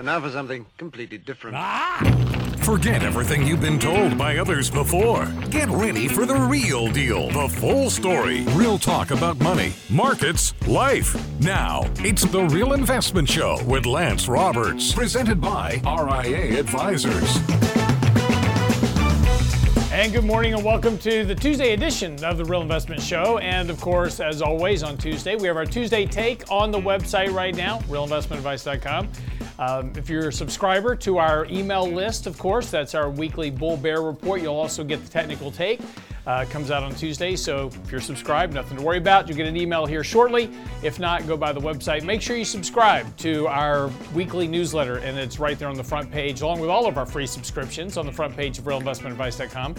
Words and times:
And 0.00 0.06
now 0.06 0.18
for 0.18 0.30
something 0.30 0.64
completely 0.78 1.18
different. 1.18 1.58
Ah! 1.58 2.00
Forget 2.62 3.02
everything 3.02 3.46
you've 3.46 3.60
been 3.60 3.78
told 3.78 4.16
by 4.16 4.38
others 4.38 4.70
before. 4.70 5.26
Get 5.50 5.68
ready 5.68 6.08
for 6.08 6.24
the 6.24 6.36
real 6.36 6.90
deal, 6.90 7.28
the 7.28 7.46
full 7.46 7.90
story. 7.90 8.40
Real 8.54 8.78
talk 8.78 9.10
about 9.10 9.38
money, 9.40 9.74
markets, 9.90 10.54
life. 10.66 11.14
Now, 11.40 11.82
it's 11.98 12.24
the 12.24 12.44
Real 12.44 12.72
Investment 12.72 13.28
Show 13.28 13.62
with 13.66 13.84
Lance 13.84 14.26
Roberts, 14.26 14.94
presented 14.94 15.38
by 15.38 15.82
RIA 15.84 16.58
Advisors. 16.58 17.36
And 19.92 20.14
good 20.14 20.24
morning 20.24 20.54
and 20.54 20.64
welcome 20.64 20.96
to 21.00 21.26
the 21.26 21.34
Tuesday 21.34 21.74
edition 21.74 22.24
of 22.24 22.38
the 22.38 22.44
Real 22.46 22.62
Investment 22.62 23.02
Show. 23.02 23.36
And 23.36 23.68
of 23.68 23.78
course, 23.82 24.18
as 24.18 24.40
always 24.40 24.82
on 24.82 24.96
Tuesday, 24.96 25.36
we 25.36 25.46
have 25.46 25.58
our 25.58 25.66
Tuesday 25.66 26.06
take 26.06 26.50
on 26.50 26.70
the 26.70 26.80
website 26.80 27.34
right 27.34 27.54
now, 27.54 27.80
realinvestmentadvice.com. 27.80 29.10
Um, 29.60 29.92
if 29.94 30.08
you're 30.08 30.28
a 30.28 30.32
subscriber 30.32 30.96
to 30.96 31.18
our 31.18 31.44
email 31.44 31.86
list, 31.86 32.26
of 32.26 32.38
course, 32.38 32.70
that's 32.70 32.94
our 32.94 33.10
weekly 33.10 33.50
bull 33.50 33.76
bear 33.76 34.00
report. 34.00 34.40
You'll 34.40 34.54
also 34.56 34.82
get 34.82 35.04
the 35.04 35.10
technical 35.10 35.50
take. 35.50 35.80
Uh, 36.26 36.46
comes 36.46 36.70
out 36.70 36.82
on 36.82 36.94
Tuesday, 36.94 37.36
so 37.36 37.70
if 37.84 37.92
you're 37.92 38.00
subscribed, 38.00 38.54
nothing 38.54 38.78
to 38.78 38.82
worry 38.82 38.96
about. 38.96 39.28
You'll 39.28 39.36
get 39.36 39.46
an 39.46 39.58
email 39.58 39.84
here 39.84 40.02
shortly. 40.02 40.50
If 40.82 40.98
not, 40.98 41.26
go 41.26 41.36
by 41.36 41.52
the 41.52 41.60
website. 41.60 42.04
Make 42.04 42.22
sure 42.22 42.36
you 42.36 42.44
subscribe 42.44 43.14
to 43.18 43.48
our 43.48 43.90
weekly 44.14 44.48
newsletter, 44.48 44.98
and 44.98 45.18
it's 45.18 45.38
right 45.38 45.58
there 45.58 45.68
on 45.68 45.76
the 45.76 45.84
front 45.84 46.10
page, 46.10 46.40
along 46.40 46.60
with 46.60 46.70
all 46.70 46.86
of 46.86 46.96
our 46.96 47.06
free 47.06 47.26
subscriptions 47.26 47.98
on 47.98 48.06
the 48.06 48.12
front 48.12 48.34
page 48.34 48.58
of 48.58 48.64
realinvestmentadvice.com. 48.64 49.74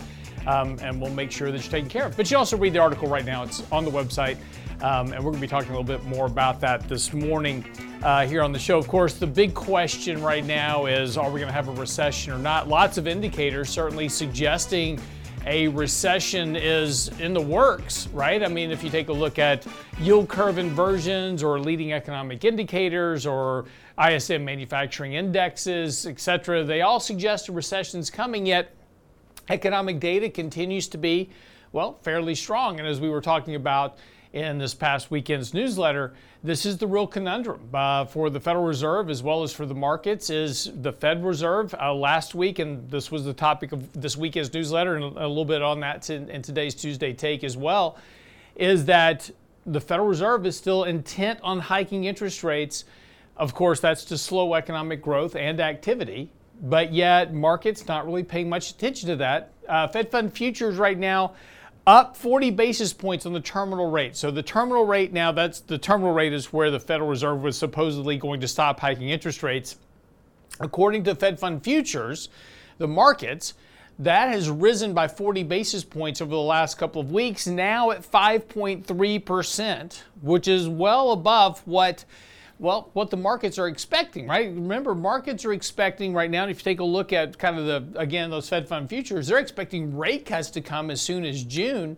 Um, 0.48 0.78
and 0.82 1.00
we'll 1.00 1.14
make 1.14 1.32
sure 1.32 1.52
that 1.52 1.62
you're 1.64 1.72
taken 1.72 1.90
care 1.90 2.06
of. 2.06 2.18
But 2.18 2.30
you 2.30 2.38
also 2.38 2.58
read 2.58 2.74
the 2.74 2.80
article 2.80 3.08
right 3.08 3.26
now, 3.26 3.44
it's 3.44 3.64
on 3.72 3.86
the 3.86 3.92
website. 3.92 4.38
Um, 4.82 5.14
and 5.14 5.24
we're 5.24 5.32
going 5.32 5.36
to 5.36 5.42
be 5.42 5.48
talking 5.48 5.70
a 5.70 5.80
little 5.80 5.84
bit 5.84 6.04
more 6.06 6.26
about 6.26 6.60
that 6.62 6.90
this 6.90 7.14
morning 7.14 7.64
uh, 8.02 8.26
here 8.26 8.42
on 8.42 8.52
the 8.52 8.58
show. 8.58 8.80
Of 8.80 8.88
course, 8.88 9.14
the 9.14 9.28
big 9.28 9.54
question 9.54 10.24
right 10.24 10.44
now 10.44 10.88
is 10.88 11.18
are 11.18 11.30
we 11.30 11.40
going 11.40 11.50
to 11.50 11.54
have 11.54 11.68
a 11.68 11.74
recession 11.74 12.34
or 12.34 12.40
not? 12.40 12.68
Lots 12.68 12.98
of 12.98 13.08
indicators 13.08 13.70
certainly 13.70 14.10
suggesting 14.10 15.00
a 15.46 15.68
recession 15.68 16.56
is 16.56 17.10
in 17.20 17.34
the 17.34 17.42
works, 17.42 18.08
right? 18.08 18.44
I 18.44 18.48
mean, 18.48 18.72
if 18.72 18.84
you 18.84 18.90
take 18.90 19.10
a 19.10 19.14
look 19.14 19.38
at 19.38 19.68
yield 20.00 20.28
curve 20.28 20.58
inversions 20.58 21.44
or 21.44 21.60
leading 21.60 21.94
economic 21.94 22.44
indicators 22.44 23.28
or 23.28 23.66
ISM 24.04 24.44
manufacturing 24.44 25.14
indexes, 25.14 26.08
et 26.08 26.20
cetera, 26.20 26.64
they 26.64 26.82
all 26.82 27.00
suggest 27.00 27.50
a 27.50 27.52
recession 27.52 28.00
is 28.00 28.10
coming, 28.10 28.48
yet 28.48 28.76
economic 29.50 30.00
data 30.00 30.28
continues 30.28 30.88
to 30.88 30.98
be, 30.98 31.30
well, 31.72 32.00
fairly 32.02 32.34
strong. 32.34 32.80
And 32.80 32.88
as 32.88 33.00
we 33.00 33.10
were 33.10 33.22
talking 33.22 33.54
about 33.54 33.98
in 34.34 34.58
this 34.58 34.74
past 34.74 35.12
weekend's 35.12 35.54
newsletter, 35.54 36.14
this 36.44 36.66
is 36.66 36.78
the 36.78 36.88
real 36.88 37.06
conundrum 37.06 37.70
uh, 37.74 38.06
for 38.06 38.30
the 38.30 38.40
Federal 38.40 38.66
Reserve 38.66 39.10
as 39.10 39.22
well 39.22 39.44
as 39.44 39.54
for 39.54 39.66
the 39.66 39.76
markets. 39.76 40.30
Is 40.30 40.72
the 40.82 40.94
Fed 40.94 41.24
Reserve 41.24 41.76
uh, 41.80 41.94
last 41.94 42.34
week, 42.34 42.60
and 42.60 42.90
this 42.90 43.12
was 43.12 43.26
the 43.26 43.34
topic 43.34 43.72
of 43.72 43.92
this 44.00 44.16
weekend's 44.16 44.54
newsletter, 44.54 44.96
and 44.96 45.04
a 45.18 45.28
little 45.28 45.46
bit 45.46 45.62
on 45.62 45.80
that 45.82 46.10
in 46.10 46.42
today's 46.42 46.74
Tuesday 46.74 47.14
take 47.14 47.44
as 47.44 47.58
well, 47.58 47.98
is 48.56 48.86
that 48.86 49.30
the 49.66 49.82
Federal 49.82 50.08
Reserve 50.08 50.46
is 50.46 50.58
still 50.58 50.86
intent 50.86 51.40
on 51.44 51.60
hiking 51.60 52.06
interest 52.06 52.44
rates. 52.44 52.86
Of 53.38 53.54
course, 53.54 53.80
that's 53.80 54.06
to 54.06 54.18
slow 54.18 54.56
economic 54.56 55.02
growth 55.02 55.36
and 55.36 55.60
activity, 55.60 56.32
but 56.64 56.94
yet 56.94 57.34
markets 57.34 57.88
not 57.88 58.06
really 58.06 58.24
paying 58.24 58.50
much 58.50 58.72
attention 58.72 59.10
to 59.10 59.16
that. 59.18 59.52
Uh, 59.68 59.88
Fed 59.88 60.10
Fund 60.10 60.34
futures 60.34 60.78
right 60.78 60.98
now 60.98 61.34
up 61.88 62.16
40 62.16 62.52
basis 62.52 62.94
points 62.94 63.26
on 63.26 63.34
the 63.34 63.40
terminal 63.40 63.90
rate. 63.90 64.16
So 64.16 64.32
the 64.32 64.44
terminal 64.44 64.86
rate 64.86 65.14
now, 65.14 65.32
that's 65.32 65.62
the 65.62 65.78
terminal 65.78 66.14
rate 66.14 66.34
is 66.34 66.54
where 66.54 66.70
the 66.70 66.80
Federal 66.80 67.10
Reserve 67.10 67.42
was 67.42 67.58
supposedly 67.58 68.18
going 68.18 68.42
to 68.42 68.48
stop 68.48 68.80
hiking 68.80 69.10
interest 69.10 69.44
rates. 69.44 69.78
According 70.60 71.06
to 71.06 71.16
Fed 71.16 71.40
Fund 71.40 71.64
futures, 71.64 72.30
the 72.78 72.88
markets, 72.88 73.56
that 74.00 74.30
has 74.30 74.50
risen 74.50 74.94
by 74.94 75.08
40 75.08 75.44
basis 75.44 75.84
points 75.84 76.22
over 76.22 76.32
the 76.32 76.38
last 76.38 76.78
couple 76.78 77.02
of 77.02 77.12
weeks, 77.12 77.46
now 77.46 77.92
at 77.92 78.02
5.3%, 78.02 80.02
which 80.22 80.48
is 80.48 80.68
well 80.68 81.12
above 81.12 81.62
what 81.66 82.06
well, 82.62 82.92
what 82.94 83.10
the 83.10 83.18
markets 83.18 83.58
are 83.58 83.68
expecting, 83.68 84.28
right? 84.28 84.46
Remember, 84.46 84.94
markets 84.94 85.46
are 85.46 85.52
expecting 85.52 86.14
right 86.14 86.30
now, 86.30 86.48
if 86.48 86.60
you 86.60 86.64
take 86.64 86.80
a 86.80 86.84
look 86.84 87.12
at 87.12 87.40
kind 87.40 87.58
of 87.58 87.66
the, 87.66 88.00
again, 88.00 88.30
those 88.30 88.48
Fed 88.48 88.68
fund 88.68 88.88
futures, 88.88 89.26
they're 89.26 89.40
expecting 89.40 89.98
rate 89.98 90.28
cuts 90.28 90.52
to 90.52 90.62
come 90.62 90.92
as 90.92 91.02
soon 91.02 91.26
as 91.26 91.44
June. 91.44 91.98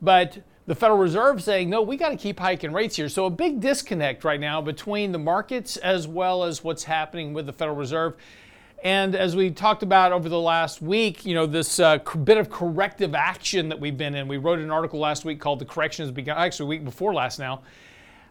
But 0.00 0.38
the 0.66 0.74
Federal 0.74 0.98
Reserve 0.98 1.42
saying, 1.42 1.68
no, 1.68 1.82
we 1.82 1.98
got 1.98 2.08
to 2.08 2.16
keep 2.16 2.40
hiking 2.40 2.72
rates 2.72 2.96
here. 2.96 3.10
So 3.10 3.26
a 3.26 3.30
big 3.30 3.60
disconnect 3.60 4.24
right 4.24 4.40
now 4.40 4.62
between 4.62 5.12
the 5.12 5.18
markets 5.18 5.76
as 5.76 6.08
well 6.08 6.44
as 6.44 6.64
what's 6.64 6.84
happening 6.84 7.34
with 7.34 7.44
the 7.44 7.52
Federal 7.52 7.76
Reserve. 7.76 8.16
And 8.82 9.14
as 9.14 9.36
we 9.36 9.50
talked 9.50 9.82
about 9.82 10.12
over 10.12 10.30
the 10.30 10.40
last 10.40 10.80
week, 10.80 11.26
you 11.26 11.34
know, 11.34 11.44
this 11.44 11.78
uh, 11.78 11.98
bit 11.98 12.38
of 12.38 12.48
corrective 12.48 13.14
action 13.14 13.68
that 13.68 13.78
we've 13.78 13.98
been 13.98 14.14
in. 14.14 14.28
We 14.28 14.38
wrote 14.38 14.60
an 14.60 14.70
article 14.70 14.98
last 14.98 15.26
week 15.26 15.40
called 15.40 15.58
The 15.58 15.66
Correction 15.66 16.06
Has 16.06 16.10
Begun, 16.10 16.38
actually, 16.38 16.68
week 16.70 16.86
before 16.86 17.12
last 17.12 17.38
now 17.38 17.60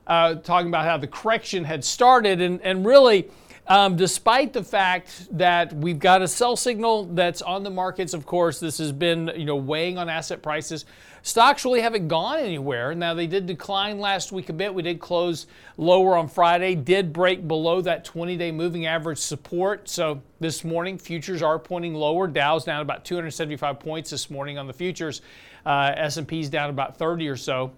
uh, 0.09 0.36
talking 0.36 0.68
about 0.68 0.84
how 0.84 0.97
the 0.97 1.08
correction 1.08 1.64
had 1.64 1.86
started. 1.86 2.42
And, 2.42 2.59
and 2.64 2.86
really, 2.86 3.30
um, 3.68 3.96
despite 3.96 4.52
the 4.52 4.64
fact 4.64 5.28
that 5.38 5.72
we've 5.74 6.00
got 6.00 6.24
a 6.24 6.28
sell 6.28 6.56
signal 6.56 7.06
that's 7.06 7.44
on 7.44 7.62
the 7.62 7.70
markets, 7.70 8.16
of 8.16 8.25
course, 8.25 8.59
this 8.59 8.80
has 8.80 8.92
been 8.92 9.31
you 9.36 9.46
know 9.46 9.56
weighing 9.56 10.00
on 10.00 10.09
asset 10.09 10.42
prices. 10.42 10.86
Stocks 11.22 11.64
really 11.64 11.81
haven't 11.81 12.08
gone 12.08 12.40
anywhere. 12.40 12.96
Now 12.96 13.14
they 13.14 13.28
did 13.28 13.46
decline 13.46 14.00
last 14.00 14.31
week 14.31 14.50
a 14.50 14.53
bit. 14.53 14.74
We 14.74 14.81
did 14.81 15.00
close 15.00 15.46
lower 15.78 16.18
on 16.18 16.28
Friday. 16.28 16.74
Did 16.74 17.14
break 17.14 17.47
below 17.47 17.81
that 17.81 18.06
20-day 18.06 18.52
moving 18.52 18.88
average 18.88 19.20
support. 19.20 19.90
So 19.90 20.22
this 20.40 20.64
morning 20.64 20.97
futures 20.97 21.44
are 21.44 21.59
pointing 21.59 21.94
lower. 21.94 22.26
Dow's 22.26 22.64
down 22.64 22.81
about 22.81 23.06
275 23.06 23.80
points 23.80 24.09
this 24.09 24.30
morning 24.31 24.58
on 24.58 24.66
the 24.66 24.74
futures. 24.74 25.22
Uh, 25.66 25.94
S&P's 25.97 26.50
down 26.50 26.70
about 26.70 26.97
30 26.97 27.28
or 27.28 27.36
so. 27.36 27.74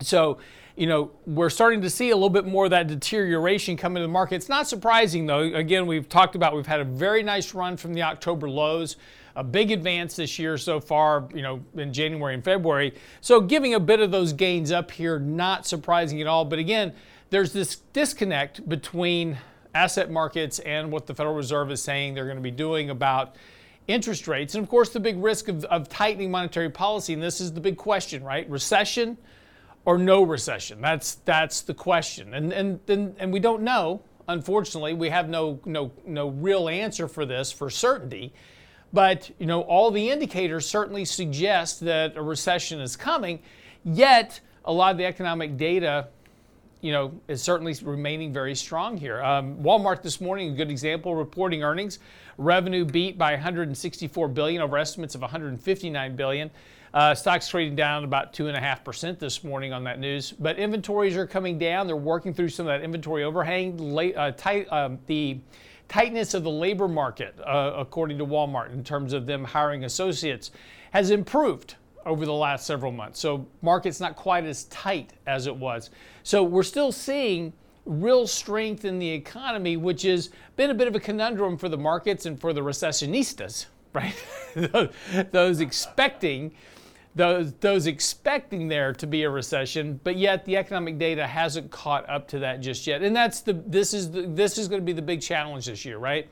So 0.00 0.38
you 0.76 0.88
know, 0.88 1.12
we're 1.24 1.50
starting 1.50 1.80
to 1.82 1.90
see 1.90 2.10
a 2.10 2.16
little 2.16 2.30
bit 2.30 2.46
more 2.46 2.64
of 2.64 2.70
that 2.72 2.88
deterioration 2.88 3.76
come 3.76 3.96
into 3.96 4.06
the 4.06 4.12
market. 4.12 4.36
It's 4.36 4.48
not 4.48 4.66
surprising, 4.66 5.26
though. 5.26 5.40
Again, 5.40 5.86
we've 5.86 6.08
talked 6.08 6.34
about 6.34 6.54
we've 6.54 6.66
had 6.66 6.80
a 6.80 6.84
very 6.84 7.22
nice 7.22 7.54
run 7.54 7.76
from 7.76 7.94
the 7.94 8.02
October 8.02 8.50
lows, 8.50 8.96
a 9.36 9.44
big 9.44 9.70
advance 9.70 10.16
this 10.16 10.36
year 10.38 10.58
so 10.58 10.80
far, 10.80 11.28
you 11.32 11.42
know, 11.42 11.62
in 11.76 11.92
January 11.92 12.34
and 12.34 12.42
February. 12.42 12.92
So 13.20 13.40
giving 13.40 13.74
a 13.74 13.80
bit 13.80 14.00
of 14.00 14.10
those 14.10 14.32
gains 14.32 14.72
up 14.72 14.90
here, 14.90 15.18
not 15.20 15.64
surprising 15.64 16.20
at 16.20 16.26
all. 16.26 16.44
But 16.44 16.58
again, 16.58 16.92
there's 17.30 17.52
this 17.52 17.76
disconnect 17.92 18.68
between 18.68 19.38
asset 19.74 20.10
markets 20.10 20.58
and 20.60 20.90
what 20.90 21.06
the 21.06 21.14
Federal 21.14 21.34
Reserve 21.36 21.70
is 21.70 21.82
saying 21.82 22.14
they're 22.14 22.24
going 22.24 22.36
to 22.36 22.42
be 22.42 22.50
doing 22.50 22.90
about 22.90 23.36
interest 23.86 24.26
rates. 24.26 24.54
And 24.54 24.64
of 24.64 24.68
course, 24.68 24.90
the 24.90 25.00
big 25.00 25.22
risk 25.22 25.48
of, 25.48 25.64
of 25.66 25.88
tightening 25.88 26.30
monetary 26.32 26.70
policy. 26.70 27.12
And 27.12 27.22
this 27.22 27.40
is 27.40 27.52
the 27.52 27.60
big 27.60 27.76
question, 27.76 28.24
right? 28.24 28.48
Recession 28.48 29.18
or 29.84 29.98
no 29.98 30.22
recession? 30.22 30.80
That's 30.80 31.16
that's 31.24 31.62
the 31.62 31.74
question, 31.74 32.34
and 32.34 32.52
and 32.52 32.80
and, 32.88 33.14
and 33.18 33.32
we 33.32 33.40
don't 33.40 33.62
know. 33.62 34.02
Unfortunately, 34.26 34.94
we 34.94 35.10
have 35.10 35.28
no 35.28 35.60
no 35.64 35.92
no 36.06 36.28
real 36.28 36.68
answer 36.68 37.08
for 37.08 37.26
this 37.26 37.52
for 37.52 37.70
certainty. 37.70 38.32
But 38.94 39.30
you 39.40 39.46
know, 39.46 39.62
all 39.62 39.90
the 39.90 40.08
indicators 40.08 40.66
certainly 40.66 41.04
suggest 41.04 41.80
that 41.80 42.16
a 42.16 42.22
recession 42.22 42.80
is 42.80 42.94
coming. 42.94 43.40
Yet, 43.84 44.40
a 44.64 44.72
lot 44.72 44.92
of 44.92 44.98
the 44.98 45.04
economic 45.04 45.56
data, 45.56 46.08
you 46.80 46.92
know, 46.92 47.12
is 47.26 47.42
certainly 47.42 47.74
remaining 47.82 48.32
very 48.32 48.54
strong 48.54 48.96
here. 48.96 49.20
Um, 49.22 49.56
Walmart 49.56 50.02
this 50.02 50.20
morning, 50.20 50.52
a 50.52 50.56
good 50.56 50.70
example, 50.70 51.16
reporting 51.16 51.64
earnings, 51.64 51.98
revenue 52.38 52.84
beat 52.84 53.18
by 53.18 53.32
164 53.32 54.28
billion 54.28 54.62
over 54.62 54.78
estimates 54.78 55.16
of 55.16 55.22
159 55.22 56.14
billion. 56.14 56.50
Uh, 56.94 57.12
stocks 57.12 57.48
trading 57.48 57.74
down 57.74 58.04
about 58.04 58.32
2.5% 58.32 59.18
this 59.18 59.42
morning 59.42 59.72
on 59.72 59.82
that 59.82 59.98
news. 59.98 60.30
But 60.30 60.60
inventories 60.60 61.16
are 61.16 61.26
coming 61.26 61.58
down. 61.58 61.88
They're 61.88 61.96
working 61.96 62.32
through 62.32 62.50
some 62.50 62.68
of 62.68 62.72
that 62.72 62.84
inventory 62.84 63.24
overhang. 63.24 63.98
Uh, 64.16 64.30
tight, 64.30 64.72
um, 64.72 65.00
the 65.06 65.40
tightness 65.88 66.34
of 66.34 66.44
the 66.44 66.50
labor 66.52 66.86
market, 66.86 67.34
uh, 67.44 67.72
according 67.76 68.18
to 68.18 68.24
Walmart, 68.24 68.72
in 68.72 68.84
terms 68.84 69.12
of 69.12 69.26
them 69.26 69.42
hiring 69.42 69.82
associates, 69.82 70.52
has 70.92 71.10
improved 71.10 71.74
over 72.06 72.24
the 72.24 72.32
last 72.32 72.64
several 72.64 72.92
months. 72.92 73.18
So 73.18 73.44
market's 73.60 73.98
not 73.98 74.14
quite 74.14 74.44
as 74.44 74.64
tight 74.66 75.14
as 75.26 75.48
it 75.48 75.56
was. 75.56 75.90
So 76.22 76.44
we're 76.44 76.62
still 76.62 76.92
seeing 76.92 77.52
real 77.86 78.24
strength 78.28 78.84
in 78.84 79.00
the 79.00 79.10
economy, 79.10 79.76
which 79.76 80.02
has 80.02 80.30
been 80.54 80.70
a 80.70 80.74
bit 80.74 80.86
of 80.86 80.94
a 80.94 81.00
conundrum 81.00 81.58
for 81.58 81.68
the 81.68 81.76
markets 81.76 82.24
and 82.24 82.40
for 82.40 82.52
the 82.52 82.60
recessionistas, 82.60 83.66
right? 83.92 84.14
Those 85.32 85.58
expecting 85.58 86.52
those, 87.14 87.52
those 87.54 87.86
expecting 87.86 88.68
there 88.68 88.92
to 88.94 89.06
be 89.06 89.22
a 89.22 89.30
recession, 89.30 90.00
but 90.02 90.16
yet 90.16 90.44
the 90.44 90.56
economic 90.56 90.98
data 90.98 91.26
hasn't 91.26 91.70
caught 91.70 92.08
up 92.08 92.26
to 92.28 92.40
that 92.40 92.60
just 92.60 92.86
yet. 92.86 93.02
And 93.02 93.14
that's 93.14 93.40
the 93.40 93.52
this 93.52 93.94
is 93.94 94.10
the, 94.10 94.22
this 94.22 94.58
is 94.58 94.66
going 94.66 94.80
to 94.80 94.84
be 94.84 94.92
the 94.92 95.02
big 95.02 95.20
challenge 95.22 95.66
this 95.66 95.84
year, 95.84 95.98
right? 95.98 96.28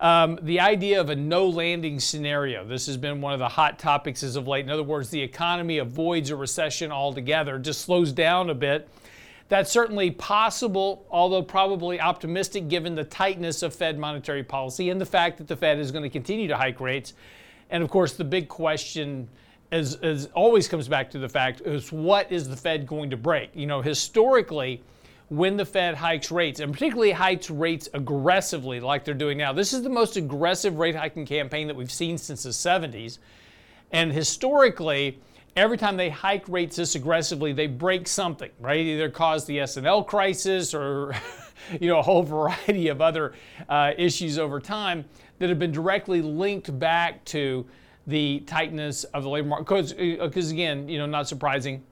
Um, 0.00 0.38
the 0.42 0.58
idea 0.58 1.00
of 1.00 1.08
a 1.08 1.16
no 1.16 1.46
landing 1.46 2.00
scenario. 2.00 2.64
This 2.64 2.86
has 2.86 2.96
been 2.96 3.20
one 3.20 3.32
of 3.32 3.38
the 3.38 3.48
hot 3.48 3.78
topics 3.78 4.24
as 4.24 4.34
of 4.34 4.48
late. 4.48 4.64
In 4.64 4.70
other 4.70 4.82
words, 4.82 5.08
the 5.10 5.22
economy 5.22 5.78
avoids 5.78 6.30
a 6.30 6.36
recession 6.36 6.90
altogether, 6.90 7.58
just 7.60 7.82
slows 7.82 8.10
down 8.12 8.50
a 8.50 8.54
bit. 8.54 8.88
That's 9.48 9.70
certainly 9.70 10.10
possible, 10.10 11.06
although 11.10 11.42
probably 11.42 12.00
optimistic 12.00 12.68
given 12.68 12.96
the 12.96 13.04
tightness 13.04 13.62
of 13.62 13.74
Fed 13.74 13.98
monetary 13.98 14.42
policy 14.42 14.90
and 14.90 15.00
the 15.00 15.06
fact 15.06 15.38
that 15.38 15.46
the 15.46 15.56
Fed 15.56 15.78
is 15.78 15.92
going 15.92 16.02
to 16.02 16.10
continue 16.10 16.48
to 16.48 16.56
hike 16.56 16.80
rates. 16.80 17.12
And 17.70 17.82
of 17.82 17.88
course, 17.88 18.14
the 18.14 18.24
big 18.24 18.48
question 18.48 19.28
as, 19.74 19.96
as 19.96 20.26
always 20.34 20.68
comes 20.68 20.86
back 20.86 21.10
to 21.10 21.18
the 21.18 21.28
fact 21.28 21.60
is 21.62 21.90
what 21.90 22.30
is 22.30 22.48
the 22.48 22.56
Fed 22.56 22.86
going 22.86 23.10
to 23.10 23.16
break? 23.16 23.50
You 23.54 23.66
know, 23.66 23.82
historically, 23.82 24.80
when 25.30 25.56
the 25.56 25.64
Fed 25.64 25.96
hikes 25.96 26.30
rates, 26.30 26.60
and 26.60 26.72
particularly 26.72 27.10
hikes 27.10 27.50
rates 27.50 27.88
aggressively 27.92 28.78
like 28.78 29.04
they're 29.04 29.14
doing 29.14 29.36
now, 29.36 29.52
this 29.52 29.72
is 29.72 29.82
the 29.82 29.90
most 29.90 30.16
aggressive 30.16 30.78
rate 30.78 30.94
hiking 30.94 31.26
campaign 31.26 31.66
that 31.66 31.74
we've 31.74 31.90
seen 31.90 32.16
since 32.16 32.44
the 32.44 32.50
70s. 32.50 33.18
And 33.90 34.12
historically, 34.12 35.18
every 35.56 35.76
time 35.76 35.96
they 35.96 36.08
hike 36.08 36.48
rates 36.48 36.76
this 36.76 36.94
aggressively, 36.94 37.52
they 37.52 37.66
break 37.66 38.06
something, 38.06 38.50
right? 38.60 38.78
Either 38.78 39.10
cause 39.10 39.44
the 39.44 39.58
S&L 39.58 40.04
crisis 40.04 40.72
or, 40.72 41.16
you 41.80 41.88
know, 41.88 41.98
a 41.98 42.02
whole 42.02 42.22
variety 42.38 42.86
of 42.88 43.00
other 43.00 43.34
uh, 43.68 43.90
issues 43.98 44.38
over 44.38 44.60
time 44.60 45.04
that 45.40 45.48
have 45.48 45.58
been 45.58 45.72
directly 45.72 46.22
linked 46.22 46.78
back 46.78 47.24
to 47.24 47.66
the 48.06 48.40
tightness 48.40 49.04
of 49.04 49.22
the 49.22 49.28
labor 49.28 49.48
market. 49.48 49.64
Because, 49.64 49.92
uh, 49.94 50.50
again, 50.52 50.88
you 50.88 50.98
know, 50.98 51.06
not 51.06 51.28
surprising, 51.28 51.82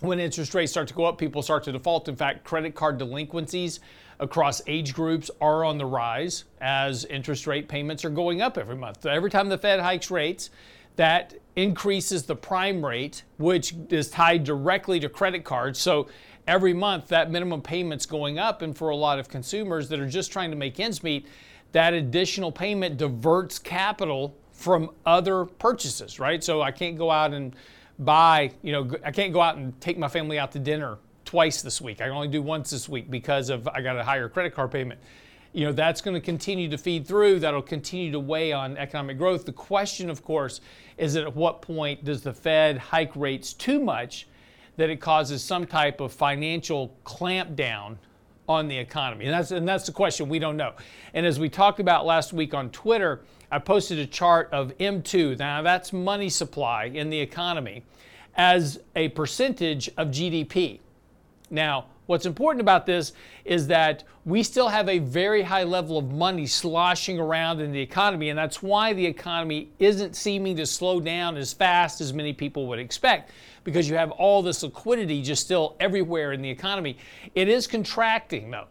when 0.00 0.18
interest 0.18 0.54
rates 0.54 0.72
start 0.72 0.88
to 0.88 0.94
go 0.94 1.04
up, 1.04 1.18
people 1.18 1.42
start 1.42 1.64
to 1.64 1.72
default. 1.72 2.08
In 2.08 2.16
fact, 2.16 2.44
credit 2.44 2.74
card 2.74 2.98
delinquencies 2.98 3.80
across 4.18 4.60
age 4.66 4.94
groups 4.94 5.30
are 5.40 5.64
on 5.64 5.78
the 5.78 5.86
rise 5.86 6.44
as 6.60 7.04
interest 7.06 7.46
rate 7.46 7.68
payments 7.68 8.04
are 8.04 8.10
going 8.10 8.40
up 8.40 8.58
every 8.58 8.76
month. 8.76 9.02
So 9.02 9.10
every 9.10 9.30
time 9.30 9.48
the 9.48 9.58
Fed 9.58 9.80
hikes 9.80 10.10
rates, 10.10 10.50
that 10.96 11.34
increases 11.56 12.24
the 12.24 12.36
prime 12.36 12.84
rate, 12.84 13.22
which 13.38 13.74
is 13.90 14.10
tied 14.10 14.44
directly 14.44 15.00
to 15.00 15.08
credit 15.08 15.44
cards. 15.44 15.78
So 15.78 16.08
every 16.46 16.74
month, 16.74 17.08
that 17.08 17.30
minimum 17.30 17.62
payment's 17.62 18.06
going 18.06 18.38
up. 18.38 18.62
And 18.62 18.76
for 18.76 18.90
a 18.90 18.96
lot 18.96 19.18
of 19.18 19.28
consumers 19.28 19.88
that 19.88 20.00
are 20.00 20.08
just 20.08 20.32
trying 20.32 20.50
to 20.50 20.56
make 20.56 20.78
ends 20.78 21.02
meet, 21.02 21.26
that 21.72 21.94
additional 21.94 22.52
payment 22.52 22.96
diverts 22.98 23.58
capital 23.58 24.36
from 24.62 24.90
other 25.04 25.44
purchases, 25.44 26.20
right? 26.20 26.42
So 26.42 26.62
I 26.62 26.70
can't 26.70 26.96
go 26.96 27.10
out 27.10 27.34
and 27.34 27.54
buy, 27.98 28.52
you 28.62 28.72
know, 28.72 28.90
I 29.04 29.10
can't 29.10 29.32
go 29.32 29.40
out 29.40 29.56
and 29.56 29.78
take 29.80 29.98
my 29.98 30.08
family 30.08 30.38
out 30.38 30.52
to 30.52 30.58
dinner 30.58 30.98
twice 31.24 31.62
this 31.62 31.80
week. 31.80 32.00
I 32.00 32.04
can 32.04 32.12
only 32.12 32.28
do 32.28 32.42
once 32.42 32.70
this 32.70 32.88
week 32.88 33.10
because 33.10 33.50
of 33.50 33.66
I 33.68 33.80
got 33.80 33.98
a 33.98 34.04
higher 34.04 34.28
credit 34.28 34.54
card 34.54 34.70
payment. 34.70 35.00
You 35.52 35.66
know, 35.66 35.72
that's 35.72 36.00
going 36.00 36.14
to 36.14 36.20
continue 36.20 36.68
to 36.70 36.78
feed 36.78 37.06
through. 37.06 37.40
That'll 37.40 37.60
continue 37.60 38.10
to 38.12 38.20
weigh 38.20 38.52
on 38.52 38.76
economic 38.78 39.18
growth. 39.18 39.44
The 39.44 39.52
question, 39.52 40.08
of 40.08 40.22
course, 40.22 40.60
is 40.96 41.16
at 41.16 41.34
what 41.34 41.60
point 41.60 42.04
does 42.04 42.22
the 42.22 42.32
Fed 42.32 42.78
hike 42.78 43.14
rates 43.16 43.52
too 43.52 43.80
much 43.80 44.28
that 44.76 44.88
it 44.88 45.00
causes 45.00 45.42
some 45.42 45.66
type 45.66 46.00
of 46.00 46.12
financial 46.12 46.96
clamp 47.04 47.54
down 47.56 47.98
on 48.48 48.68
the 48.68 48.78
economy? 48.78 49.26
And 49.26 49.34
that's 49.34 49.50
and 49.50 49.68
that's 49.68 49.84
the 49.84 49.92
question 49.92 50.28
we 50.28 50.38
don't 50.38 50.56
know. 50.56 50.72
And 51.12 51.26
as 51.26 51.38
we 51.38 51.48
talked 51.48 51.80
about 51.80 52.06
last 52.06 52.32
week 52.32 52.54
on 52.54 52.70
Twitter, 52.70 53.20
I 53.52 53.58
posted 53.58 53.98
a 53.98 54.06
chart 54.06 54.48
of 54.50 54.76
M2. 54.78 55.38
Now 55.38 55.60
that's 55.60 55.92
money 55.92 56.30
supply 56.30 56.84
in 56.84 57.10
the 57.10 57.20
economy 57.20 57.84
as 58.34 58.80
a 58.96 59.10
percentage 59.10 59.90
of 59.98 60.08
GDP. 60.08 60.80
Now, 61.50 61.84
what's 62.06 62.24
important 62.24 62.62
about 62.62 62.86
this 62.86 63.12
is 63.44 63.66
that 63.66 64.04
we 64.24 64.42
still 64.42 64.68
have 64.68 64.88
a 64.88 65.00
very 65.00 65.42
high 65.42 65.64
level 65.64 65.98
of 65.98 66.10
money 66.10 66.46
sloshing 66.46 67.20
around 67.20 67.60
in 67.60 67.72
the 67.72 67.80
economy, 67.80 68.30
and 68.30 68.38
that's 68.38 68.62
why 68.62 68.94
the 68.94 69.04
economy 69.04 69.68
isn't 69.78 70.16
seeming 70.16 70.56
to 70.56 70.64
slow 70.64 70.98
down 70.98 71.36
as 71.36 71.52
fast 71.52 72.00
as 72.00 72.14
many 72.14 72.32
people 72.32 72.66
would 72.68 72.78
expect 72.78 73.32
because 73.64 73.86
you 73.86 73.96
have 73.96 74.12
all 74.12 74.40
this 74.40 74.62
liquidity 74.62 75.20
just 75.20 75.44
still 75.44 75.76
everywhere 75.78 76.32
in 76.32 76.40
the 76.40 76.48
economy. 76.48 76.96
It 77.34 77.48
is 77.48 77.66
contracting 77.66 78.50
though 78.50 78.68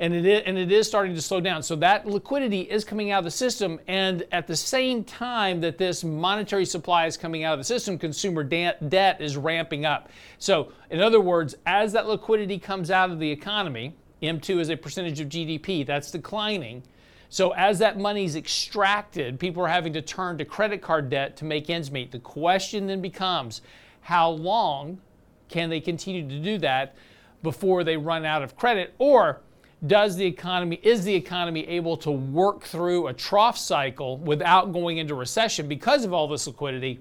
and 0.00 0.14
it 0.14 0.24
is, 0.24 0.42
and 0.46 0.58
it 0.58 0.72
is 0.72 0.88
starting 0.88 1.14
to 1.14 1.20
slow 1.20 1.40
down. 1.40 1.62
So 1.62 1.76
that 1.76 2.06
liquidity 2.06 2.62
is 2.62 2.84
coming 2.84 3.10
out 3.10 3.18
of 3.18 3.24
the 3.24 3.30
system, 3.30 3.78
and 3.86 4.26
at 4.32 4.46
the 4.46 4.56
same 4.56 5.04
time 5.04 5.60
that 5.60 5.76
this 5.76 6.02
monetary 6.02 6.64
supply 6.64 7.06
is 7.06 7.18
coming 7.18 7.44
out 7.44 7.52
of 7.52 7.60
the 7.60 7.64
system, 7.64 7.98
consumer 7.98 8.42
de- 8.42 8.74
debt 8.88 9.20
is 9.20 9.36
ramping 9.36 9.84
up. 9.84 10.08
So, 10.38 10.72
in 10.90 11.00
other 11.00 11.20
words, 11.20 11.54
as 11.66 11.92
that 11.92 12.08
liquidity 12.08 12.58
comes 12.58 12.90
out 12.90 13.10
of 13.10 13.18
the 13.18 13.30
economy, 13.30 13.94
M2 14.22 14.58
is 14.60 14.70
a 14.70 14.76
percentage 14.76 15.20
of 15.20 15.28
GDP 15.28 15.86
that's 15.86 16.10
declining. 16.10 16.82
So 17.28 17.52
as 17.52 17.78
that 17.78 17.98
money 17.98 18.24
is 18.24 18.36
extracted, 18.36 19.38
people 19.38 19.62
are 19.64 19.68
having 19.68 19.92
to 19.92 20.02
turn 20.02 20.36
to 20.38 20.44
credit 20.44 20.82
card 20.82 21.10
debt 21.10 21.36
to 21.36 21.44
make 21.44 21.70
ends 21.70 21.90
meet. 21.90 22.10
The 22.10 22.18
question 22.18 22.86
then 22.86 23.00
becomes, 23.00 23.62
how 24.00 24.30
long 24.30 25.00
can 25.48 25.70
they 25.70 25.80
continue 25.80 26.28
to 26.28 26.40
do 26.40 26.58
that 26.58 26.96
before 27.42 27.84
they 27.84 27.96
run 27.96 28.24
out 28.24 28.42
of 28.42 28.56
credit, 28.56 28.94
or 28.98 29.40
does 29.86 30.16
the 30.16 30.26
economy 30.26 30.78
is 30.82 31.04
the 31.04 31.14
economy 31.14 31.66
able 31.66 31.96
to 31.96 32.10
work 32.10 32.64
through 32.64 33.06
a 33.06 33.12
trough 33.12 33.56
cycle 33.56 34.18
without 34.18 34.72
going 34.72 34.98
into 34.98 35.14
recession 35.14 35.68
because 35.68 36.04
of 36.04 36.12
all 36.12 36.28
this 36.28 36.46
liquidity 36.46 37.00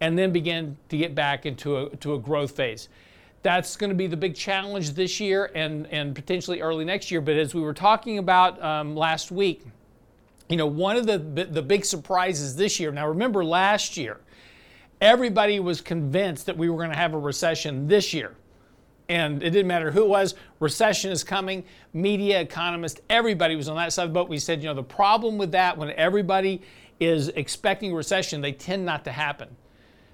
and 0.00 0.16
then 0.18 0.30
begin 0.30 0.76
to 0.88 0.96
get 0.96 1.14
back 1.14 1.46
into 1.46 1.76
a, 1.78 1.96
to 1.96 2.14
a 2.14 2.18
growth 2.18 2.52
phase? 2.52 2.88
That's 3.42 3.76
going 3.76 3.90
to 3.90 3.96
be 3.96 4.06
the 4.06 4.16
big 4.16 4.34
challenge 4.34 4.90
this 4.90 5.20
year 5.20 5.50
and, 5.54 5.86
and 5.86 6.14
potentially 6.14 6.60
early 6.60 6.84
next 6.84 7.10
year. 7.10 7.20
But 7.20 7.36
as 7.36 7.54
we 7.54 7.62
were 7.62 7.74
talking 7.74 8.18
about 8.18 8.62
um, 8.62 8.94
last 8.94 9.30
week 9.30 9.64
you 10.48 10.56
know 10.56 10.66
one 10.66 10.96
of 10.96 11.06
the, 11.06 11.18
the 11.18 11.62
big 11.62 11.84
surprises 11.84 12.56
this 12.56 12.80
year 12.80 12.90
now 12.90 13.06
remember 13.06 13.44
last 13.44 13.96
year 13.96 14.18
everybody 15.00 15.60
was 15.60 15.80
convinced 15.80 16.46
that 16.46 16.56
we 16.56 16.68
were 16.68 16.76
going 16.76 16.90
to 16.90 16.96
have 16.96 17.14
a 17.14 17.18
recession 17.18 17.86
this 17.86 18.12
year 18.12 18.34
and 19.08 19.42
it 19.42 19.50
didn't 19.50 19.66
matter 19.66 19.90
who 19.90 20.04
it 20.04 20.08
was, 20.08 20.34
recession 20.60 21.10
is 21.10 21.24
coming, 21.24 21.64
media, 21.92 22.40
economists, 22.40 23.00
everybody 23.08 23.56
was 23.56 23.68
on 23.68 23.76
that 23.76 23.92
side 23.92 24.04
of 24.04 24.10
the 24.10 24.14
boat. 24.14 24.28
We 24.28 24.38
said, 24.38 24.62
you 24.62 24.68
know, 24.68 24.74
the 24.74 24.82
problem 24.82 25.38
with 25.38 25.52
that, 25.52 25.78
when 25.78 25.90
everybody 25.92 26.62
is 27.00 27.28
expecting 27.28 27.94
recession, 27.94 28.40
they 28.40 28.52
tend 28.52 28.84
not 28.84 29.04
to 29.04 29.12
happen. 29.12 29.48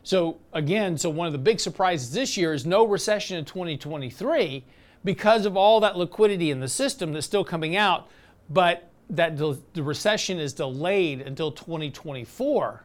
So, 0.04 0.38
again, 0.52 0.96
so 0.98 1.10
one 1.10 1.26
of 1.26 1.32
the 1.32 1.38
big 1.38 1.58
surprises 1.58 2.12
this 2.12 2.36
year 2.36 2.52
is 2.52 2.66
no 2.66 2.86
recession 2.86 3.38
in 3.38 3.44
2023 3.44 4.64
because 5.02 5.46
of 5.46 5.56
all 5.56 5.80
that 5.80 5.96
liquidity 5.96 6.50
in 6.50 6.60
the 6.60 6.68
system 6.68 7.12
that's 7.12 7.26
still 7.26 7.44
coming 7.44 7.74
out, 7.74 8.08
but 8.50 8.90
that 9.10 9.36
the 9.36 9.82
recession 9.82 10.38
is 10.38 10.52
delayed 10.52 11.20
until 11.20 11.50
2024 11.50 12.84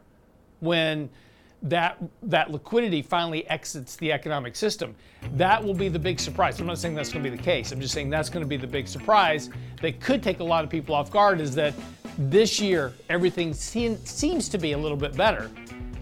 when 0.59 1.09
that 1.63 1.97
that 2.23 2.51
liquidity 2.51 3.01
finally 3.01 3.47
exits 3.49 3.95
the 3.97 4.11
economic 4.11 4.55
system. 4.55 4.95
That 5.33 5.61
will 5.63 5.73
be 5.73 5.89
the 5.89 5.99
big 5.99 6.19
surprise. 6.19 6.59
I'm 6.59 6.67
not 6.67 6.77
saying 6.77 6.95
that's 6.95 7.11
going 7.11 7.23
to 7.23 7.29
be 7.29 7.35
the 7.35 7.41
case. 7.41 7.71
I'm 7.71 7.81
just 7.81 7.93
saying 7.93 8.09
that's 8.09 8.29
going 8.29 8.43
to 8.43 8.47
be 8.47 8.57
the 8.57 8.67
big 8.67 8.87
surprise 8.87 9.49
that 9.81 9.99
could 9.99 10.23
take 10.23 10.39
a 10.39 10.43
lot 10.43 10.63
of 10.63 10.69
people 10.69 10.95
off 10.95 11.11
guard 11.11 11.41
is 11.41 11.53
that 11.55 11.73
this 12.17 12.59
year 12.59 12.93
everything 13.09 13.53
seems 13.53 14.49
to 14.49 14.57
be 14.57 14.71
a 14.71 14.77
little 14.77 14.97
bit 14.97 15.15
better 15.17 15.51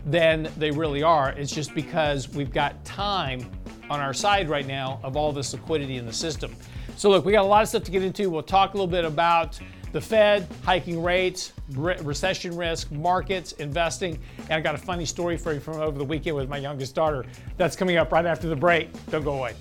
than 0.06 0.50
they 0.58 0.72
really 0.72 1.04
are. 1.04 1.32
It's 1.32 1.52
just 1.52 1.74
because 1.74 2.30
we've 2.30 2.54
got 2.54 2.84
time 2.86 3.52
on 3.90 4.00
our 4.00 4.14
side 4.14 4.50
right 4.50 4.68
now 4.68 5.00
of 5.04 5.18
all 5.18 5.32
this 5.32 5.54
liquidity 5.54 5.98
in 5.98 6.06
the 6.06 6.14
system. 6.14 6.56
So 6.98 7.10
look, 7.10 7.26
we 7.26 7.32
got 7.32 7.44
a 7.44 7.48
lot 7.48 7.64
of 7.64 7.70
stuff 7.70 7.84
to 7.84 7.92
get 7.92 8.04
into. 8.04 8.30
We'll 8.30 8.44
talk 8.44 8.74
a 8.74 8.78
little 8.78 8.88
bit 8.88 9.06
about 9.06 9.60
the 9.98 10.02
Fed 10.02 10.48
hiking 10.64 11.02
rates, 11.02 11.54
re- 11.72 11.98
recession 12.04 12.56
risk, 12.56 12.92
markets, 12.92 13.54
investing. 13.54 14.20
And 14.42 14.52
I 14.52 14.62
got 14.62 14.76
a 14.76 14.78
funny 14.78 15.06
story 15.06 15.38
for 15.38 15.54
you 15.54 15.60
from 15.60 15.78
over 15.78 15.98
the 15.98 16.04
weekend 16.06 16.36
with 16.36 16.48
my 16.48 16.60
youngest 16.60 16.94
daughter. 16.94 17.26
That's 17.58 17.76
coming 17.76 17.98
up 17.98 18.12
right 18.12 18.28
after 18.28 18.48
the 18.48 18.56
break. 18.56 18.90
Don't 19.10 19.24
go 19.24 19.40
away. 19.40 19.56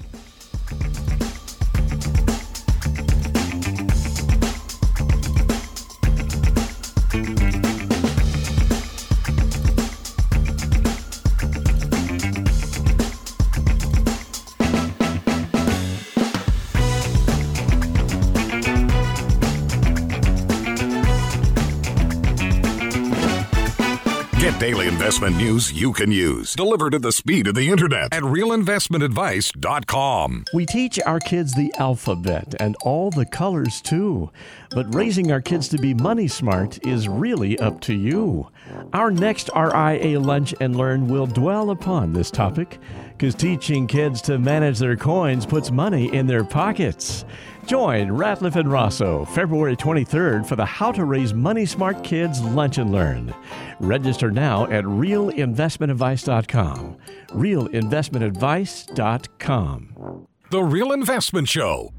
Investment 25.07 25.37
news 25.37 25.73
you 25.73 25.93
can 25.93 26.11
use, 26.11 26.57
delivered 26.57 26.93
at 26.93 27.01
the 27.01 27.13
speed 27.13 27.47
of 27.47 27.55
the 27.55 27.71
internet 27.71 28.13
at 28.13 28.25
realinvestmentadvice.com. 28.25 30.45
We 30.53 30.67
teach 30.67 30.99
our 31.07 31.21
kids 31.21 31.55
the 31.55 31.73
alphabet 31.79 32.57
and 32.59 32.75
all 32.83 33.13
the 33.13 33.25
colors 33.25 33.81
too. 33.81 34.33
But 34.71 34.93
raising 34.93 35.31
our 35.31 35.41
kids 35.41 35.69
to 35.69 35.79
be 35.79 35.95
money 35.95 36.27
smart 36.27 36.85
is 36.85 37.07
really 37.07 37.57
up 37.61 37.81
to 37.83 37.95
you. 37.95 38.49
Our 38.93 39.13
next 39.13 39.49
RIA 39.55 40.19
Lunch 40.19 40.53
and 40.61 40.75
Learn 40.75 41.07
will 41.07 41.29
dwell 41.29 41.71
upon 41.71 42.13
this 42.13 42.33
topic 42.33 42.81
because 43.17 43.37
teaching 43.37 43.87
kids 43.87 44.21
to 44.23 44.41
manage 44.41 44.81
their 44.81 44.97
coins 44.97 45.47
puts 45.47 45.71
money 45.71 46.13
in 46.13 46.27
their 46.27 46.43
pockets. 46.43 47.25
Join 47.67 48.09
Ratliff 48.09 48.55
and 48.55 48.71
Rosso 48.71 49.25
February 49.25 49.75
23rd 49.77 50.47
for 50.47 50.55
the 50.55 50.65
How 50.65 50.93
to 50.93 51.05
Raise 51.05 51.35
Money 51.35 51.67
Smart 51.67 52.05
Kids 52.05 52.41
Lunch 52.41 52.79
and 52.79 52.93
Learn. 52.93 53.35
Register 53.81 54.31
now 54.31 54.67
at 54.67 54.85
realinvestmentadvice.com. 54.85 56.97
Realinvestmentadvice.com. 57.31 60.29
The 60.51 60.63
Real 60.63 60.93
Investment 60.93 61.49
Show. 61.49 61.93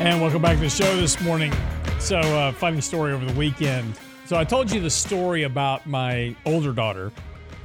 And 0.00 0.20
welcome 0.20 0.42
back 0.42 0.56
to 0.56 0.62
the 0.62 0.70
show 0.70 0.96
this 0.96 1.20
morning. 1.20 1.52
So, 2.00 2.18
uh, 2.18 2.50
funny 2.52 2.80
story 2.80 3.12
over 3.12 3.24
the 3.24 3.38
weekend. 3.38 3.94
So, 4.26 4.36
I 4.36 4.42
told 4.42 4.72
you 4.72 4.80
the 4.80 4.90
story 4.90 5.44
about 5.44 5.86
my 5.86 6.34
older 6.46 6.72
daughter 6.72 7.12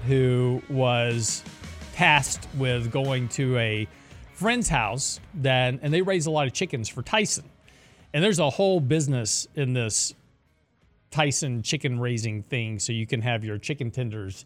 who 0.08 0.62
was 0.70 1.42
tasked 1.94 2.48
with 2.58 2.92
going 2.92 3.30
to 3.30 3.58
a 3.58 3.88
friend's 4.34 4.68
house 4.68 5.20
that, 5.36 5.80
and 5.82 5.92
they 5.92 6.01
raise 6.01 6.25
a 6.25 6.32
lot 6.32 6.48
of 6.48 6.54
chickens 6.54 6.89
for 6.89 7.01
Tyson. 7.01 7.50
And 8.13 8.24
there's 8.24 8.39
a 8.39 8.50
whole 8.50 8.80
business 8.80 9.48
in 9.56 9.74
this 9.74 10.13
Tyson 11.12 11.63
chicken 11.63 12.00
raising 12.00 12.44
thing. 12.44 12.77
So, 12.77 12.92
you 12.92 13.08
can 13.08 13.22
have 13.22 13.44
your 13.44 13.58
chicken 13.58 13.89
tenders 13.89 14.46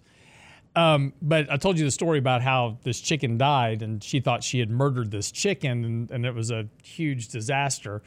um, 0.75 1.13
but 1.21 1.51
I 1.51 1.57
told 1.57 1.79
you 1.79 1.83
the 1.83 1.91
story 1.91 2.19
about 2.19 2.41
how 2.41 2.77
this 2.83 3.01
chicken 3.01 3.37
died, 3.37 3.81
and 3.81 4.03
she 4.03 4.19
thought 4.19 4.43
she 4.43 4.59
had 4.59 4.69
murdered 4.69 5.11
this 5.11 5.31
chicken, 5.31 5.83
and, 5.83 6.11
and 6.11 6.25
it 6.25 6.33
was 6.33 6.51
a 6.51 6.67
huge 6.83 7.29
disaster 7.29 8.01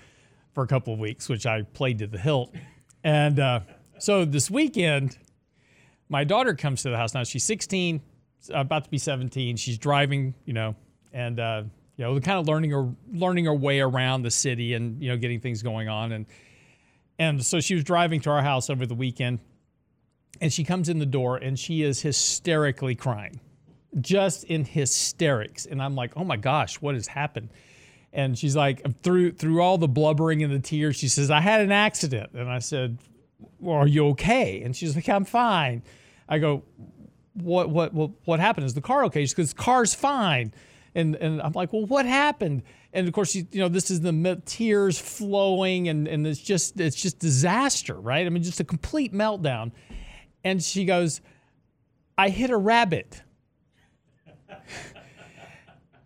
for 0.52 0.62
a 0.62 0.66
couple 0.66 0.92
of 0.92 0.99
weeks, 0.99 1.28
which 1.28 1.47
I 1.47 1.62
played 1.62 1.99
to 1.99 2.06
the 2.06 2.18
hilt. 2.18 2.54
And 3.04 3.38
uh, 3.40 3.61
so 3.99 4.25
this 4.25 4.50
weekend, 4.50 5.18
my 6.09 6.25
daughter 6.25 6.54
comes 6.54 6.82
to 6.82 6.90
the 6.90 6.97
house 6.97 7.14
now. 7.14 7.25
She's 7.25 7.44
16, 7.44 8.00
about 8.52 8.85
to 8.85 8.90
be 8.90 8.99
17. 8.99 9.56
She's 9.56 9.78
driving, 9.78 10.35
you 10.44 10.52
know, 10.52 10.76
and 11.12 11.40
uh, 11.40 11.62
you 11.97 12.04
know, 12.04 12.18
kind 12.21 12.38
of 12.38 12.47
learning 12.47 12.71
her 12.71 12.88
learning 13.12 13.44
her 13.47 13.54
way 13.54 13.80
around 13.80 14.23
the 14.23 14.30
city 14.30 14.75
and 14.75 15.02
you 15.02 15.09
know, 15.09 15.16
getting 15.16 15.40
things 15.40 15.62
going 15.62 15.88
on. 15.88 16.12
And 16.12 16.26
and 17.18 17.44
so 17.44 17.61
she 17.61 17.75
was 17.75 17.85
driving 17.85 18.21
to 18.23 18.30
our 18.30 18.42
house 18.42 18.71
over 18.71 18.87
the 18.87 18.94
weekend 18.94 19.38
and 20.40 20.52
she 20.52 20.64
comes 20.64 20.88
in 20.88 20.99
the 20.99 21.06
door 21.06 21.37
and 21.37 21.59
she 21.59 21.82
is 21.82 22.00
hysterically 22.00 22.94
crying, 22.94 23.40
just 24.00 24.44
in 24.44 24.64
hysterics. 24.64 25.66
And 25.66 25.82
I'm 25.82 25.94
like, 25.94 26.12
oh 26.16 26.25
my 26.25 26.37
gosh, 26.37 26.80
what 26.80 26.94
has 26.94 27.06
happened? 27.06 27.50
And 28.12 28.38
she's 28.38 28.54
like, 28.54 29.02
through 29.02 29.33
through 29.33 29.62
all 29.62 29.78
the 29.78 29.88
blubbering 29.88 30.42
and 30.42 30.52
the 30.52 30.59
tears, 30.59 30.97
she 30.97 31.09
says, 31.09 31.31
I 31.31 31.40
had 31.40 31.61
an 31.61 31.73
accident. 31.73 32.33
And 32.35 32.50
I 32.50 32.59
said, 32.59 32.99
well, 33.59 33.76
are 33.76 33.87
you 33.87 34.09
okay? 34.09 34.62
And 34.62 34.76
she's 34.76 34.95
like, 34.95 35.09
I'm 35.09 35.25
fine. 35.25 35.83
I 36.28 36.38
go, 36.38 36.62
what 37.35 37.71
what 37.71 37.95
what 37.95 38.11
what 38.25 38.40
happened? 38.40 38.66
Is 38.66 38.75
the 38.75 38.81
car 38.81 39.04
okay? 39.07 39.25
She 39.25 39.35
goes, 39.35 39.54
car's 39.54 39.95
fine. 39.95 40.52
And 40.95 41.16
and 41.16 41.40
I'm 41.40 41.52
like, 41.52 41.73
well, 41.73 41.87
what 41.87 42.04
happened? 42.04 42.62
And 42.92 43.09
of 43.09 43.14
course, 43.14 43.35
you, 43.35 43.47
you 43.50 43.61
know, 43.61 43.69
this 43.69 43.90
is 43.90 44.02
the 44.02 44.42
tears 44.45 44.99
flowing, 44.99 45.88
and 45.88 46.07
and 46.07 46.26
it's 46.26 46.40
just 46.40 46.78
it's 46.78 47.00
just 47.00 47.19
disaster, 47.19 47.95
right? 47.95 48.26
I 48.26 48.28
mean, 48.28 48.42
just 48.42 48.61
a 48.61 48.64
complete 48.64 49.14
meltdown. 49.14 49.73
And 50.45 50.62
she 50.62 50.85
goes, 50.85 51.21
I 52.19 52.28
hit 52.28 52.50
a 52.50 52.57
rabbit. 52.57 53.23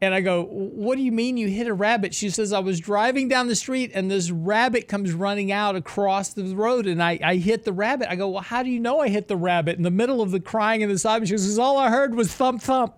and 0.00 0.14
I 0.14 0.20
go, 0.20 0.44
What 0.44 0.96
do 0.96 1.02
you 1.02 1.12
mean 1.12 1.36
you 1.36 1.48
hit 1.48 1.66
a 1.66 1.74
rabbit? 1.74 2.14
She 2.14 2.30
says, 2.30 2.52
I 2.52 2.58
was 2.58 2.80
driving 2.80 3.28
down 3.28 3.48
the 3.48 3.56
street 3.56 3.92
and 3.94 4.10
this 4.10 4.30
rabbit 4.30 4.88
comes 4.88 5.12
running 5.12 5.50
out 5.52 5.74
across 5.76 6.34
the 6.34 6.54
road 6.54 6.86
and 6.86 7.02
I, 7.02 7.18
I 7.22 7.36
hit 7.36 7.64
the 7.64 7.72
rabbit. 7.72 8.10
I 8.10 8.16
go, 8.16 8.28
Well, 8.28 8.42
how 8.42 8.62
do 8.62 8.70
you 8.70 8.80
know 8.80 9.00
I 9.00 9.08
hit 9.08 9.28
the 9.28 9.36
rabbit? 9.36 9.76
In 9.76 9.82
the 9.82 9.90
middle 9.90 10.20
of 10.20 10.30
the 10.30 10.40
crying 10.40 10.82
and 10.82 10.92
the 10.92 10.98
sobbing, 10.98 11.26
she 11.26 11.32
goes, 11.32 11.58
All 11.58 11.78
I 11.78 11.88
heard 11.90 12.14
was 12.14 12.32
thump, 12.32 12.62
thump. 12.62 12.94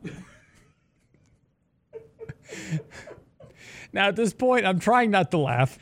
now, 3.92 4.08
at 4.08 4.16
this 4.16 4.32
point, 4.32 4.66
I'm 4.66 4.80
trying 4.80 5.10
not 5.10 5.30
to 5.30 5.38
laugh. 5.38 5.78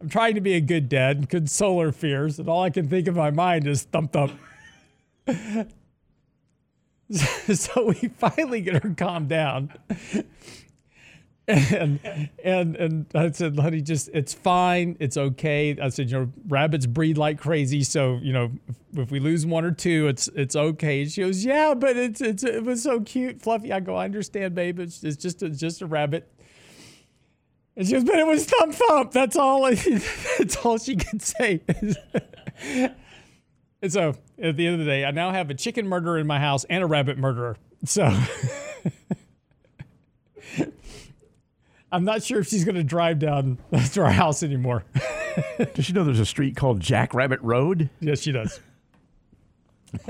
I'm 0.00 0.08
trying 0.08 0.34
to 0.34 0.40
be 0.40 0.54
a 0.54 0.60
good 0.60 0.88
dad 0.88 1.16
and 1.16 1.30
console 1.30 1.80
her 1.80 1.92
fears, 1.92 2.40
and 2.40 2.48
all 2.48 2.64
I 2.64 2.70
can 2.70 2.88
think 2.88 3.06
of 3.06 3.16
in 3.16 3.22
my 3.22 3.30
mind 3.30 3.68
is 3.68 3.84
thump 3.84 4.12
thump. 4.12 4.32
so 7.54 7.86
we 7.86 8.08
finally 8.08 8.60
get 8.60 8.82
her 8.82 8.94
calmed 8.96 9.28
down. 9.28 9.72
And 11.48 11.98
and 12.44 12.76
and 12.76 13.06
I 13.14 13.30
said, 13.32 13.58
honey, 13.58 13.80
just 13.80 14.08
it's 14.14 14.32
fine, 14.32 14.96
it's 15.00 15.16
okay. 15.16 15.76
I 15.80 15.88
said, 15.88 16.10
you 16.10 16.18
know, 16.20 16.32
rabbits 16.46 16.86
breed 16.86 17.18
like 17.18 17.38
crazy, 17.40 17.82
so 17.82 18.20
you 18.22 18.32
know, 18.32 18.52
if, 18.68 18.98
if 18.98 19.10
we 19.10 19.18
lose 19.18 19.44
one 19.44 19.64
or 19.64 19.72
two, 19.72 20.06
it's 20.06 20.28
it's 20.28 20.54
okay. 20.54 21.04
She 21.04 21.20
goes, 21.22 21.44
yeah, 21.44 21.74
but 21.74 21.96
it's 21.96 22.20
it's 22.20 22.44
it 22.44 22.62
was 22.62 22.82
so 22.82 23.00
cute, 23.00 23.42
fluffy. 23.42 23.72
I 23.72 23.80
go, 23.80 23.96
I 23.96 24.04
understand, 24.04 24.54
babe. 24.54 24.78
It's, 24.78 25.02
it's 25.02 25.16
just 25.16 25.42
it's 25.42 25.58
just 25.58 25.82
a 25.82 25.86
rabbit. 25.86 26.32
And 27.76 27.86
she 27.86 27.94
goes, 27.94 28.04
but 28.04 28.18
it 28.18 28.26
was 28.26 28.44
thump 28.44 28.74
thump. 28.74 29.12
That's 29.12 29.36
all. 29.36 29.62
that's 30.38 30.56
all 30.64 30.78
she 30.78 30.94
could 30.94 31.22
say. 31.22 31.60
and 33.82 33.92
so, 33.92 34.14
at 34.40 34.56
the 34.56 34.66
end 34.66 34.74
of 34.74 34.78
the 34.78 34.86
day, 34.86 35.04
I 35.04 35.10
now 35.10 35.32
have 35.32 35.50
a 35.50 35.54
chicken 35.54 35.88
murderer 35.88 36.16
in 36.18 36.26
my 36.26 36.38
house 36.38 36.64
and 36.64 36.82
a 36.82 36.86
rabbit 36.86 37.18
murderer. 37.18 37.56
So, 37.84 38.04
I'm 41.92 42.04
not 42.04 42.22
sure 42.22 42.38
if 42.40 42.46
she's 42.46 42.64
going 42.64 42.76
to 42.76 42.84
drive 42.84 43.18
down 43.18 43.58
to 43.92 44.02
our 44.02 44.12
house 44.12 44.42
anymore. 44.42 44.84
does 45.74 45.84
she 45.84 45.92
know 45.92 46.04
there's 46.04 46.20
a 46.20 46.26
street 46.26 46.56
called 46.56 46.80
Jackrabbit 46.80 47.40
Road? 47.42 47.90
Yes, 48.00 48.20
she 48.20 48.32
does. 48.32 48.60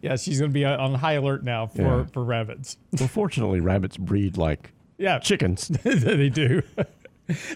yeah, 0.00 0.16
she's 0.16 0.38
going 0.38 0.50
to 0.50 0.54
be 0.54 0.64
on 0.64 0.94
high 0.94 1.12
alert 1.14 1.44
now 1.44 1.66
for, 1.66 1.82
yeah. 1.82 2.04
for 2.06 2.24
rabbits. 2.24 2.78
Well, 2.98 3.08
fortunately, 3.08 3.60
rabbits 3.60 3.98
breed 3.98 4.38
like 4.38 4.72
yeah, 4.96 5.18
chickens. 5.18 5.68
they 5.68 6.28
do. 6.28 6.62
well, 6.76 6.86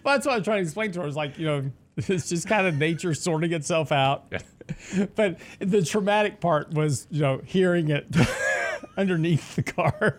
that's 0.04 0.26
what 0.26 0.34
I'm 0.34 0.42
trying 0.42 0.58
to 0.58 0.62
explain 0.62 0.92
to 0.92 1.00
her. 1.02 1.06
Is 1.06 1.16
like 1.16 1.38
you 1.38 1.46
know, 1.46 1.70
it's 2.08 2.28
just 2.28 2.46
kind 2.46 2.66
of 2.66 2.76
nature 2.76 3.14
sorting 3.14 3.52
itself 3.52 3.90
out. 3.90 4.30
but 5.14 5.38
the 5.58 5.82
traumatic 5.82 6.40
part 6.40 6.70
was 6.72 7.06
you 7.10 7.22
know 7.22 7.40
hearing 7.44 7.88
it 7.88 8.06
underneath 8.96 9.56
the 9.56 9.62
car. 9.62 10.18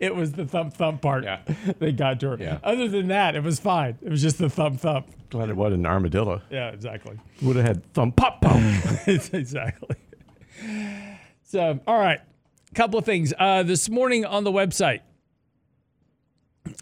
it 0.00 0.14
was 0.14 0.32
the 0.32 0.44
thump 0.44 0.74
thump 0.74 1.00
part 1.00 1.24
yeah. 1.24 1.40
that 1.78 1.96
got 1.96 2.18
to 2.20 2.30
her. 2.30 2.36
Yeah. 2.38 2.58
Other 2.64 2.88
than 2.88 3.08
that, 3.08 3.36
it 3.36 3.42
was 3.42 3.60
fine. 3.60 3.96
It 4.02 4.10
was 4.10 4.22
just 4.22 4.38
the 4.38 4.50
thump 4.50 4.80
thump. 4.80 5.06
Glad 5.30 5.50
it 5.50 5.56
wasn't 5.56 5.80
an 5.80 5.86
armadillo. 5.86 6.42
Yeah, 6.50 6.70
exactly. 6.70 7.18
Would 7.42 7.56
have 7.56 7.64
had 7.64 7.92
thump 7.94 8.16
pop 8.16 8.40
pop. 8.40 8.60
exactly. 9.06 9.96
So, 11.44 11.78
all 11.86 11.98
right, 11.98 12.20
couple 12.74 12.98
of 12.98 13.04
things. 13.04 13.32
Uh, 13.38 13.62
this 13.62 13.88
morning 13.88 14.24
on 14.24 14.44
the 14.44 14.52
website, 14.52 15.00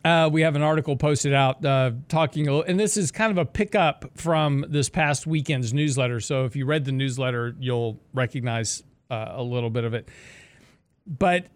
uh, 0.05 0.29
we 0.33 0.43
have 0.43 0.57
an 0.57 0.63
article 0.63 0.97
posted 0.97 1.33
out 1.33 1.65
uh, 1.65 1.93
talking, 2.09 2.49
and 2.49 2.79
this 2.79 2.97
is 2.97 3.11
kind 3.11 3.31
of 3.31 3.39
a 3.39 3.45
pickup 3.45 4.11
from 4.15 4.65
this 4.69 4.89
past 4.89 5.27
weekend's 5.27 5.73
newsletter. 5.73 6.21
So 6.21 6.45
if 6.45 6.55
you 6.57 6.67
read 6.67 6.85
the 6.85 6.93
newsletter, 6.93 7.55
you'll 7.59 7.99
recognize 8.13 8.83
uh, 9.11 9.33
a 9.33 9.43
little 9.43 9.71
bit 9.71 9.85
of 9.85 9.95
it. 9.95 10.09
But 11.07 11.47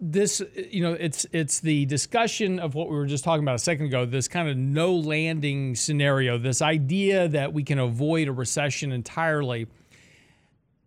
this, 0.00 0.42
you 0.70 0.82
know, 0.82 0.92
it's 0.92 1.26
it's 1.32 1.60
the 1.60 1.86
discussion 1.86 2.58
of 2.58 2.74
what 2.74 2.88
we 2.90 2.96
were 2.96 3.06
just 3.06 3.24
talking 3.24 3.44
about 3.44 3.56
a 3.56 3.60
second 3.60 3.86
ago. 3.86 4.04
This 4.04 4.28
kind 4.28 4.48
of 4.48 4.56
no 4.56 4.94
landing 4.94 5.74
scenario. 5.74 6.38
This 6.38 6.62
idea 6.62 7.28
that 7.28 7.52
we 7.52 7.62
can 7.62 7.78
avoid 7.78 8.28
a 8.28 8.32
recession 8.32 8.92
entirely. 8.92 9.66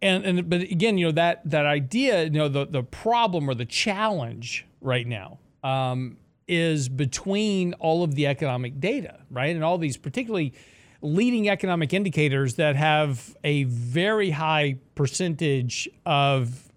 And, 0.01 0.25
and 0.25 0.49
but 0.49 0.61
again, 0.61 0.97
you 0.97 1.07
know 1.07 1.11
that 1.13 1.41
that 1.49 1.65
idea, 1.65 2.23
you 2.25 2.29
know, 2.31 2.47
the 2.47 2.65
the 2.65 2.83
problem 2.83 3.49
or 3.49 3.55
the 3.55 3.65
challenge 3.65 4.65
right 4.81 5.07
now. 5.07 5.39
Um, 5.63 6.17
is 6.47 6.89
between 6.89 7.73
all 7.73 8.03
of 8.03 8.15
the 8.15 8.27
economic 8.27 8.79
data, 8.79 9.19
right? 9.29 9.55
And 9.55 9.63
all 9.63 9.77
these 9.77 9.97
particularly 9.97 10.53
leading 11.01 11.49
economic 11.49 11.93
indicators 11.93 12.55
that 12.55 12.75
have 12.75 13.35
a 13.43 13.63
very 13.65 14.31
high 14.31 14.77
percentage 14.95 15.87
of 16.05 16.71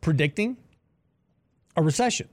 predicting 0.00 0.56
a 1.76 1.82
recession. 1.82 2.28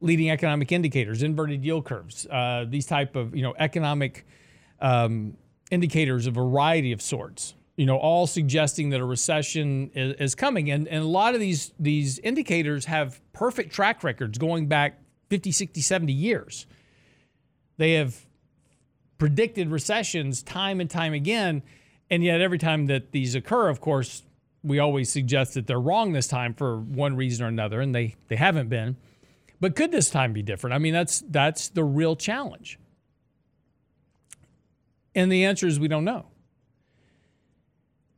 Leading 0.00 0.30
economic 0.30 0.70
indicators, 0.70 1.22
inverted 1.22 1.64
yield 1.64 1.86
curves, 1.86 2.26
uh, 2.26 2.66
these 2.68 2.84
type 2.84 3.16
of 3.16 3.34
you 3.34 3.42
know 3.42 3.54
economic 3.58 4.26
um, 4.80 5.34
indicators, 5.70 6.26
a 6.26 6.30
variety 6.30 6.92
of 6.92 7.00
sorts 7.00 7.54
you 7.76 7.86
know, 7.86 7.96
all 7.96 8.26
suggesting 8.26 8.90
that 8.90 9.00
a 9.00 9.04
recession 9.04 9.90
is, 9.94 10.14
is, 10.18 10.34
coming. 10.34 10.70
And, 10.70 10.86
and 10.86 11.02
a 11.02 11.08
lot 11.08 11.34
of 11.34 11.40
these, 11.40 11.72
these 11.78 12.18
indicators 12.20 12.84
have 12.84 13.20
perfect 13.32 13.72
track 13.72 14.04
records 14.04 14.38
going 14.38 14.68
back 14.68 15.00
50, 15.28 15.50
60, 15.50 15.80
70 15.80 16.12
years. 16.12 16.66
They 17.76 17.94
have 17.94 18.26
predicted 19.18 19.70
recessions 19.70 20.42
time 20.42 20.80
and 20.80 20.88
time 20.88 21.14
again. 21.14 21.62
And 22.10 22.22
yet, 22.22 22.40
every 22.40 22.58
time 22.58 22.86
that 22.86 23.10
these 23.10 23.34
occur, 23.34 23.68
of 23.68 23.80
course, 23.80 24.22
we 24.62 24.78
always 24.78 25.10
suggest 25.10 25.54
that 25.54 25.66
they're 25.66 25.80
wrong 25.80 26.12
this 26.12 26.28
time 26.28 26.54
for 26.54 26.78
one 26.78 27.16
reason 27.16 27.44
or 27.44 27.48
another, 27.48 27.80
and 27.80 27.94
they, 27.94 28.14
they 28.28 28.36
haven't 28.36 28.68
been. 28.68 28.96
But 29.60 29.74
could 29.74 29.90
this 29.90 30.10
time 30.10 30.32
be 30.32 30.42
different? 30.42 30.74
I 30.74 30.78
mean, 30.78 30.92
that's 30.92 31.24
that's 31.28 31.70
the 31.70 31.84
real 31.84 32.16
challenge. 32.16 32.78
And 35.14 35.32
the 35.32 35.44
answer 35.44 35.66
is 35.66 35.80
we 35.80 35.88
don't 35.88 36.04
know 36.04 36.26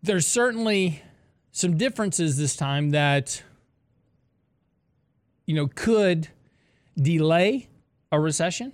there's 0.07 0.27
certainly 0.27 1.03
some 1.53 1.77
differences 1.77 2.37
this 2.37 2.57
time 2.57 2.91
that 2.91 3.43
you 5.47 5.55
know 5.55 5.69
could 5.69 6.29
delay 6.97 7.69
a 8.13 8.21
recession, 8.21 8.73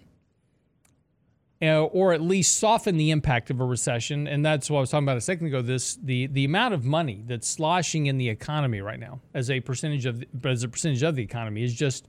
uh, 1.62 1.85
or 1.85 2.12
at 2.12 2.21
least 2.21 2.59
soften 2.59 2.97
the 2.97 3.11
impact 3.11 3.51
of 3.51 3.61
a 3.61 3.65
recession. 3.65 4.27
And 4.27 4.45
that's 4.45 4.71
what 4.71 4.79
I 4.79 4.81
was 4.81 4.91
talking 4.91 5.05
about 5.05 5.17
a 5.17 5.23
second 5.23 5.47
ago. 5.47 5.62
This 5.62 5.97
the 5.97 6.27
the 6.27 6.45
amount 6.45 6.75
of 6.75 6.85
money 6.85 7.23
that's 7.27 7.49
sloshing 7.49 8.07
in 8.07 8.19
the 8.19 8.29
economy 8.29 8.81
right 8.81 9.01
now 9.01 9.21
as 9.35 9.51
a 9.51 9.61
percentage 9.61 10.07
of 10.07 10.21
the, 10.21 10.49
as 10.49 10.62
a 10.62 10.69
percentage 10.69 11.03
of 11.03 11.17
the 11.17 11.23
economy 11.23 11.62
is 11.62 11.75
just 11.75 12.07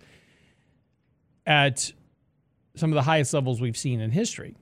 at 1.46 1.92
some 2.75 2.92
of 2.92 2.96
the 2.96 3.03
highest 3.03 3.34
levels 3.34 3.62
we've 3.62 3.77
seen 3.77 4.01
in 4.01 4.12
history. 4.12 4.56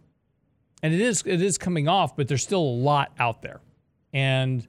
And 0.84 0.94
it 0.94 1.02
is 1.02 1.24
it 1.26 1.42
is 1.42 1.58
coming 1.58 1.88
off, 1.88 2.16
but 2.16 2.28
there's 2.28 2.44
still 2.44 2.62
a 2.62 2.78
lot 2.90 3.12
out 3.20 3.42
there. 3.42 3.62
And 4.14 4.68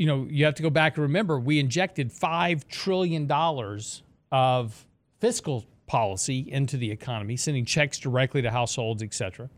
you 0.00 0.06
know, 0.06 0.26
you 0.30 0.46
have 0.46 0.54
to 0.54 0.62
go 0.62 0.70
back 0.70 0.96
and 0.96 1.02
remember 1.02 1.38
we 1.38 1.58
injected 1.58 2.10
5 2.10 2.66
trillion 2.68 3.26
dollars 3.26 4.02
of 4.32 4.86
fiscal 5.18 5.66
policy 5.86 6.50
into 6.50 6.78
the 6.78 6.90
economy, 6.90 7.36
sending 7.36 7.66
checks 7.66 7.98
directly 7.98 8.40
to 8.40 8.50
households, 8.50 9.02
et 9.02 9.12
cetera. 9.12 9.50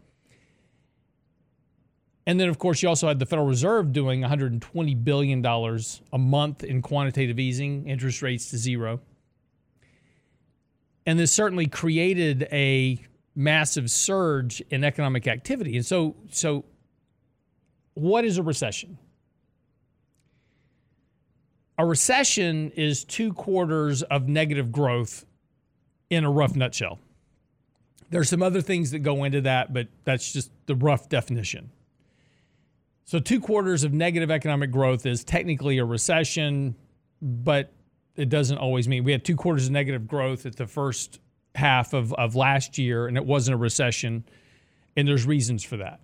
And 2.27 2.41
then, 2.41 2.49
of 2.49 2.59
course, 2.59 2.83
you 2.83 2.89
also 2.89 3.07
had 3.07 3.19
the 3.19 3.27
Federal 3.27 3.47
Reserve 3.47 3.93
doing 3.93 4.23
$120 4.23 5.05
billion 5.05 5.45
a 5.45 6.19
month 6.19 6.65
in 6.65 6.83
quantitative 6.83 7.39
easing, 7.39 7.89
interest 7.89 8.23
rates 8.23 8.51
to 8.51 8.59
zero. 8.59 9.01
And 11.07 11.19
this 11.19 11.31
certainly 11.31 11.67
created 11.67 12.49
a 12.51 13.05
massive 13.37 13.91
surge 13.91 14.61
in 14.71 14.83
economic 14.83 15.29
activity. 15.29 15.77
And 15.77 15.87
so, 15.87 16.17
so 16.31 16.65
what 17.95 18.25
is 18.25 18.39
a 18.39 18.43
recession? 18.43 18.99
A 21.79 21.87
recession 21.87 22.71
is 22.71 23.05
two 23.05 23.33
quarters 23.33 24.03
of 24.03 24.29
negative 24.29 24.71
growth 24.71 25.25
in 26.11 26.25
a 26.25 26.31
rough 26.31 26.55
nutshell. 26.55 26.99
There's 28.11 28.29
some 28.29 28.43
other 28.43 28.61
things 28.61 28.91
that 28.91 29.01
go 29.01 29.25
into 29.25 29.41
that, 29.43 29.73
but 29.73 29.89
that's 30.05 30.33
just 30.33 30.51
the 30.67 30.75
rough 30.75 31.09
definition. 31.09 31.71
So, 33.05 33.19
two 33.19 33.41
quarters 33.41 33.85
of 33.85 33.93
negative 33.93 34.31
economic 34.31 34.71
growth 34.71 35.07
is 35.07 35.25
technically 35.25 35.79
a 35.79 35.85
recession, 35.85 36.77
but 37.21 37.73
it 38.17 38.29
doesn't 38.29 38.59
always 38.59 38.87
mean. 38.87 39.05
We 39.05 39.13
had 39.13 39.25
two 39.25 39.37
quarters 39.37 39.67
of 39.67 39.73
negative 39.73 40.07
growth 40.07 40.45
at 40.47 40.57
the 40.57 40.67
first 40.67 41.21
half 41.55 41.95
of, 41.95 42.13
of 42.15 42.37
last 42.37 42.79
year, 42.79 43.07
and 43.07 43.17
it 43.17 43.25
wasn't 43.25 43.55
a 43.55 43.59
recession, 43.59 44.25
and 44.97 45.09
there's 45.09 45.27
reasons 45.27 45.65
for 45.65 45.79
that. 45.79 46.01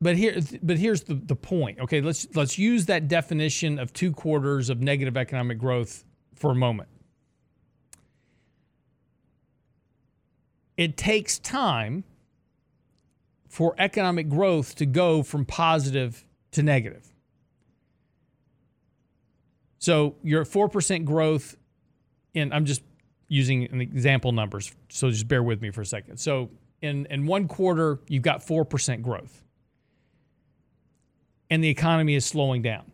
But 0.00 0.16
here, 0.16 0.40
but 0.62 0.78
here's 0.78 1.02
the, 1.02 1.14
the 1.14 1.36
point. 1.36 1.78
Okay, 1.80 2.00
let's 2.00 2.26
let's 2.34 2.58
use 2.58 2.86
that 2.86 3.08
definition 3.08 3.78
of 3.78 3.92
two 3.92 4.12
quarters 4.12 4.70
of 4.70 4.80
negative 4.80 5.16
economic 5.16 5.58
growth 5.58 6.04
for 6.34 6.52
a 6.52 6.54
moment. 6.54 6.88
It 10.76 10.96
takes 10.96 11.38
time 11.38 12.04
for 13.46 13.74
economic 13.78 14.28
growth 14.28 14.74
to 14.76 14.86
go 14.86 15.22
from 15.22 15.44
positive 15.44 16.24
to 16.52 16.62
negative. 16.62 17.12
So 19.78 20.14
you're 20.22 20.42
at 20.42 20.46
4% 20.46 21.04
growth 21.04 21.56
and 22.34 22.54
I'm 22.54 22.64
just 22.64 22.82
using 23.28 23.64
an 23.72 23.80
example 23.80 24.32
numbers, 24.32 24.72
so 24.88 25.10
just 25.10 25.26
bear 25.26 25.42
with 25.42 25.60
me 25.60 25.70
for 25.70 25.80
a 25.80 25.86
second. 25.86 26.18
So 26.18 26.50
in, 26.80 27.06
in 27.06 27.26
one 27.26 27.48
quarter, 27.48 28.00
you've 28.08 28.22
got 28.22 28.40
4% 28.40 29.02
growth, 29.02 29.44
and 31.50 31.62
the 31.62 31.68
economy 31.68 32.14
is 32.14 32.24
slowing 32.24 32.62
down. 32.62 32.90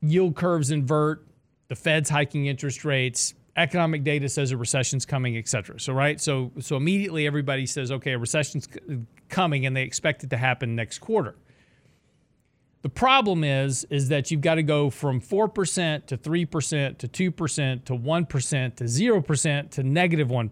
yield 0.00 0.34
curves 0.34 0.70
invert, 0.70 1.26
the 1.68 1.74
Fed's 1.74 2.10
hiking 2.10 2.46
interest 2.46 2.84
rates, 2.84 3.34
economic 3.56 4.04
data 4.04 4.28
says 4.28 4.52
a 4.52 4.56
recession's 4.56 5.04
coming, 5.04 5.36
et 5.36 5.48
cetera. 5.48 5.78
So, 5.78 5.92
right? 5.92 6.20
So, 6.20 6.50
so 6.60 6.76
immediately 6.76 7.26
everybody 7.26 7.66
says, 7.66 7.92
okay, 7.92 8.12
a 8.12 8.18
recession's 8.18 8.68
coming 9.28 9.66
and 9.66 9.76
they 9.76 9.82
expect 9.82 10.24
it 10.24 10.30
to 10.30 10.36
happen 10.36 10.74
next 10.74 10.98
quarter. 11.00 11.36
The 12.82 12.88
problem 12.88 13.44
is, 13.44 13.84
is 13.90 14.08
that 14.08 14.30
you've 14.30 14.40
got 14.40 14.54
to 14.54 14.62
go 14.62 14.88
from 14.88 15.20
4% 15.20 16.06
to 16.06 16.16
3% 16.16 16.98
to 16.98 17.08
2% 17.08 17.84
to 17.84 17.92
1% 17.92 18.76
to 18.76 18.84
0% 18.84 19.70
to 19.70 19.82
negative 19.82 20.30
1. 20.30 20.50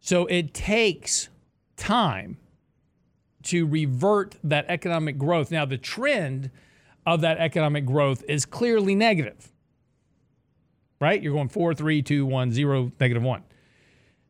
So 0.00 0.26
it 0.26 0.52
takes 0.52 1.28
time 1.76 2.38
to 3.44 3.66
revert 3.66 4.36
that 4.42 4.64
economic 4.68 5.18
growth. 5.18 5.50
Now, 5.50 5.64
the 5.64 5.78
trend 5.78 6.50
of 7.06 7.20
that 7.20 7.38
economic 7.38 7.84
growth 7.84 8.24
is 8.28 8.46
clearly 8.46 8.94
negative, 8.94 9.52
right? 11.00 11.22
You're 11.22 11.34
going 11.34 11.48
four, 11.48 11.74
three, 11.74 12.02
two, 12.02 12.24
one, 12.24 12.52
zero, 12.52 12.90
negative 12.98 13.22
one. 13.22 13.42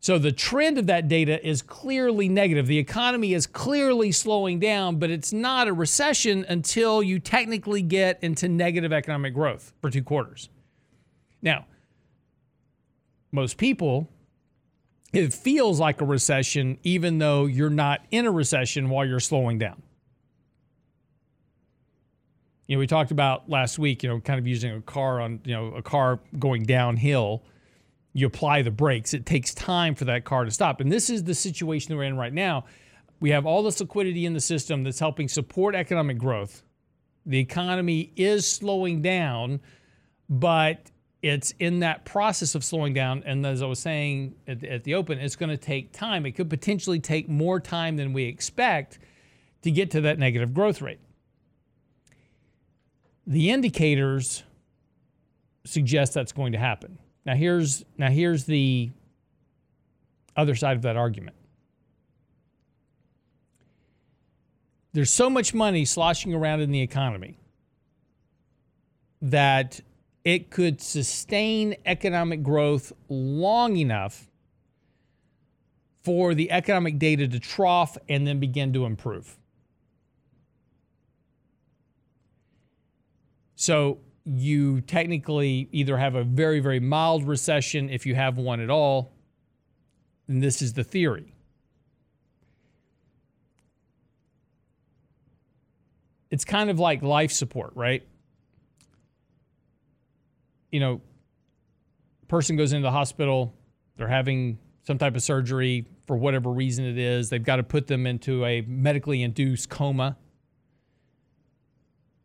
So 0.00 0.18
the 0.18 0.32
trend 0.32 0.76
of 0.76 0.86
that 0.88 1.08
data 1.08 1.42
is 1.46 1.62
clearly 1.62 2.28
negative. 2.28 2.66
The 2.66 2.76
economy 2.76 3.32
is 3.32 3.46
clearly 3.46 4.12
slowing 4.12 4.60
down, 4.60 4.96
but 4.96 5.08
it's 5.08 5.32
not 5.32 5.66
a 5.66 5.72
recession 5.72 6.44
until 6.46 7.02
you 7.02 7.18
technically 7.18 7.80
get 7.80 8.18
into 8.22 8.46
negative 8.46 8.92
economic 8.92 9.32
growth 9.32 9.72
for 9.80 9.88
two 9.88 10.02
quarters. 10.02 10.50
Now, 11.40 11.64
most 13.32 13.56
people, 13.56 14.10
it 15.14 15.32
feels 15.32 15.80
like 15.80 16.00
a 16.00 16.04
recession 16.04 16.78
even 16.82 17.18
though 17.18 17.46
you're 17.46 17.70
not 17.70 18.04
in 18.10 18.26
a 18.26 18.30
recession 18.30 18.88
while 18.88 19.06
you're 19.06 19.20
slowing 19.20 19.58
down 19.58 19.82
you 22.66 22.76
know, 22.76 22.80
we 22.80 22.86
talked 22.86 23.10
about 23.10 23.48
last 23.48 23.78
week, 23.78 24.02
you 24.02 24.08
know, 24.08 24.20
kind 24.20 24.38
of 24.38 24.46
using 24.46 24.72
a 24.72 24.80
car 24.80 25.20
on, 25.20 25.40
you 25.44 25.52
know, 25.52 25.74
a 25.74 25.82
car 25.82 26.20
going 26.38 26.64
downhill. 26.64 27.42
You 28.14 28.26
apply 28.26 28.62
the 28.62 28.70
brakes. 28.70 29.12
It 29.12 29.26
takes 29.26 29.52
time 29.52 29.94
for 29.94 30.04
that 30.06 30.24
car 30.24 30.44
to 30.44 30.50
stop. 30.50 30.80
And 30.80 30.90
this 30.90 31.10
is 31.10 31.24
the 31.24 31.34
situation 31.34 31.96
we're 31.96 32.04
in 32.04 32.16
right 32.16 32.32
now. 32.32 32.64
We 33.20 33.30
have 33.30 33.44
all 33.44 33.62
this 33.62 33.80
liquidity 33.80 34.24
in 34.24 34.32
the 34.32 34.40
system 34.40 34.82
that's 34.82 34.98
helping 34.98 35.28
support 35.28 35.74
economic 35.74 36.18
growth. 36.18 36.62
The 37.26 37.38
economy 37.38 38.12
is 38.16 38.48
slowing 38.48 39.02
down, 39.02 39.60
but 40.28 40.90
it's 41.24 41.54
in 41.58 41.80
that 41.80 42.04
process 42.04 42.54
of 42.54 42.62
slowing 42.62 42.92
down. 42.92 43.22
And 43.24 43.44
as 43.46 43.62
I 43.62 43.66
was 43.66 43.78
saying 43.78 44.34
at 44.46 44.60
the, 44.60 44.70
at 44.70 44.84
the 44.84 44.94
open, 44.94 45.18
it's 45.18 45.36
going 45.36 45.50
to 45.50 45.56
take 45.56 45.92
time. 45.92 46.26
It 46.26 46.32
could 46.32 46.50
potentially 46.50 47.00
take 47.00 47.28
more 47.28 47.60
time 47.60 47.96
than 47.96 48.12
we 48.12 48.24
expect 48.24 48.98
to 49.62 49.70
get 49.70 49.90
to 49.92 50.02
that 50.02 50.18
negative 50.18 50.52
growth 50.52 50.82
rate 50.82 51.00
the 53.26 53.50
indicators 53.50 54.44
suggest 55.64 56.14
that's 56.14 56.32
going 56.32 56.52
to 56.52 56.58
happen. 56.58 56.98
Now 57.24 57.34
here's 57.34 57.84
now 57.96 58.10
here's 58.10 58.44
the 58.44 58.90
other 60.36 60.54
side 60.54 60.76
of 60.76 60.82
that 60.82 60.96
argument. 60.96 61.36
There's 64.92 65.10
so 65.10 65.28
much 65.28 65.54
money 65.54 65.84
sloshing 65.84 66.34
around 66.34 66.60
in 66.60 66.70
the 66.70 66.82
economy 66.82 67.38
that 69.22 69.80
it 70.24 70.50
could 70.50 70.80
sustain 70.80 71.76
economic 71.84 72.42
growth 72.42 72.92
long 73.08 73.76
enough 73.76 74.30
for 76.02 76.34
the 76.34 76.50
economic 76.50 76.98
data 76.98 77.28
to 77.28 77.38
trough 77.38 77.96
and 78.08 78.26
then 78.26 78.40
begin 78.40 78.72
to 78.72 78.84
improve. 78.84 79.38
So 83.54 83.98
you 84.24 84.80
technically 84.82 85.68
either 85.72 85.96
have 85.98 86.14
a 86.14 86.24
very, 86.24 86.60
very 86.60 86.80
mild 86.80 87.24
recession 87.24 87.90
if 87.90 88.06
you 88.06 88.14
have 88.14 88.38
one 88.38 88.60
at 88.60 88.70
all, 88.70 89.12
and 90.28 90.42
this 90.42 90.62
is 90.62 90.72
the 90.72 90.84
theory. 90.84 91.34
It's 96.30 96.44
kind 96.44 96.68
of 96.68 96.78
like 96.78 97.02
life 97.02 97.30
support, 97.30 97.72
right? 97.74 98.02
You 100.74 100.80
know, 100.80 101.00
person 102.26 102.56
goes 102.56 102.72
into 102.72 102.82
the 102.82 102.90
hospital, 102.90 103.54
they're 103.96 104.08
having 104.08 104.58
some 104.82 104.98
type 104.98 105.14
of 105.14 105.22
surgery 105.22 105.86
for 106.04 106.16
whatever 106.16 106.50
reason 106.50 106.84
it 106.84 106.98
is. 106.98 107.30
They've 107.30 107.40
got 107.40 107.56
to 107.56 107.62
put 107.62 107.86
them 107.86 108.08
into 108.08 108.44
a 108.44 108.62
medically 108.62 109.22
induced 109.22 109.68
coma 109.68 110.16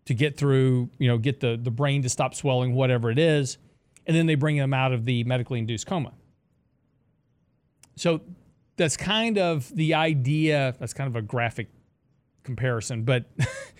to 0.06 0.16
get 0.16 0.36
through, 0.36 0.90
you 0.98 1.08
know, 1.08 1.20
get 1.20 1.42
the, 1.42 1.60
the 1.62 1.70
brain 1.70 2.02
to 2.02 2.10
stop 2.10 2.34
swelling, 2.34 2.74
whatever 2.74 3.12
it 3.12 3.20
is. 3.20 3.60
And 4.08 4.18
then 4.18 4.26
they 4.26 4.34
bring 4.34 4.58
them 4.58 4.74
out 4.74 4.94
of 4.94 5.06
the 5.06 5.24
medically 5.26 5.60
induced 5.60 5.86
coma. 5.86 6.14
So 7.98 8.22
that's 8.78 8.98
kind 8.98 9.38
of 9.38 9.70
the 9.76 9.94
idea. 9.94 10.74
That's 10.80 10.96
kind 10.96 11.08
of 11.08 11.16
a 11.16 11.22
graphic 11.22 11.68
comparison, 12.42 13.04
but 13.04 13.26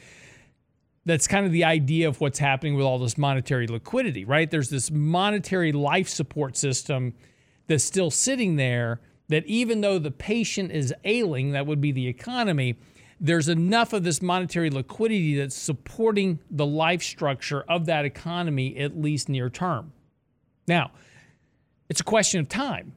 that's 1.10 1.28
kind 1.28 1.46
of 1.46 1.52
the 1.52 1.64
idea 1.64 2.08
of 2.08 2.22
what's 2.22 2.40
happening 2.40 2.76
with 2.76 2.86
all 2.86 3.00
this 3.00 3.18
monetary 3.18 3.68
liquidity, 3.68 4.26
right? 4.26 4.50
There's 4.50 4.70
this 4.70 4.92
monetary 4.92 5.72
life 5.72 6.08
support 6.10 6.58
system 6.58 7.14
that's 7.68 7.84
still 7.84 8.12
sitting 8.12 8.56
there 8.56 9.00
that 9.30 9.46
even 9.46 9.82
though 9.82 10.00
the 10.00 10.12
patient 10.12 10.72
is 10.72 10.94
ailing, 11.06 11.52
that 11.52 11.66
would 11.66 11.80
be 11.80 11.92
the 11.92 12.08
economy, 12.08 12.76
there's 13.20 13.50
enough 13.50 13.94
of 13.94 14.04
this 14.04 14.22
monetary 14.22 14.70
liquidity 14.70 15.36
that's 15.36 15.56
supporting 15.56 16.40
the 16.50 16.66
life 16.66 17.04
structure 17.04 17.62
of 17.64 17.86
that 17.86 18.06
economy, 18.06 18.78
at 18.78 19.00
least 19.00 19.30
near 19.30 19.50
term. 19.50 19.94
Now, 20.68 20.92
it's 21.90 22.02
a 22.02 22.06
question 22.06 22.40
of 22.40 22.48
time. 22.48 22.94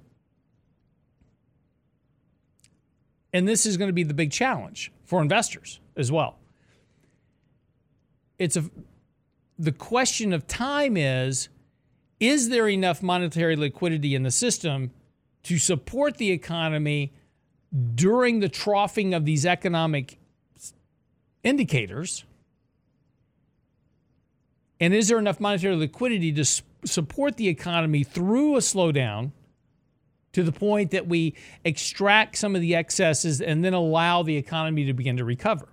And 3.33 3.49
this 3.49 3.65
is 3.65 3.77
going 3.77 3.89
to 3.89 3.95
be 3.95 4.03
the 4.03 4.15
big 4.15 4.31
challenge 4.31 4.93
for 5.05 5.23
investors 5.23 5.81
as 5.97 6.13
well. 6.13 6.39
It's 8.43 8.57
a 8.57 8.65
the 9.57 9.71
question 9.71 10.33
of 10.33 10.49
time 10.49 10.97
is 10.97 11.49
is 12.19 12.49
there 12.49 12.69
enough 12.69 13.01
monetary 13.01 13.55
liquidity 13.55 14.17
in 14.17 14.25
the 14.25 14.33
system 14.33 14.91
to 15.45 15.59
support 15.59 16.17
the 16.17 16.33
economy 16.33 17.13
during 17.95 18.41
the 18.41 18.49
troughing 18.49 19.15
of 19.15 19.25
these 19.25 19.47
economic 19.47 20.19
indicators? 21.45 22.25
And 24.81 24.93
is 24.93 25.07
there 25.07 25.19
enough 25.21 25.39
monetary 25.39 25.77
liquidity 25.77 26.33
to 26.33 26.45
support 26.85 27.37
the 27.37 27.47
economy 27.47 28.03
through 28.03 28.57
a 28.57 28.61
slowdown 28.61 29.31
to 30.33 30.43
the 30.43 30.51
point 30.51 30.91
that 30.91 31.07
we 31.07 31.37
extract 31.65 32.39
some 32.39 32.57
of 32.57 32.61
the 32.61 32.75
excesses 32.75 33.41
and 33.41 33.65
then 33.65 33.73
allow 33.73 34.25
the 34.25 34.37
economy 34.37 34.85
to 34.87 34.93
begin 34.93 35.17
to 35.19 35.25
recover? 35.25 35.72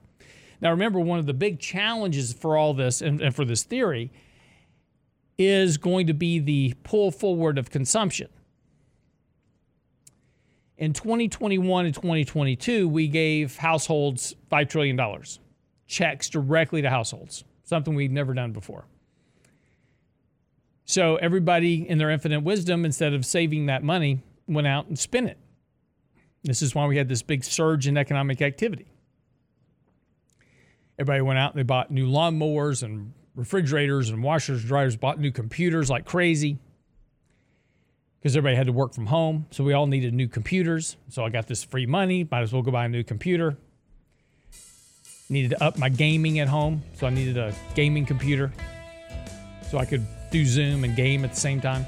Now, 0.62 0.72
remember, 0.72 1.00
one 1.00 1.20
of 1.20 1.26
the 1.26 1.34
big 1.34 1.60
challenges 1.60 2.34
for 2.34 2.58
all 2.58 2.74
this 2.74 3.02
and, 3.02 3.22
and 3.22 3.34
for 3.34 3.46
this 3.46 3.64
theory 3.64 4.12
is 5.38 5.78
going 5.78 6.08
to 6.08 6.14
be 6.14 6.40
the 6.40 6.74
pull 6.84 7.12
forward 7.12 7.58
of 7.58 7.70
consumption. 7.70 8.28
In 10.78 10.94
2021 10.94 11.86
and 11.86 11.96
2022, 11.96 12.88
we 12.88 13.08
gave 13.08 13.58
households 13.58 14.36
$5 14.52 14.70
trillion, 14.70 15.00
checks 15.88 16.30
directly 16.30 16.82
to 16.82 16.90
households, 16.90 17.44
something 17.64 17.96
we've 17.96 18.12
never 18.12 18.34
done 18.34 18.52
before. 18.52 18.86
So 20.86 21.18
everybody, 21.18 21.88
in 21.88 21.98
their 21.98 22.10
infinite 22.10 22.42
wisdom, 22.42 22.84
instead 22.84 23.14
of 23.14 23.26
saving 23.26 23.68
that 23.68 23.84
money, 23.84 24.24
went 24.48 24.68
out 24.68 24.88
and 24.88 24.98
spent 24.98 25.30
it. 25.30 25.38
This 26.44 26.62
is 26.62 26.74
why 26.74 26.88
we 26.88 26.98
had 26.98 27.08
this 27.08 27.22
big 27.22 27.44
surge 27.44 27.86
in 27.88 27.98
economic 27.98 28.42
activity. 28.42 28.88
Everybody 31.00 31.22
went 31.22 31.40
out 31.40 31.54
and 31.54 31.60
they 31.60 31.64
bought 31.64 31.92
new 31.92 32.08
lawnmowers 32.08 32.84
and 32.84 33.14
refrigerators 33.34 34.10
and 34.10 34.22
washers, 34.22 34.60
and 34.60 34.68
dryers, 34.68 34.98
bought 34.98 35.18
new 35.18 35.32
computers 35.32 35.90
like 35.90 36.06
crazy 36.06 36.60
because 38.20 38.36
everybody 38.36 38.58
had 38.58 38.68
to 38.68 38.74
work 38.74 38.94
from 38.94 39.06
home. 39.06 39.46
So 39.52 39.64
we 39.64 39.72
all 39.72 39.88
needed 39.88 40.14
new 40.14 40.28
computers. 40.28 40.98
So 41.08 41.24
I 41.24 41.30
got 41.30 41.48
this 41.48 41.64
free 41.64 41.86
money. 41.86 42.28
Might 42.30 42.42
as 42.42 42.52
well 42.52 42.62
go 42.62 42.72
buy 42.72 42.84
a 42.84 42.90
new 42.90 43.04
computer. 43.04 43.56
Needed 45.30 45.52
to 45.52 45.64
up 45.64 45.78
my 45.78 45.88
gaming 45.88 46.40
at 46.40 46.50
home. 46.50 46.84
So 46.96 47.08
I 47.08 47.12
needed 47.12 47.38
a 47.38 47.56
gaming 47.76 48.06
computer 48.06 48.52
so 49.70 49.78
I 49.78 49.86
could 49.86 50.06
do 50.32 50.46
Zoom 50.46 50.84
and 50.84 50.98
game 50.98 51.24
at 51.24 51.32
the 51.32 51.40
same 51.40 51.62
time. 51.62 51.86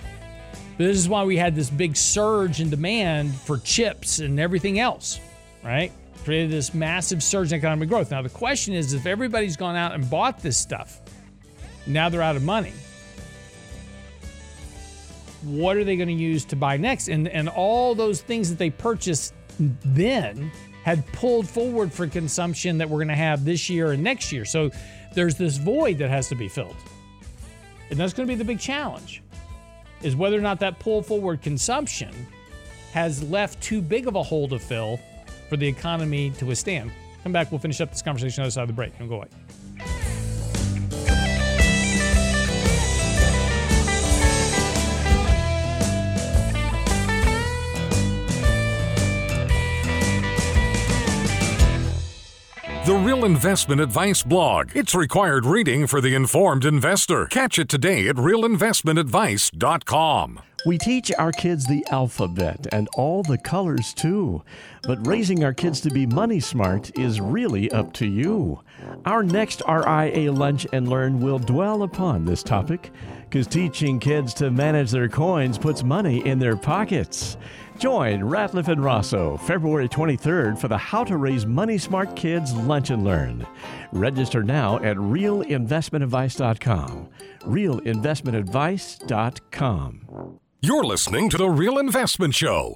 But 0.78 0.86
this 0.86 0.97
is 0.97 1.10
why 1.10 1.26
we 1.26 1.36
had 1.36 1.54
this 1.54 1.69
big 1.69 1.97
surge 1.97 2.62
in 2.62 2.69
demand 2.69 3.36
for 3.36 3.58
chips 3.58 4.19
and 4.19 4.39
everything 4.39 4.80
else, 4.80 5.19
right? 5.63 5.91
Created 6.24 6.52
this 6.52 6.74
massive 6.74 7.24
surge 7.24 7.52
in 7.52 7.58
economic 7.58 7.90
growth. 7.90 8.12
Now, 8.12 8.22
the 8.22 8.30
question 8.30 8.74
is 8.74 8.94
if 8.94 9.06
everybody's 9.06 9.58
gone 9.58 9.76
out 9.76 9.94
and 9.94 10.10
bought 10.10 10.42
this 10.42 10.58
stuff, 10.58 11.00
now 11.88 12.10
they're 12.10 12.22
out 12.22 12.36
of 12.36 12.44
money. 12.44 12.74
What 15.44 15.78
are 15.78 15.84
they 15.84 15.96
going 15.96 16.08
to 16.08 16.14
use 16.14 16.46
to 16.46 16.56
buy 16.56 16.78
next? 16.78 17.08
And, 17.08 17.28
and 17.28 17.50
all 17.50 17.96
those 17.96 18.22
things 18.22 18.50
that 18.50 18.60
they 18.60 18.70
purchased 18.70 19.34
then 19.60 20.52
had 20.84 21.06
pulled 21.14 21.48
forward 21.48 21.92
for 21.92 22.08
consumption 22.08 22.78
that 22.78 22.90
we're 22.90 22.98
going 22.98 23.08
to 23.08 23.16
have 23.16 23.44
this 23.44 23.70
year 23.70 23.92
and 23.92 24.04
next 24.04 24.32
year. 24.32 24.46
So 24.46 24.72
there's 25.14 25.36
this 25.36 25.58
void 25.58 25.98
that 26.00 26.10
has 26.10 26.30
to 26.30 26.36
be 26.36 26.48
filled. 26.48 26.76
And 27.90 28.00
that's 28.00 28.14
going 28.14 28.28
to 28.28 28.32
be 28.32 28.38
the 28.38 28.46
big 28.46 28.60
challenge 28.60 29.22
is 30.02 30.16
whether 30.16 30.38
or 30.38 30.42
not 30.42 30.60
that 30.60 30.80
pull 30.80 31.04
forward 31.04 31.42
consumption 31.42 32.14
has 32.94 33.24
left 33.24 33.62
too 33.62 33.82
big 33.82 34.08
of 34.08 34.16
a 34.16 34.24
hole 34.24 34.48
to 34.48 34.60
fill 34.60 35.00
for 35.52 35.58
the 35.58 35.68
economy 35.68 36.32
to 36.40 36.46
withstand. 36.46 36.92
Come 37.24 37.34
back, 37.34 37.52
we'll 37.52 37.60
finish 37.60 37.82
up 37.82 37.92
this 37.92 38.02
conversation 38.02 38.42
on 38.42 38.46
the 38.46 38.48
other 38.48 38.52
side 38.52 38.62
of 38.62 38.70
the 38.70 38.74
break. 38.74 38.98
Don't 38.98 39.10
go 39.10 39.16
away. 39.16 39.28
The 52.86 52.96
Real 52.96 53.26
Investment 53.26 53.82
Advice 53.82 54.24
blog. 54.24 54.72
It's 54.74 54.96
required 54.96 55.46
reading 55.46 55.86
for 55.86 56.00
the 56.00 56.16
informed 56.16 56.64
investor. 56.64 57.26
Catch 57.26 57.60
it 57.60 57.68
today 57.68 58.08
at 58.08 58.16
realinvestmentadvice.com. 58.16 60.40
We 60.63 60.78
teach 60.78 61.12
our 61.17 61.32
kids 61.32 61.65
the 61.65 61.84
alphabet 61.89 62.67
and 62.71 62.88
all 62.95 63.24
the 63.24 63.39
colors 63.39 63.93
too. 63.93 64.43
But 64.84 65.08
raising 65.08 65.43
our 65.43 65.54
kids 65.54 65.82
to 65.82 65.89
be 65.89 66.06
money 66.06 66.39
smart 66.39 66.95
is 67.00 67.19
really 67.19 67.71
up 67.71 67.93
to 67.93 68.06
you. 68.06 68.62
Our 69.06 69.24
next 69.24 69.63
RIA 69.67 70.32
Lunch 70.32 70.67
and 70.71 70.88
Learn 70.88 71.19
will 71.19 71.39
dwell 71.39 71.82
upon 71.84 72.26
this 72.26 72.43
topic 72.43 72.91
because 73.24 73.47
teaching 73.47 74.00
kids 74.00 74.36
to 74.36 74.52
manage 74.52 74.91
their 74.91 75.10
coins 75.10 75.58
puts 75.58 75.82
money 75.84 76.24
in 76.28 76.38
their 76.38 76.58
pockets. 76.58 77.38
Join 77.80 78.19
Ratliff 78.19 78.67
and 78.67 78.84
Rosso 78.84 79.38
February 79.38 79.89
23rd 79.89 80.60
for 80.60 80.67
the 80.67 80.78
How 80.78 81.04
to 81.06 81.17
Raise 81.17 81.47
Money 81.47 81.80
Smart 81.80 82.15
Kids 82.15 82.54
Lunch 82.54 82.91
and 82.91 83.04
Learn. 83.04 83.47
Register 83.91 84.43
now 84.43 84.78
at 84.78 84.97
realinvestmentadvice.com. 84.97 87.10
Realinvestmentadvice.com. 87.39 90.39
You're 90.63 90.84
listening 90.84 91.28
to 91.32 91.39
The 91.39 91.50
Real 91.50 91.80
Investment 91.80 92.36
Show. 92.36 92.76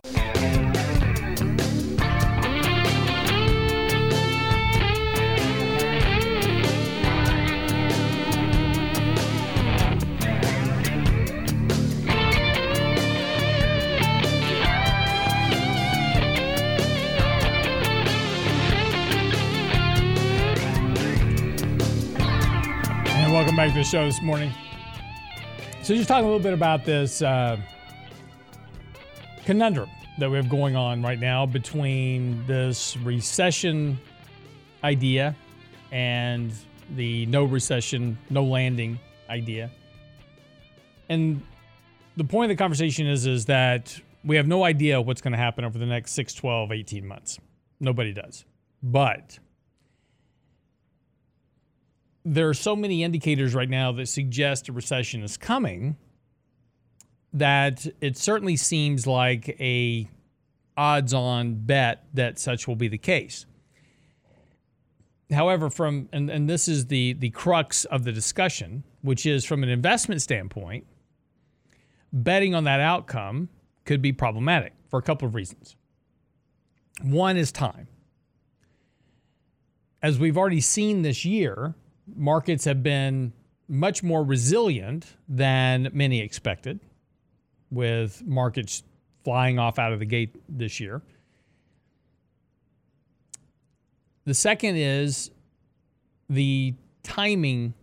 welcome 23.31 23.55
back 23.55 23.69
to 23.69 23.75
the 23.75 23.83
show 23.83 24.05
this 24.05 24.21
morning. 24.23 24.51
So, 25.83 25.93
just 25.93 26.07
talking 26.07 26.23
a 26.23 26.27
little 26.27 26.41
bit 26.41 26.53
about 26.53 26.83
this 26.83 27.21
uh, 27.21 27.57
conundrum 29.45 29.89
that 30.17 30.29
we 30.29 30.37
have 30.37 30.49
going 30.49 30.75
on 30.75 31.01
right 31.01 31.19
now 31.19 31.45
between 31.45 32.45
this 32.47 32.97
recession 32.97 33.97
idea 34.83 35.35
and 35.91 36.51
the 36.95 37.25
no 37.27 37.43
recession, 37.45 38.17
no 38.29 38.43
landing 38.43 38.99
idea. 39.29 39.69
And 41.09 41.41
the 42.17 42.23
point 42.23 42.51
of 42.51 42.57
the 42.57 42.61
conversation 42.61 43.07
is, 43.07 43.27
is 43.27 43.45
that 43.45 43.99
we 44.23 44.35
have 44.35 44.47
no 44.47 44.63
idea 44.63 44.99
what's 44.99 45.21
going 45.21 45.33
to 45.33 45.37
happen 45.37 45.63
over 45.63 45.77
the 45.77 45.85
next 45.85 46.13
6, 46.13 46.33
12, 46.33 46.71
18 46.71 47.05
months. 47.05 47.39
Nobody 47.79 48.13
does. 48.13 48.45
But 48.81 49.37
there 52.23 52.49
are 52.49 52.55
so 52.55 52.75
many 52.75 53.03
indicators 53.03 53.53
right 53.53 53.69
now 53.69 53.91
that 53.91 54.07
suggest 54.07 54.69
a 54.69 54.71
recession 54.71 55.21
is 55.21 55.37
coming 55.37 55.97
that 57.35 57.85
it 57.99 58.17
certainly 58.17 58.55
seems 58.55 59.05
like 59.05 59.49
a 59.59 60.09
odds 60.77 61.13
on 61.13 61.55
bet 61.55 62.05
that 62.13 62.39
such 62.39 62.67
will 62.67 62.75
be 62.75 62.87
the 62.87 62.97
case. 62.97 63.45
However, 65.31 65.69
from 65.69 66.09
and, 66.11 66.29
and 66.29 66.49
this 66.49 66.67
is 66.67 66.87
the 66.87 67.13
the 67.13 67.29
crux 67.31 67.85
of 67.85 68.03
the 68.03 68.11
discussion, 68.11 68.83
which 69.01 69.25
is 69.25 69.43
from 69.43 69.63
an 69.63 69.69
investment 69.69 70.21
standpoint, 70.21 70.85
betting 72.13 72.55
on 72.55 72.63
that 72.63 72.79
outcome 72.79 73.49
could 73.83 74.01
be 74.01 74.13
problematic 74.13 74.73
for 74.89 74.97
a 74.97 75.01
couple 75.01 75.27
of 75.27 75.35
reasons. 75.35 75.75
One 77.01 77.37
is 77.37 77.51
time. 77.51 77.87
As 80.01 80.19
we've 80.19 80.37
already 80.37 80.61
seen 80.61 81.01
this 81.01 81.25
year, 81.25 81.73
markets 82.15 82.65
have 82.65 82.81
been 82.83 83.33
much 83.67 84.03
more 84.03 84.23
resilient 84.23 85.15
than 85.27 85.89
many 85.91 86.21
expected, 86.21 86.79
with 87.75 88.23
markets 88.25 88.83
flying 89.23 89.59
off 89.59 89.77
out 89.77 89.93
of 89.93 89.99
the 89.99 90.05
gate 90.05 90.35
this 90.49 90.79
year. 90.79 91.01
The 94.25 94.33
second 94.33 94.77
is 94.77 95.29
the 96.29 96.73
timing 97.03 97.75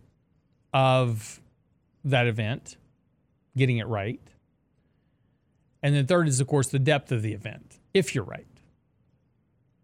of 0.73 1.39
that 2.03 2.27
event, 2.27 2.75
getting 3.55 3.77
it 3.77 3.87
right. 3.87 4.19
And 5.81 5.95
then 5.95 6.05
third 6.05 6.27
is, 6.27 6.41
of 6.41 6.47
course, 6.47 6.67
the 6.67 6.79
depth 6.79 7.11
of 7.11 7.21
the 7.21 7.33
event, 7.33 7.79
if 7.93 8.13
you're 8.13 8.23
right. 8.25 8.47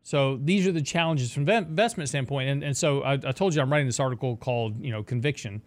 So 0.03 0.39
these 0.41 0.65
are 0.65 0.71
the 0.71 0.81
challenges 0.81 1.31
from 1.31 1.47
investment 1.47 2.09
standpoint. 2.09 2.49
And, 2.49 2.63
and 2.63 2.75
so 2.75 3.03
I, 3.03 3.13
I 3.13 3.31
told 3.31 3.53
you 3.53 3.61
I'm 3.61 3.71
writing 3.71 3.85
this 3.85 3.99
article 3.99 4.35
called, 4.37 4.83
you 4.83 4.91
know, 4.91 5.03
Conviction. 5.03 5.61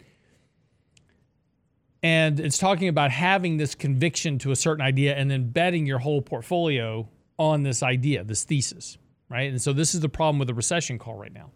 And 2.03 2.37
it's 2.39 2.57
talking 2.57 2.89
about 2.89 3.11
having 3.11 3.55
this 3.55 3.75
conviction 3.75 4.37
to 4.39 4.51
a 4.51 4.55
certain 4.57 4.85
idea 4.85 5.15
and 5.15 5.31
then 5.31 5.49
betting 5.49 5.85
your 5.85 5.99
whole 5.99 6.21
portfolio 6.21 7.07
on 7.39 7.63
this 7.63 7.81
idea, 7.81 8.25
this 8.25 8.43
thesis, 8.43 8.97
right? 9.29 9.49
And 9.49 9.61
so 9.61 9.71
this 9.71 9.95
is 9.95 10.01
the 10.01 10.09
problem 10.09 10.37
with 10.37 10.49
the 10.49 10.53
recession 10.53 10.99
call 10.99 11.15
right 11.15 11.33
now. 11.33 11.49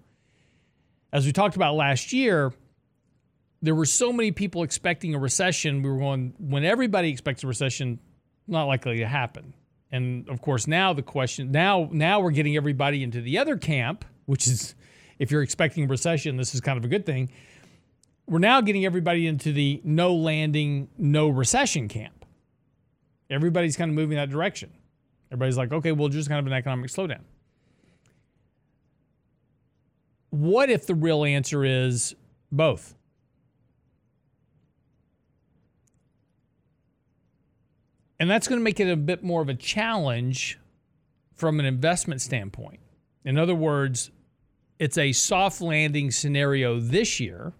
As 1.11 1.25
we 1.25 1.33
talked 1.33 1.57
about 1.57 1.75
last 1.75 2.13
year, 2.13 2.53
there 3.61 3.75
were 3.75 3.85
so 3.85 4.13
many 4.13 4.31
people 4.31 4.63
expecting 4.63 5.13
a 5.13 5.19
recession. 5.19 5.81
We 5.81 5.89
were 5.89 5.99
going, 5.99 6.33
when 6.39 6.63
everybody 6.63 7.09
expects 7.09 7.43
a 7.43 7.47
recession, 7.47 7.99
not 8.47 8.65
likely 8.65 8.99
to 8.99 9.07
happen. 9.07 9.53
And 9.91 10.29
of 10.29 10.41
course, 10.41 10.65
now 10.67 10.93
the 10.93 11.01
question, 11.01 11.51
now 11.51 11.89
now 11.91 12.19
we're 12.19 12.31
getting 12.31 12.55
everybody 12.55 13.03
into 13.03 13.21
the 13.21 13.37
other 13.37 13.57
camp, 13.57 14.05
which 14.25 14.47
is 14.47 14.75
if 15.19 15.31
you're 15.31 15.41
expecting 15.41 15.85
a 15.85 15.87
recession, 15.87 16.37
this 16.37 16.53
is 16.53 16.61
kind 16.61 16.77
of 16.77 16.85
a 16.85 16.87
good 16.87 17.05
thing. 17.05 17.29
We're 18.27 18.39
now 18.39 18.59
getting 18.61 18.85
everybody 18.85 19.25
into 19.25 19.53
the 19.53 19.81
no 19.83 20.13
landing, 20.13 20.89
no 20.97 21.29
recession 21.29 21.87
camp. 21.87 22.25
Everybody's 23.29 23.77
kind 23.77 23.89
of 23.89 23.95
moving 23.95 24.17
that 24.17 24.29
direction. 24.29 24.71
Everybody's 25.31 25.57
like, 25.57 25.71
okay, 25.71 25.93
well, 25.93 26.09
just 26.09 26.29
kind 26.29 26.39
of 26.39 26.47
an 26.47 26.53
economic 26.53 26.89
slowdown. 26.89 27.21
What 30.29 30.69
if 30.69 30.85
the 30.85 30.95
real 30.95 31.23
answer 31.23 31.63
is 31.63 32.15
both? 32.51 32.95
And 38.19 38.29
that's 38.29 38.47
going 38.47 38.59
to 38.59 38.63
make 38.63 38.79
it 38.79 38.89
a 38.89 38.97
bit 38.97 39.23
more 39.23 39.41
of 39.41 39.49
a 39.49 39.53
challenge 39.53 40.59
from 41.33 41.59
an 41.59 41.65
investment 41.65 42.21
standpoint. 42.21 42.79
In 43.23 43.37
other 43.37 43.55
words, 43.55 44.11
it's 44.79 44.97
a 44.97 45.11
soft 45.11 45.61
landing 45.61 46.11
scenario 46.11 46.79
this 46.79 47.19
year. 47.19 47.53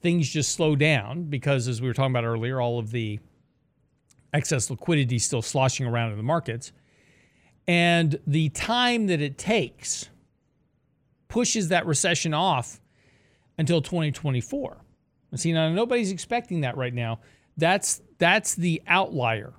Things 0.00 0.28
just 0.28 0.52
slow 0.52 0.76
down 0.76 1.24
because, 1.24 1.68
as 1.68 1.80
we 1.80 1.88
were 1.88 1.94
talking 1.94 2.12
about 2.12 2.24
earlier, 2.24 2.60
all 2.60 2.78
of 2.78 2.90
the 2.90 3.18
excess 4.32 4.70
liquidity 4.70 5.16
is 5.16 5.24
still 5.24 5.42
sloshing 5.42 5.86
around 5.86 6.10
in 6.12 6.16
the 6.16 6.22
markets. 6.22 6.72
And 7.66 8.18
the 8.26 8.50
time 8.50 9.06
that 9.06 9.20
it 9.20 9.38
takes 9.38 10.08
pushes 11.28 11.68
that 11.68 11.86
recession 11.86 12.34
off 12.34 12.80
until 13.58 13.80
2024. 13.80 14.76
And 15.30 15.40
see, 15.40 15.52
now 15.52 15.68
nobody's 15.70 16.12
expecting 16.12 16.60
that 16.60 16.76
right 16.76 16.94
now. 16.94 17.20
That's 17.56 18.00
that's 18.18 18.54
the 18.54 18.82
outlier. 18.86 19.52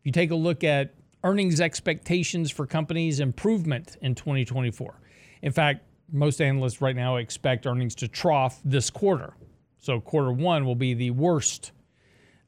If 0.00 0.06
you 0.06 0.12
take 0.12 0.30
a 0.30 0.36
look 0.36 0.64
at 0.64 0.94
earnings 1.22 1.60
expectations 1.60 2.50
for 2.50 2.66
companies 2.66 3.20
improvement 3.20 3.96
in 4.02 4.14
2024. 4.14 5.00
In 5.42 5.52
fact, 5.52 5.84
most 6.14 6.40
analysts 6.40 6.80
right 6.80 6.94
now 6.94 7.16
expect 7.16 7.66
earnings 7.66 7.94
to 7.96 8.08
trough 8.08 8.60
this 8.64 8.88
quarter. 8.88 9.34
So 9.78 10.00
quarter 10.00 10.32
1 10.32 10.64
will 10.64 10.76
be 10.76 10.94
the 10.94 11.10
worst 11.10 11.72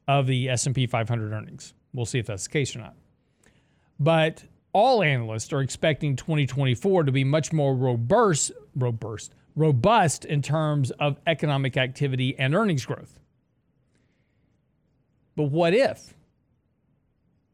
of 0.07 0.25
the 0.25 0.49
S&P 0.49 0.87
500 0.87 1.33
earnings. 1.33 1.73
We'll 1.93 2.05
see 2.05 2.17
if 2.17 2.25
that's 2.27 2.45
the 2.45 2.49
case 2.49 2.75
or 2.75 2.79
not. 2.79 2.95
But 3.99 4.43
all 4.71 5.03
analysts 5.03 5.51
are 5.51 5.61
expecting 5.61 6.15
2024 6.15 7.03
to 7.03 7.11
be 7.11 7.23
much 7.23 7.51
more 7.51 7.75
robust, 7.75 8.53
robust, 8.75 9.33
robust 9.55 10.23
in 10.23 10.41
terms 10.41 10.91
of 10.91 11.19
economic 11.27 11.75
activity 11.75 12.37
and 12.39 12.55
earnings 12.55 12.85
growth. 12.85 13.19
But 15.35 15.51
what 15.51 15.73
if 15.73 16.13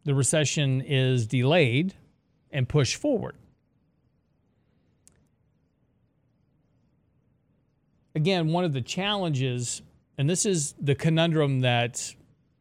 the 0.05 0.13
recession 0.13 0.81
is 0.81 1.25
delayed 1.25 1.95
and 2.51 2.69
pushed 2.69 2.97
forward? 2.97 3.35
Again, 8.15 8.49
one 8.49 8.63
of 8.63 8.73
the 8.73 8.81
challenges, 8.81 9.81
and 10.17 10.29
this 10.29 10.45
is 10.45 10.75
the 10.79 10.93
conundrum 10.93 11.61
that 11.61 12.13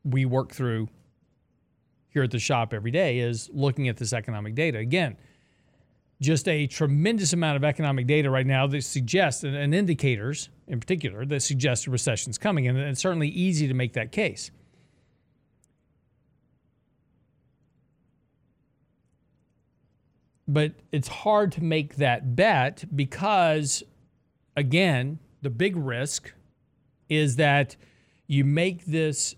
we 0.05 0.25
work 0.25 0.53
through 0.53 0.89
here 2.09 2.23
at 2.23 2.31
the 2.31 2.39
shop 2.39 2.73
every 2.73 2.91
day, 2.91 3.19
is 3.19 3.51
looking 3.53 3.89
at 3.89 3.97
this 3.97 4.13
economic 4.13 4.55
data. 4.55 4.79
Again, 4.79 5.17
just 6.21 6.49
a 6.49 6.67
tremendous 6.67 7.33
amount 7.33 7.57
of 7.57 7.65
economic 7.65 8.07
data 8.07 8.31
right 8.31 8.47
now 8.47 8.67
that 8.67 8.83
suggests, 8.83 9.45
and 9.45 9.75
indicators 9.75 10.49
in 10.69 10.81
particular, 10.81 11.27
that 11.27 11.41
suggest 11.41 11.87
a 11.87 11.91
recession 11.91 12.31
is 12.31 12.39
coming. 12.39 12.67
And 12.69 12.79
it's 12.79 13.01
certainly 13.01 13.29
easy 13.29 13.69
to 13.69 13.75
make 13.75 13.93
that 13.95 14.13
case. 14.13 14.51
But 20.49 20.73
it's 20.93 21.09
hard 21.09 21.53
to 21.53 21.63
make 21.63 21.97
that 21.97 22.37
bet 22.37 22.85
because, 22.95 23.83
again, 24.57 25.19
the 25.43 25.51
big 25.51 25.77
risk 25.77 26.33
is 27.09 27.37
that 27.37 27.77
you 28.27 28.45
make 28.45 28.87
this 28.87 29.35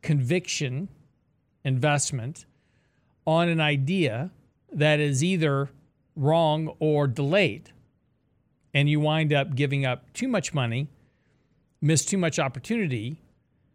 conviction 0.00 0.88
investment 1.64 2.46
on 3.26 3.48
an 3.48 3.60
idea 3.60 4.30
that 4.72 5.00
is 5.00 5.22
either 5.22 5.68
wrong 6.16 6.74
or 6.78 7.06
delayed. 7.06 7.70
And 8.74 8.88
you 8.88 9.00
wind 9.00 9.32
up 9.32 9.54
giving 9.54 9.84
up 9.84 10.12
too 10.14 10.28
much 10.28 10.54
money, 10.54 10.88
miss 11.80 12.04
too 12.04 12.16
much 12.16 12.38
opportunity. 12.38 13.20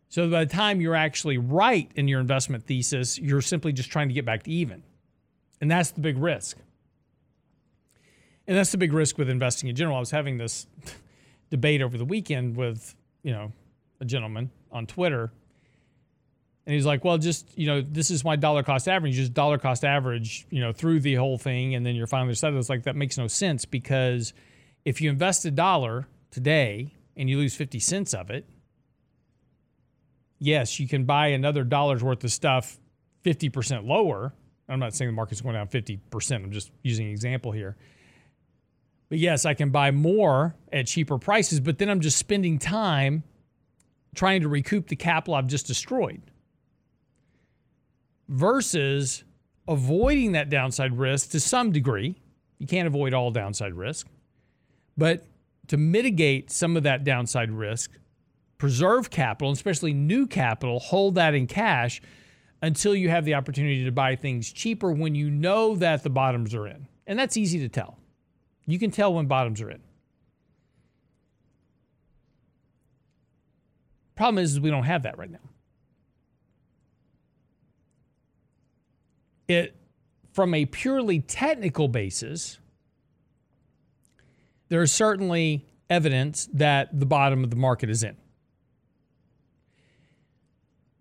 So 0.09 0.27
by 0.29 0.45
the 0.45 0.51
time 0.51 0.81
you're 0.81 0.95
actually 0.95 1.37
right 1.37 1.91
in 1.95 2.07
your 2.07 2.19
investment 2.19 2.65
thesis, 2.65 3.19
you're 3.19 3.41
simply 3.41 3.73
just 3.73 3.91
trying 3.91 4.07
to 4.07 4.13
get 4.13 4.25
back 4.25 4.43
to 4.43 4.51
even. 4.51 4.83
And 5.61 5.69
that's 5.69 5.91
the 5.91 6.01
big 6.01 6.17
risk. 6.17 6.57
And 8.47 8.57
that's 8.57 8.71
the 8.71 8.77
big 8.77 8.93
risk 8.93 9.17
with 9.17 9.29
investing 9.29 9.69
in 9.69 9.75
general. 9.75 9.97
I 9.97 9.99
was 9.99 10.11
having 10.11 10.37
this 10.37 10.65
debate 11.49 11.81
over 11.81 11.97
the 11.97 12.05
weekend 12.05 12.55
with, 12.55 12.95
you 13.23 13.31
know, 13.31 13.51
a 13.99 14.05
gentleman 14.05 14.51
on 14.71 14.85
Twitter. 14.85 15.31
And 16.65 16.73
he's 16.73 16.85
like, 16.85 17.05
well, 17.05 17.17
just, 17.17 17.57
you 17.57 17.65
know, 17.65 17.81
this 17.81 18.11
is 18.11 18.25
my 18.25 18.35
dollar 18.35 18.61
cost 18.61 18.89
average, 18.89 19.15
just 19.15 19.33
dollar 19.33 19.57
cost 19.57 19.85
average, 19.85 20.45
you 20.49 20.59
know, 20.59 20.73
through 20.73 20.99
the 20.99 21.15
whole 21.15 21.37
thing. 21.37 21.75
And 21.75 21.85
then 21.85 21.95
you're 21.95 22.07
finally 22.07 22.35
settled. 22.35 22.59
It's 22.59 22.69
like, 22.69 22.83
that 22.83 22.95
makes 22.95 23.17
no 23.17 23.27
sense 23.27 23.63
because 23.63 24.33
if 24.83 24.99
you 24.99 25.09
invest 25.09 25.45
a 25.45 25.51
dollar 25.51 26.07
today 26.29 26.93
and 27.15 27.29
you 27.29 27.37
lose 27.37 27.55
50 27.55 27.79
cents 27.79 28.13
of 28.13 28.29
it, 28.29 28.45
yes, 30.39 30.79
you 30.79 30.87
can 30.87 31.05
buy 31.05 31.27
another 31.27 31.63
dollar's 31.63 32.03
worth 32.03 32.23
of 32.23 32.31
stuff 32.31 32.77
50% 33.23 33.87
lower. 33.87 34.33
I'm 34.69 34.79
not 34.79 34.93
saying 34.93 35.09
the 35.09 35.15
market's 35.15 35.41
going 35.41 35.55
down 35.55 35.67
50%. 35.67 36.35
I'm 36.35 36.51
just 36.51 36.71
using 36.83 37.05
an 37.05 37.11
example 37.11 37.53
here. 37.53 37.77
But 39.09 39.19
yes, 39.19 39.45
I 39.45 39.53
can 39.53 39.69
buy 39.69 39.91
more 39.91 40.55
at 40.71 40.87
cheaper 40.87 41.17
prices, 41.17 41.59
but 41.59 41.77
then 41.77 41.89
I'm 41.89 42.01
just 42.01 42.17
spending 42.17 42.59
time 42.59 43.23
trying 44.15 44.41
to 44.41 44.49
recoup 44.49 44.87
the 44.87 44.95
capital 44.95 45.35
I've 45.35 45.47
just 45.47 45.67
destroyed 45.67 46.21
versus 48.27 49.23
avoiding 49.67 50.33
that 50.33 50.49
downside 50.49 50.97
risk 50.97 51.31
to 51.31 51.39
some 51.39 51.71
degree. 51.71 52.15
You 52.59 52.67
can't 52.67 52.87
avoid 52.87 53.13
all 53.13 53.31
downside 53.31 53.73
risk, 53.73 54.07
but 54.97 55.25
to 55.67 55.77
mitigate 55.77 56.51
some 56.51 56.75
of 56.75 56.83
that 56.83 57.03
downside 57.03 57.51
risk, 57.51 57.91
preserve 58.57 59.09
capital, 59.09 59.51
especially 59.51 59.93
new 59.93 60.25
capital, 60.25 60.79
hold 60.79 61.15
that 61.15 61.33
in 61.33 61.47
cash 61.47 62.01
until 62.61 62.95
you 62.95 63.09
have 63.09 63.25
the 63.25 63.35
opportunity 63.35 63.85
to 63.85 63.91
buy 63.91 64.15
things 64.15 64.51
cheaper 64.51 64.91
when 64.91 65.13
you 65.13 65.29
know 65.29 65.75
that 65.75 66.03
the 66.03 66.09
bottoms 66.09 66.55
are 66.55 66.67
in. 66.67 66.87
And 67.05 67.19
that's 67.19 67.37
easy 67.37 67.59
to 67.59 67.69
tell. 67.69 67.96
You 68.67 68.77
can 68.77 68.91
tell 68.91 69.13
when 69.13 69.25
bottoms 69.25 69.61
are 69.61 69.71
in. 69.71 69.81
Problem 74.15 74.43
is, 74.43 74.53
is 74.53 74.59
we 74.59 74.69
don't 74.69 74.83
have 74.83 75.03
that 75.03 75.17
right 75.17 75.31
now. 75.31 75.39
It 79.47 79.75
from 80.33 80.53
a 80.53 80.65
purely 80.65 81.19
technical 81.21 81.87
basis, 81.87 82.59
there 84.69 84.83
is 84.83 84.91
certainly 84.91 85.65
evidence 85.89 86.49
that 86.53 86.99
the 86.99 87.05
bottom 87.05 87.43
of 87.43 87.49
the 87.49 87.55
market 87.55 87.89
is 87.89 88.03
in. 88.03 88.17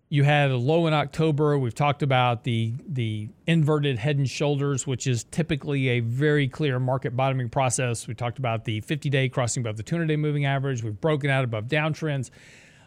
You 0.09 0.23
had 0.23 0.51
a 0.51 0.57
low 0.57 0.87
in 0.87 0.93
October. 0.93 1.59
We've 1.59 1.75
talked 1.75 2.01
about 2.01 2.45
the 2.45 2.73
the 2.87 3.27
inverted 3.45 3.97
head 3.99 4.17
and 4.17 4.29
shoulders, 4.29 4.87
which 4.87 5.05
is 5.05 5.25
typically 5.25 5.89
a 5.89 5.99
very 5.99 6.47
clear 6.47 6.79
market 6.79 7.15
bottoming 7.15 7.49
process. 7.49 8.07
We 8.07 8.13
talked 8.13 8.39
about 8.39 8.63
the 8.63 8.79
50-day 8.81 9.27
crossing 9.29 9.63
above 9.63 9.75
the 9.75 9.83
200-day 9.83 10.15
moving 10.15 10.45
average. 10.45 10.81
We've 10.81 10.99
broken 10.99 11.29
out 11.29 11.43
above 11.43 11.65
downtrends. 11.65 12.29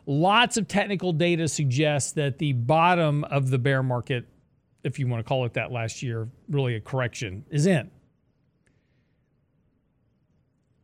Lots 0.06 0.56
of 0.56 0.66
technical 0.66 1.12
data 1.12 1.46
suggests 1.46 2.12
that 2.12 2.38
the 2.38 2.54
bottom 2.54 3.24
of 3.24 3.50
the 3.50 3.58
bear 3.58 3.82
market, 3.82 4.26
if 4.82 4.98
you 4.98 5.06
want 5.06 5.22
to 5.22 5.28
call 5.28 5.44
it 5.44 5.52
that 5.54 5.70
last 5.70 6.02
year, 6.02 6.26
really 6.48 6.74
a 6.74 6.80
correction, 6.80 7.44
is 7.50 7.66
in. 7.66 7.90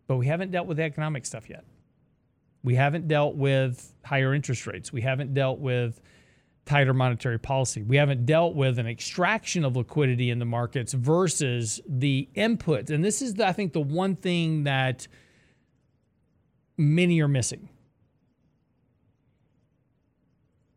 But 0.07 0.17
we 0.17 0.27
haven't 0.27 0.51
dealt 0.51 0.67
with 0.67 0.77
the 0.77 0.83
economic 0.83 1.25
stuff 1.25 1.49
yet. 1.49 1.65
We 2.63 2.75
haven't 2.75 3.09
dealt 3.09 3.37
with 3.37 3.95
higher 4.05 4.35
interest 4.35 4.67
rates. 4.67 4.93
We 4.93 5.01
haven't 5.01 5.33
dealt 5.33 5.61
with 5.61 6.01
tighter 6.67 6.93
monetary 6.93 7.39
policy. 7.39 7.83
We 7.83 7.97
haven't 7.97 8.27
dealt 8.27 8.55
with 8.55 8.79
an 8.79 8.87
extraction 8.87 9.65
of 9.65 9.77
liquidity 9.77 10.31
in 10.31 10.39
the 10.41 10.45
markets 10.45 10.93
versus 10.93 11.81
the 11.89 12.29
input. 12.35 12.91
And 12.91 13.05
this 13.05 13.23
is, 13.23 13.35
the, 13.35 13.47
I 13.47 13.53
think, 13.53 13.73
the 13.73 13.81
one 13.81 14.17
thing 14.17 14.65
that 14.65 15.07
many 16.77 17.21
are 17.21 17.29
missing. 17.29 17.69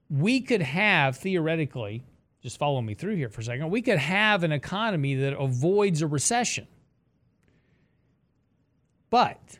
We 0.09 0.41
could 0.41 0.61
have, 0.61 1.17
theoretically, 1.17 2.03
just 2.41 2.57
follow 2.57 2.81
me 2.81 2.93
through 2.93 3.15
here 3.15 3.29
for 3.29 3.41
a 3.41 3.43
second, 3.43 3.69
we 3.69 3.81
could 3.81 3.97
have 3.97 4.43
an 4.43 4.51
economy 4.51 5.15
that 5.15 5.37
avoids 5.37 6.01
a 6.01 6.07
recession. 6.07 6.67
But 9.09 9.59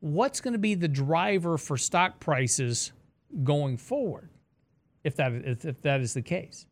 what's 0.00 0.40
going 0.40 0.52
to 0.52 0.58
be 0.58 0.74
the 0.74 0.88
driver 0.88 1.56
for 1.56 1.76
stock 1.76 2.18
prices 2.18 2.92
going 3.44 3.76
forward? 3.76 4.28
If 5.04 5.16
that, 5.16 5.32
if 5.32 5.82
that 5.82 6.00
is 6.00 6.14
the 6.14 6.22
case. 6.22 6.66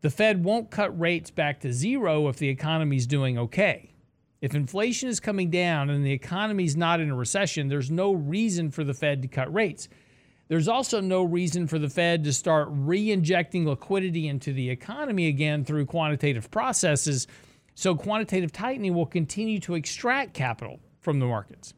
The 0.00 0.10
Fed 0.10 0.44
won't 0.44 0.70
cut 0.70 0.98
rates 0.98 1.30
back 1.30 1.60
to 1.60 1.72
zero 1.72 2.28
if 2.28 2.36
the 2.36 2.48
economy 2.48 2.96
is 2.96 3.06
doing 3.06 3.38
okay. 3.38 3.94
If 4.40 4.56
inflation 4.56 5.08
is 5.08 5.20
coming 5.20 5.50
down 5.50 5.90
and 5.90 6.04
the 6.04 6.12
economy 6.12 6.64
is 6.64 6.76
not 6.76 6.98
in 6.98 7.10
a 7.10 7.14
recession, 7.14 7.68
there's 7.68 7.90
no 7.90 8.12
reason 8.12 8.72
for 8.72 8.82
the 8.82 8.94
Fed 8.94 9.22
to 9.22 9.28
cut 9.28 9.52
rates. 9.54 9.88
There's 10.48 10.66
also 10.66 11.00
no 11.00 11.22
reason 11.22 11.68
for 11.68 11.78
the 11.78 11.88
Fed 11.88 12.24
to 12.24 12.32
start 12.32 12.66
re 12.70 13.12
injecting 13.12 13.66
liquidity 13.66 14.26
into 14.26 14.52
the 14.52 14.68
economy 14.68 15.28
again 15.28 15.64
through 15.64 15.86
quantitative 15.86 16.50
processes. 16.50 17.28
So, 17.74 17.94
quantitative 17.94 18.52
tightening 18.52 18.94
will 18.94 19.06
continue 19.06 19.60
to 19.60 19.76
extract 19.76 20.34
capital 20.34 20.80
from 21.00 21.20
the 21.20 21.26
markets 21.26 21.72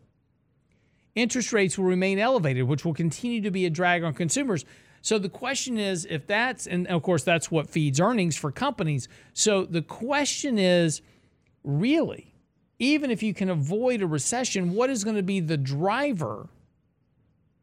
interest 1.14 1.53
rates 1.53 1.79
will 1.79 1.85
remain 1.85 2.18
elevated, 2.18 2.64
which 2.64 2.85
will 2.85 2.94
continue 2.94 3.40
to 3.42 3.50
be 3.50 3.66
a 3.66 3.70
drag 3.70 4.03
on 4.03 4.14
consumers. 4.14 4.64
So 5.03 5.18
the 5.18 5.29
question 5.29 5.79
is 5.79 6.07
if 6.09 6.27
that's, 6.27 6.66
and 6.66 6.87
of 6.87 7.03
course, 7.03 7.24
that's 7.24 7.50
what 7.50 7.68
feeds 7.68 8.00
earnings 8.00 8.37
for 8.37 8.50
companies. 8.50 9.09
So 9.33 9.64
the 9.64 9.83
question 9.83 10.59
is 10.59 11.03
really, 11.62 12.35
even 12.79 13.11
if 13.11 13.22
you 13.22 13.35
can 13.35 13.50
avoid 13.50 14.03
a 14.03 14.07
recession, 14.07 14.74
what 14.74 14.90
is 14.90 15.05
going 15.05 15.16
to 15.16 15.22
be 15.22 15.40
the 15.40 15.57
driver 15.57 16.48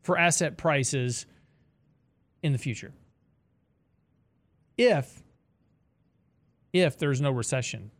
for 0.03 0.17
asset 0.17 0.57
prices 0.57 1.25
in 2.43 2.51
the 2.51 2.59
future? 2.59 2.93
If 4.77 5.21
if 6.73 6.97
there's 6.97 7.19
no 7.19 7.31
recession 7.31 7.91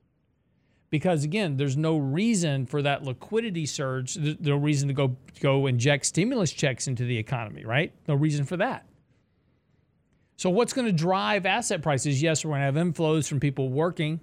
because 0.91 1.23
again, 1.23 1.58
there's 1.58 1.77
no 1.77 1.97
reason 1.97 2.67
for 2.67 2.82
that 2.84 3.04
liquidity 3.04 3.65
surge. 3.65 4.17
No 4.17 4.58
reason 4.58 4.89
to 4.89 4.93
go 4.93 5.15
go 5.39 5.65
inject 5.65 6.06
stimulus 6.06 6.51
checks 6.51 6.88
into 6.88 7.06
the 7.06 7.17
economy, 7.17 7.65
right? 7.65 7.93
No 8.08 8.13
reason 8.13 8.45
for 8.45 8.58
that. 8.58 8.86
So 10.36 10.49
what's 10.49 10.73
going 10.73 10.88
to 10.88 10.93
drive 10.93 11.45
asset 11.45 11.82
prices? 11.82 12.21
Yes, 12.21 12.43
we're 12.43 12.51
going 12.51 12.62
to 12.62 12.65
have 12.65 12.75
inflows 12.75 13.27
from 13.27 13.39
people 13.39 13.69
working 13.69 14.19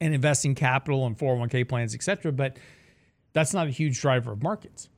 and 0.00 0.14
investing 0.14 0.54
capital 0.54 1.06
and 1.06 1.18
401k 1.18 1.68
plans, 1.68 1.94
et 1.94 2.02
cetera, 2.02 2.32
but 2.32 2.56
that's 3.32 3.52
not 3.52 3.66
a 3.66 3.70
huge 3.70 4.00
driver 4.00 4.32
of 4.32 4.42
markets. 4.42 4.88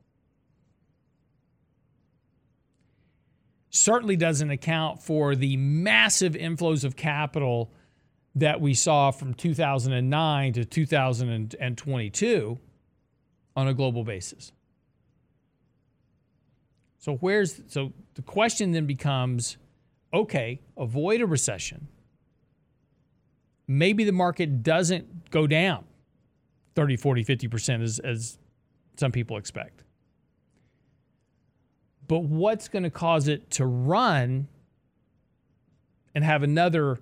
Certainly 3.70 4.16
doesn't 4.16 4.50
account 4.50 5.02
for 5.02 5.34
the 5.34 5.56
massive 5.56 6.34
inflows 6.34 6.84
of 6.84 6.96
capital 6.96 7.72
that 8.34 8.60
we 8.60 8.74
saw 8.74 9.10
from 9.10 9.34
2009 9.34 10.52
to 10.52 10.64
2022 10.64 12.58
on 13.56 13.68
a 13.68 13.74
global 13.74 14.04
basis. 14.04 14.52
So 16.98 17.16
where's 17.16 17.62
so 17.66 17.92
the 18.14 18.22
question 18.22 18.72
then 18.72 18.86
becomes 18.86 19.56
okay, 20.12 20.60
avoid 20.76 21.20
a 21.20 21.26
recession. 21.26 21.88
Maybe 23.66 24.04
the 24.04 24.12
market 24.12 24.62
doesn't 24.62 25.30
go 25.30 25.46
down 25.46 25.84
30, 26.74 26.96
40, 26.96 27.24
50% 27.24 27.82
as, 27.82 27.98
as 28.00 28.38
some 28.96 29.12
people 29.12 29.36
expect. 29.36 29.84
But 32.08 32.24
what's 32.24 32.68
going 32.68 32.82
to 32.82 32.90
cause 32.90 33.28
it 33.28 33.50
to 33.52 33.66
run 33.66 34.48
and 36.12 36.24
have 36.24 36.42
another 36.42 36.98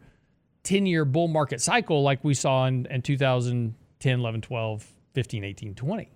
10 0.68 0.84
year 0.84 1.06
bull 1.06 1.28
market 1.28 1.62
cycle 1.62 2.02
like 2.02 2.22
we 2.22 2.34
saw 2.34 2.66
in, 2.66 2.84
in 2.90 3.00
2010, 3.00 4.20
11, 4.20 4.40
12, 4.42 4.86
15, 5.14 5.44
18, 5.44 5.74
20, 5.74 6.10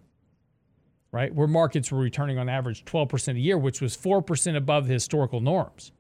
right? 1.11 1.35
Where 1.35 1.49
markets 1.49 1.91
were 1.91 1.99
returning 1.99 2.37
on 2.37 2.51
average 2.51 2.85
12% 2.85 3.37
a 3.37 3.41
year, 3.41 3.57
which 3.57 3.81
was 3.81 3.97
4% 3.97 4.55
above 4.55 4.89
the 4.89 4.93
historical 4.93 5.41
norms. 5.41 5.93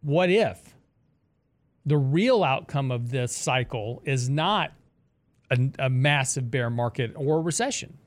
What 0.00 0.30
if 0.30 0.74
the 1.84 1.98
real 1.98 2.44
outcome 2.44 2.90
of 2.90 3.10
this 3.10 3.36
cycle 3.36 4.00
is 4.06 4.30
not 4.30 4.72
a, 5.50 5.70
a 5.78 5.90
massive 5.90 6.50
bear 6.50 6.70
market 6.70 7.12
or 7.14 7.42
recession? 7.42 7.98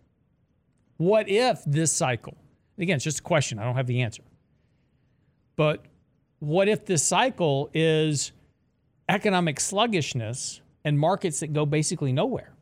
What 0.98 1.30
if 1.30 1.62
this 1.68 1.92
cycle, 1.92 2.38
again, 2.80 2.96
it's 2.96 3.04
just 3.04 3.20
a 3.20 3.24
question, 3.24 3.60
I 3.60 3.66
don't 3.66 3.76
have 3.76 3.86
the 3.86 4.02
answer 4.02 4.24
but 5.60 5.84
what 6.40 6.70
if 6.70 6.86
this 6.86 7.04
cycle 7.04 7.70
is 7.74 8.32
economic 9.10 9.60
sluggishness 9.60 10.62
and 10.86 10.98
markets 10.98 11.42
that 11.42 11.52
go 11.52 11.66
basically 11.66 12.14
nowhere 12.14 12.54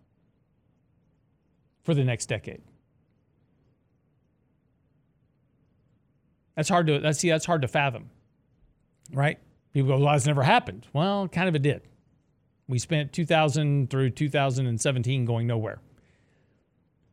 for 1.83 1.93
the 1.93 2.03
next 2.03 2.25
decade? 2.25 2.63
That's 6.55 6.69
hard 6.69 6.87
to 6.87 6.97
that's 6.97 7.19
see 7.19 7.29
that's 7.29 7.45
hard 7.45 7.61
to 7.61 7.67
fathom. 7.67 8.09
Right? 9.13 9.37
People 9.73 9.89
go, 9.89 10.03
well, 10.03 10.13
that's 10.13 10.25
never 10.25 10.41
happened. 10.41 10.87
Well, 10.91 11.27
kind 11.27 11.47
of 11.47 11.53
it 11.53 11.61
did. 11.61 11.83
We 12.67 12.79
spent 12.79 13.13
2000 13.13 13.91
through 13.91 14.09
2017 14.09 15.23
going 15.23 15.45
nowhere. 15.45 15.81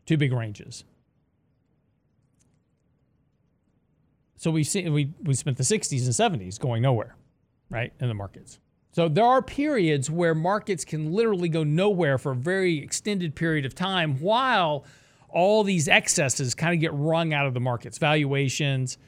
Two 0.06 0.16
big 0.16 0.32
ranges. 0.32 0.84
So 4.44 4.50
we 4.50 4.62
see 4.62 4.86
we 4.90 5.10
we 5.22 5.32
spent 5.32 5.56
the 5.56 5.62
60s 5.62 6.04
and 6.04 6.42
70s 6.42 6.60
going 6.60 6.82
nowhere, 6.82 7.16
right, 7.70 7.94
in 7.98 8.08
the 8.08 8.14
markets. 8.14 8.58
So 8.92 9.08
there 9.08 9.24
are 9.24 9.40
periods 9.40 10.10
where 10.10 10.34
markets 10.34 10.84
can 10.84 11.14
literally 11.14 11.48
go 11.48 11.64
nowhere 11.64 12.18
for 12.18 12.32
a 12.32 12.36
very 12.36 12.76
extended 12.76 13.34
period 13.36 13.64
of 13.64 13.74
time 13.74 14.20
while 14.20 14.84
all 15.30 15.64
these 15.64 15.88
excesses 15.88 16.54
kind 16.54 16.74
of 16.74 16.80
get 16.80 16.92
wrung 16.92 17.32
out 17.32 17.46
of 17.46 17.54
the 17.54 17.60
markets, 17.60 17.96
valuations, 17.96 18.98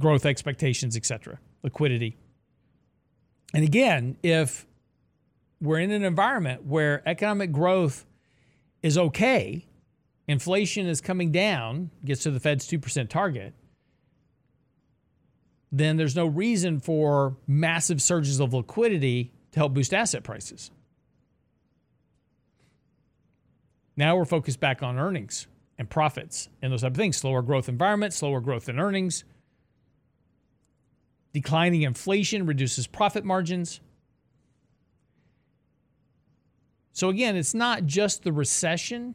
growth 0.00 0.24
expectations, 0.24 0.96
etc., 0.96 1.38
liquidity. 1.62 2.16
And 3.52 3.64
again, 3.64 4.16
if 4.22 4.66
we're 5.60 5.80
in 5.80 5.90
an 5.90 6.04
environment 6.04 6.64
where 6.64 7.06
economic 7.06 7.52
growth 7.52 8.06
is 8.82 8.96
okay, 8.96 9.66
inflation 10.26 10.86
is 10.86 11.02
coming 11.02 11.32
down, 11.32 11.90
gets 12.02 12.22
to 12.22 12.30
the 12.30 12.40
Fed's 12.40 12.66
2% 12.66 13.10
target, 13.10 13.52
then 15.72 15.96
there's 15.96 16.14
no 16.14 16.26
reason 16.26 16.78
for 16.78 17.38
massive 17.46 18.02
surges 18.02 18.38
of 18.38 18.52
liquidity 18.52 19.32
to 19.52 19.58
help 19.58 19.72
boost 19.72 19.94
asset 19.94 20.22
prices. 20.22 20.70
Now 23.96 24.16
we're 24.16 24.26
focused 24.26 24.60
back 24.60 24.82
on 24.82 24.98
earnings 24.98 25.46
and 25.78 25.88
profits 25.88 26.50
and 26.60 26.70
those 26.70 26.82
type 26.82 26.92
of 26.92 26.96
things. 26.96 27.16
Slower 27.16 27.40
growth 27.40 27.70
environment, 27.70 28.12
slower 28.12 28.40
growth 28.40 28.68
in 28.68 28.78
earnings. 28.78 29.24
Declining 31.32 31.82
inflation 31.82 32.44
reduces 32.44 32.86
profit 32.86 33.24
margins. 33.24 33.80
So 36.92 37.08
again, 37.08 37.36
it's 37.36 37.54
not 37.54 37.86
just 37.86 38.22
the 38.22 38.32
recession. 38.32 39.14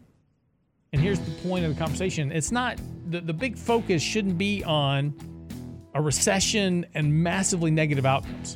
And 0.91 1.01
here's 1.01 1.19
the 1.19 1.31
point 1.47 1.65
of 1.65 1.75
the 1.75 1.79
conversation. 1.79 2.31
It's 2.31 2.51
not 2.51 2.79
the, 3.09 3.21
the 3.21 3.33
big 3.33 3.55
focus 3.57 4.01
shouldn't 4.01 4.39
be 4.39 4.63
on 4.63 5.13
a 5.97 6.01
recession, 6.01 6.85
and 6.93 7.11
massively 7.11 7.71
negative 7.71 8.05
outcomes. 8.05 8.55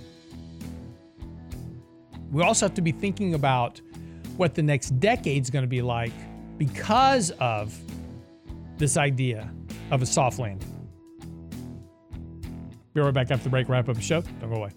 We 2.31 2.43
also 2.43 2.67
have 2.67 2.75
to 2.75 2.81
be 2.81 2.91
thinking 2.91 3.33
about 3.33 3.81
what 4.37 4.53
the 4.53 4.61
next 4.61 4.91
decade 4.99 5.41
is 5.41 5.49
going 5.49 5.63
to 5.63 5.67
be 5.67 5.81
like 5.81 6.13
because 6.59 7.31
of 7.31 7.77
this 8.77 8.95
idea 8.95 9.51
of 9.89 10.03
a 10.03 10.05
soft 10.05 10.37
landing. 10.37 10.67
Be 12.93 13.01
right 13.01 13.13
back 13.13 13.31
after 13.31 13.45
the 13.45 13.49
break, 13.49 13.67
wrap 13.67 13.89
up 13.89 13.95
the 13.95 14.01
show. 14.01 14.21
Don't 14.21 14.51
go 14.51 14.57
away. 14.57 14.69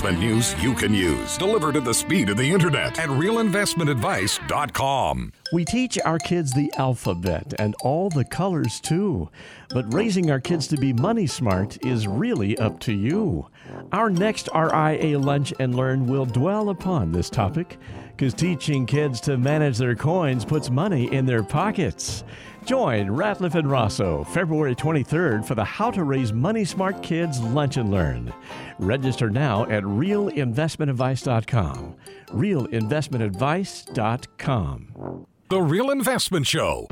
Investment 0.00 0.34
news 0.34 0.54
you 0.62 0.72
can 0.72 0.94
use, 0.94 1.36
delivered 1.36 1.76
at 1.76 1.84
the 1.84 1.92
speed 1.92 2.30
of 2.30 2.38
the 2.38 2.50
internet 2.50 2.98
at 2.98 3.10
realinvestmentadvice.com. 3.10 5.32
We 5.52 5.66
teach 5.66 5.98
our 6.06 6.18
kids 6.18 6.52
the 6.52 6.72
alphabet 6.78 7.52
and 7.58 7.74
all 7.82 8.08
the 8.08 8.24
colors 8.24 8.80
too. 8.80 9.28
But 9.68 9.92
raising 9.92 10.30
our 10.30 10.40
kids 10.40 10.66
to 10.68 10.78
be 10.78 10.94
money 10.94 11.26
smart 11.26 11.84
is 11.84 12.08
really 12.08 12.56
up 12.56 12.80
to 12.80 12.94
you. 12.94 13.48
Our 13.92 14.08
next 14.08 14.48
RIA 14.54 15.18
Lunch 15.18 15.52
and 15.60 15.74
Learn 15.74 16.06
will 16.06 16.24
dwell 16.24 16.70
upon 16.70 17.12
this 17.12 17.28
topic 17.28 17.76
because 18.08 18.32
teaching 18.32 18.86
kids 18.86 19.20
to 19.22 19.36
manage 19.36 19.76
their 19.76 19.94
coins 19.94 20.46
puts 20.46 20.70
money 20.70 21.12
in 21.12 21.26
their 21.26 21.42
pockets. 21.42 22.24
Join 22.64 23.08
Ratliff 23.08 23.54
and 23.54 23.70
Rosso 23.70 24.24
February 24.24 24.74
23rd 24.74 25.44
for 25.44 25.54
the 25.54 25.64
How 25.64 25.90
to 25.90 26.04
Raise 26.04 26.32
Money 26.32 26.64
Smart 26.64 27.02
Kids 27.02 27.38
Lunch 27.40 27.76
and 27.76 27.90
Learn. 27.90 28.32
Register 28.78 29.28
now 29.30 29.64
at 29.64 29.82
realinvestmentadvice.com. 29.82 31.96
Realinvestmentadvice.com. 32.28 35.26
The 35.48 35.60
Real 35.60 35.90
Investment 35.90 36.46
Show. 36.46 36.86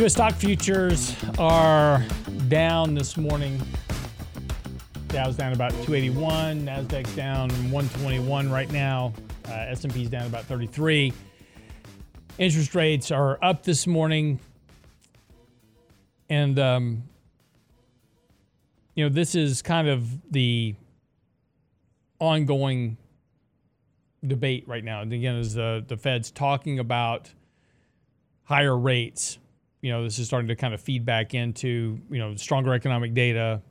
U.S. 0.00 0.14
stock 0.14 0.32
futures 0.32 1.14
are 1.38 2.02
down 2.48 2.94
this 2.94 3.18
morning. 3.18 3.60
Dow's 5.08 5.36
down 5.36 5.52
about 5.52 5.72
281. 5.72 6.64
Nasdaq's 6.64 7.14
down 7.14 7.50
121 7.70 8.50
right 8.50 8.72
now. 8.72 9.12
Uh, 9.46 9.52
S&P's 9.52 10.08
down 10.08 10.26
about 10.26 10.44
33. 10.44 11.12
Interest 12.38 12.74
rates 12.74 13.10
are 13.10 13.38
up 13.44 13.62
this 13.62 13.86
morning, 13.86 14.40
and 16.30 16.58
um, 16.58 17.02
you 18.94 19.04
know 19.04 19.10
this 19.10 19.34
is 19.34 19.60
kind 19.60 19.86
of 19.86 20.32
the 20.32 20.74
ongoing 22.18 22.96
debate 24.26 24.64
right 24.66 24.82
now. 24.82 25.02
And 25.02 25.12
again, 25.12 25.36
as 25.36 25.52
the 25.52 25.84
the 25.86 25.98
Fed's 25.98 26.30
talking 26.30 26.78
about 26.78 27.30
higher 28.44 28.78
rates 28.78 29.36
you 29.82 29.90
know, 29.90 30.04
this 30.04 30.18
is 30.18 30.26
starting 30.26 30.48
to 30.48 30.56
kind 30.56 30.74
of 30.74 30.80
feed 30.80 31.04
back 31.04 31.34
into, 31.34 32.00
you 32.10 32.18
know, 32.18 32.34
stronger 32.36 32.74
economic 32.74 33.14
data 33.14 33.62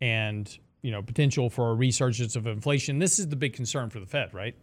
and, 0.00 0.58
you 0.82 0.90
know, 0.90 1.02
potential 1.02 1.48
for 1.48 1.70
a 1.70 1.74
resurgence 1.74 2.36
of 2.36 2.46
inflation. 2.46 2.98
This 2.98 3.18
is 3.18 3.28
the 3.28 3.36
big 3.36 3.54
concern 3.54 3.90
for 3.90 4.00
the 4.00 4.06
Fed, 4.06 4.34
right? 4.34 4.54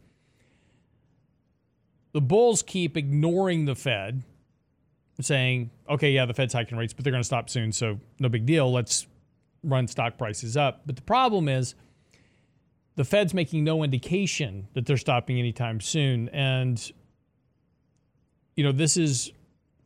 The 2.14 2.22
bulls 2.22 2.64
keep 2.64 2.96
ignoring 2.96 3.66
the 3.66 3.76
Fed, 3.76 4.24
saying, 5.22 5.70
okay, 5.90 6.12
yeah, 6.12 6.26
the 6.26 6.34
Fed's 6.34 6.54
hiking 6.54 6.78
rates, 6.78 6.94
but 6.94 7.04
they're 7.04 7.12
going 7.12 7.24
to 7.24 7.26
stop 7.26 7.50
soon, 7.50 7.72
so 7.72 8.00
no 8.20 8.30
big 8.30 8.46
deal. 8.46 8.72
Let's 8.72 9.08
run 9.64 9.88
stock 9.88 10.18
prices 10.18 10.56
up. 10.56 10.82
But 10.86 10.96
the 10.96 11.02
problem 11.02 11.50
is 11.50 11.76
the 12.96 13.04
Fed's 13.04 13.34
making 13.34 13.64
no 13.64 13.84
indication 13.84 14.68
that 14.74 14.86
they're 14.86 14.98
stopping 14.98 15.40
anytime 15.40 15.82
soon. 15.82 16.30
And, 16.30 16.92
you 18.56 18.64
know, 18.64 18.72
this 18.72 18.98
is 18.98 19.32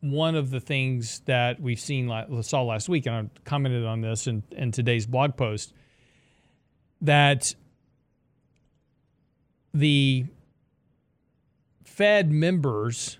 one 0.00 0.34
of 0.34 0.50
the 0.50 0.60
things 0.60 1.20
that 1.26 1.60
we've 1.60 1.80
seen 1.80 2.08
saw 2.42 2.62
last 2.62 2.88
week, 2.88 3.06
and 3.06 3.14
I 3.14 3.40
commented 3.44 3.84
on 3.84 4.00
this 4.00 4.26
in, 4.26 4.42
in 4.52 4.72
today's 4.72 5.06
blog 5.06 5.36
post, 5.36 5.74
that 7.02 7.54
the 9.74 10.24
Fed 11.84 12.30
members 12.30 13.18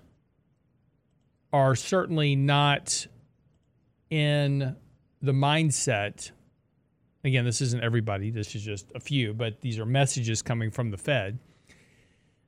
are 1.53 1.75
certainly 1.75 2.35
not 2.35 3.05
in 4.09 4.75
the 5.21 5.31
mindset. 5.31 6.31
Again, 7.23 7.45
this 7.45 7.61
isn't 7.61 7.83
everybody, 7.83 8.31
this 8.31 8.55
is 8.55 8.63
just 8.63 8.91
a 8.95 8.99
few, 8.99 9.33
but 9.33 9.61
these 9.61 9.77
are 9.77 9.85
messages 9.85 10.41
coming 10.41 10.71
from 10.71 10.89
the 10.89 10.97
Fed 10.97 11.37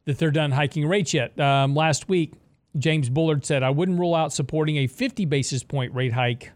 that 0.06 0.18
they're 0.18 0.32
done 0.32 0.52
hiking 0.52 0.88
rates 0.88 1.14
yet. 1.14 1.40
Um, 1.40 1.76
last 1.76 2.10
week, 2.10 2.34
James 2.78 3.10
Bullard 3.10 3.46
said, 3.46 3.64
I 3.64 3.70
wouldn't 3.70 4.00
rule 4.00 4.16
out 4.16 4.34
supporting 4.34 4.78
a 4.78 4.88
50 4.88 5.26
basis 5.26 5.64
point 5.64 5.94
rate 5.94 6.14
hike 6.14 6.52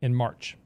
in 0.00 0.14
March. 0.14 0.56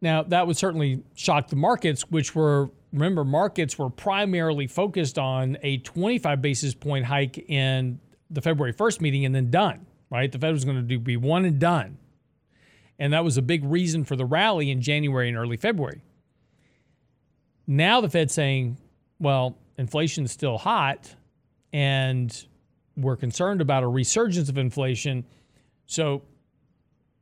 Now, 0.00 0.22
that 0.24 0.46
would 0.46 0.56
certainly 0.56 1.02
shock 1.14 1.48
the 1.48 1.56
markets, 1.56 2.02
which 2.10 2.34
were, 2.34 2.70
remember, 2.92 3.24
markets 3.24 3.78
were 3.78 3.90
primarily 3.90 4.66
focused 4.66 5.18
on 5.18 5.56
a 5.62 5.78
25 5.78 6.42
basis 6.42 6.74
point 6.74 7.06
hike 7.06 7.38
in 7.48 7.98
the 8.30 8.42
February 8.42 8.74
1st 8.74 9.00
meeting 9.00 9.24
and 9.24 9.34
then 9.34 9.50
done, 9.50 9.86
right? 10.10 10.30
The 10.30 10.38
Fed 10.38 10.52
was 10.52 10.64
going 10.64 10.76
to 10.76 10.82
do, 10.82 10.98
be 10.98 11.16
one 11.16 11.44
and 11.44 11.58
done. 11.58 11.98
And 12.98 13.12
that 13.12 13.24
was 13.24 13.36
a 13.36 13.42
big 13.42 13.64
reason 13.64 14.04
for 14.04 14.16
the 14.16 14.24
rally 14.24 14.70
in 14.70 14.80
January 14.80 15.28
and 15.28 15.36
early 15.36 15.56
February. 15.56 16.02
Now 17.66 18.00
the 18.00 18.08
Fed's 18.08 18.34
saying, 18.34 18.78
well, 19.18 19.56
inflation's 19.76 20.32
still 20.32 20.58
hot 20.58 21.14
and 21.72 22.46
we're 22.96 23.16
concerned 23.16 23.60
about 23.60 23.82
a 23.82 23.88
resurgence 23.88 24.48
of 24.48 24.58
inflation. 24.58 25.24
So, 25.86 26.22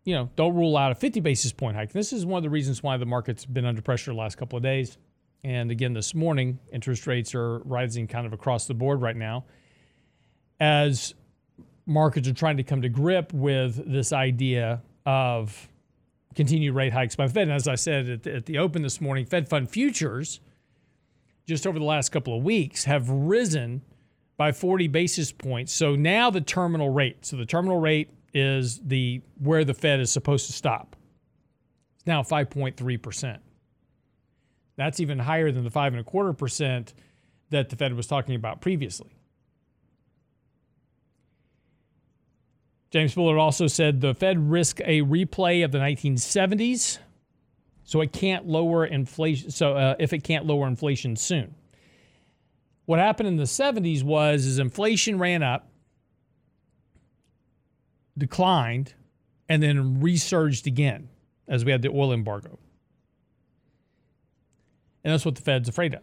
you 0.04 0.14
know, 0.14 0.30
don't 0.36 0.54
rule 0.54 0.76
out 0.76 0.92
a 0.92 0.94
50 0.94 1.20
basis 1.20 1.52
point 1.52 1.76
hike. 1.76 1.92
This 1.92 2.12
is 2.12 2.24
one 2.24 2.38
of 2.38 2.42
the 2.42 2.50
reasons 2.50 2.82
why 2.82 2.96
the 2.96 3.06
market's 3.06 3.44
been 3.44 3.64
under 3.64 3.82
pressure 3.82 4.12
the 4.12 4.16
last 4.16 4.36
couple 4.36 4.56
of 4.56 4.62
days. 4.62 4.98
And 5.42 5.70
again, 5.70 5.92
this 5.92 6.14
morning, 6.14 6.58
interest 6.72 7.06
rates 7.06 7.34
are 7.34 7.58
rising 7.60 8.06
kind 8.06 8.26
of 8.26 8.32
across 8.32 8.66
the 8.66 8.74
board 8.74 9.02
right 9.02 9.16
now 9.16 9.44
as 10.60 11.14
markets 11.86 12.28
are 12.28 12.32
trying 12.32 12.56
to 12.56 12.62
come 12.62 12.82
to 12.82 12.88
grip 12.88 13.32
with 13.32 13.90
this 13.90 14.12
idea 14.12 14.80
of 15.04 15.68
continued 16.34 16.74
rate 16.74 16.92
hikes 16.92 17.16
by 17.16 17.26
the 17.26 17.32
Fed. 17.32 17.42
And 17.42 17.52
as 17.52 17.68
I 17.68 17.74
said 17.74 18.08
at 18.08 18.22
the, 18.22 18.34
at 18.36 18.46
the 18.46 18.58
open 18.58 18.82
this 18.82 19.00
morning, 19.00 19.26
Fed 19.26 19.48
fund 19.48 19.70
futures 19.70 20.40
just 21.46 21.66
over 21.66 21.78
the 21.78 21.84
last 21.84 22.10
couple 22.10 22.36
of 22.36 22.42
weeks 22.42 22.84
have 22.84 23.08
risen 23.10 23.82
by 24.36 24.52
40 24.52 24.88
basis 24.88 25.32
points. 25.32 25.72
So 25.72 25.94
now 25.94 26.30
the 26.30 26.40
terminal 26.40 26.90
rate. 26.90 27.24
So 27.24 27.36
the 27.36 27.46
terminal 27.46 27.78
rate 27.78 28.10
is 28.32 28.80
the 28.80 29.20
where 29.38 29.64
the 29.64 29.74
Fed 29.74 30.00
is 30.00 30.10
supposed 30.10 30.46
to 30.46 30.52
stop. 30.52 30.96
It's 31.96 32.06
now 32.06 32.22
5.3%. 32.22 33.38
That's 34.76 34.98
even 34.98 35.20
higher 35.20 35.52
than 35.52 35.62
the 35.62 35.70
five 35.70 35.92
and 35.92 36.00
a 36.00 36.04
quarter 36.04 36.32
percent 36.32 36.94
that 37.50 37.68
the 37.68 37.76
Fed 37.76 37.94
was 37.94 38.06
talking 38.06 38.34
about 38.34 38.60
previously. 38.60 39.10
James 42.90 43.14
Bullard 43.14 43.38
also 43.38 43.66
said 43.66 44.00
the 44.00 44.14
Fed 44.14 44.50
risk 44.50 44.80
a 44.80 45.02
replay 45.02 45.64
of 45.64 45.72
the 45.72 45.78
1970s, 45.78 46.98
so 47.84 48.00
it 48.00 48.12
can't 48.12 48.46
lower 48.46 48.86
inflation. 48.86 49.50
So 49.50 49.76
uh, 49.76 49.94
if 49.98 50.12
it 50.12 50.24
can't 50.24 50.46
lower 50.46 50.66
inflation 50.66 51.16
soon. 51.16 51.54
What 52.86 52.98
happened 52.98 53.28
in 53.28 53.36
the 53.36 53.44
70s 53.44 54.02
was 54.02 54.44
is 54.44 54.58
inflation 54.58 55.18
ran 55.18 55.42
up, 55.42 55.68
declined, 58.16 58.94
and 59.48 59.62
then 59.62 60.00
resurged 60.00 60.66
again 60.66 61.08
as 61.48 61.64
we 61.64 61.72
had 61.72 61.82
the 61.82 61.88
oil 61.88 62.12
embargo. 62.12 62.58
And 65.02 65.12
that's 65.12 65.24
what 65.24 65.34
the 65.34 65.42
Fed's 65.42 65.68
afraid 65.68 65.94
of. 65.94 66.02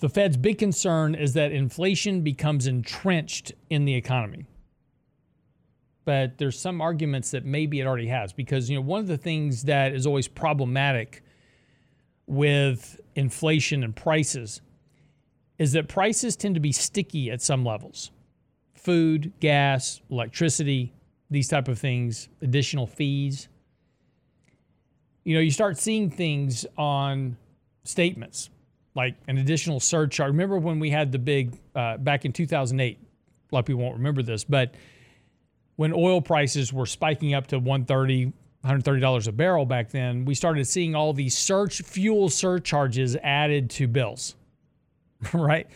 The 0.00 0.08
Fed's 0.08 0.36
big 0.36 0.58
concern 0.58 1.14
is 1.14 1.32
that 1.34 1.52
inflation 1.52 2.20
becomes 2.20 2.66
entrenched 2.66 3.52
in 3.70 3.86
the 3.86 3.94
economy. 3.94 4.46
But 6.04 6.38
there's 6.38 6.58
some 6.58 6.80
arguments 6.80 7.30
that 7.30 7.44
maybe 7.44 7.80
it 7.80 7.86
already 7.86 8.08
has 8.08 8.32
because 8.32 8.70
you 8.70 8.76
know 8.76 8.82
one 8.82 9.00
of 9.00 9.06
the 9.06 9.16
things 9.16 9.64
that 9.64 9.92
is 9.92 10.06
always 10.06 10.28
problematic 10.28 11.22
with 12.26 13.00
inflation 13.14 13.84
and 13.84 13.94
prices 13.94 14.60
is 15.58 15.72
that 15.72 15.88
prices 15.88 16.36
tend 16.36 16.54
to 16.54 16.60
be 16.60 16.72
sticky 16.72 17.30
at 17.30 17.40
some 17.40 17.64
levels. 17.64 18.10
Food, 18.74 19.32
gas, 19.40 20.00
electricity, 20.10 20.92
these 21.30 21.48
type 21.48 21.68
of 21.68 21.78
things, 21.78 22.28
additional 22.42 22.86
fees. 22.86 23.48
You 25.24 25.34
know, 25.34 25.40
you 25.40 25.50
start 25.50 25.78
seeing 25.78 26.10
things 26.10 26.66
on 26.76 27.36
statements 27.84 28.50
like 28.94 29.14
an 29.28 29.38
additional 29.38 29.80
surcharge. 29.80 30.30
Remember 30.30 30.58
when 30.58 30.78
we 30.78 30.90
had 30.90 31.12
the 31.12 31.18
big 31.18 31.58
uh, 31.74 31.96
back 31.98 32.24
in 32.24 32.32
2008? 32.32 32.98
A 32.98 33.54
lot 33.54 33.60
of 33.60 33.66
people 33.66 33.82
won't 33.82 33.96
remember 33.96 34.22
this, 34.22 34.44
but 34.44 34.74
when 35.76 35.92
oil 35.92 36.20
prices 36.20 36.72
were 36.72 36.86
spiking 36.86 37.34
up 37.34 37.46
to 37.48 37.58
130, 37.58 38.32
$130 38.66 39.28
a 39.28 39.32
barrel 39.32 39.66
back 39.66 39.90
then, 39.90 40.24
we 40.24 40.34
started 40.34 40.66
seeing 40.66 40.94
all 40.94 41.12
these 41.12 41.36
search 41.36 41.82
fuel 41.82 42.28
surcharges 42.28 43.16
added 43.16 43.70
to 43.70 43.86
bills, 43.86 44.34
right? 45.32 45.66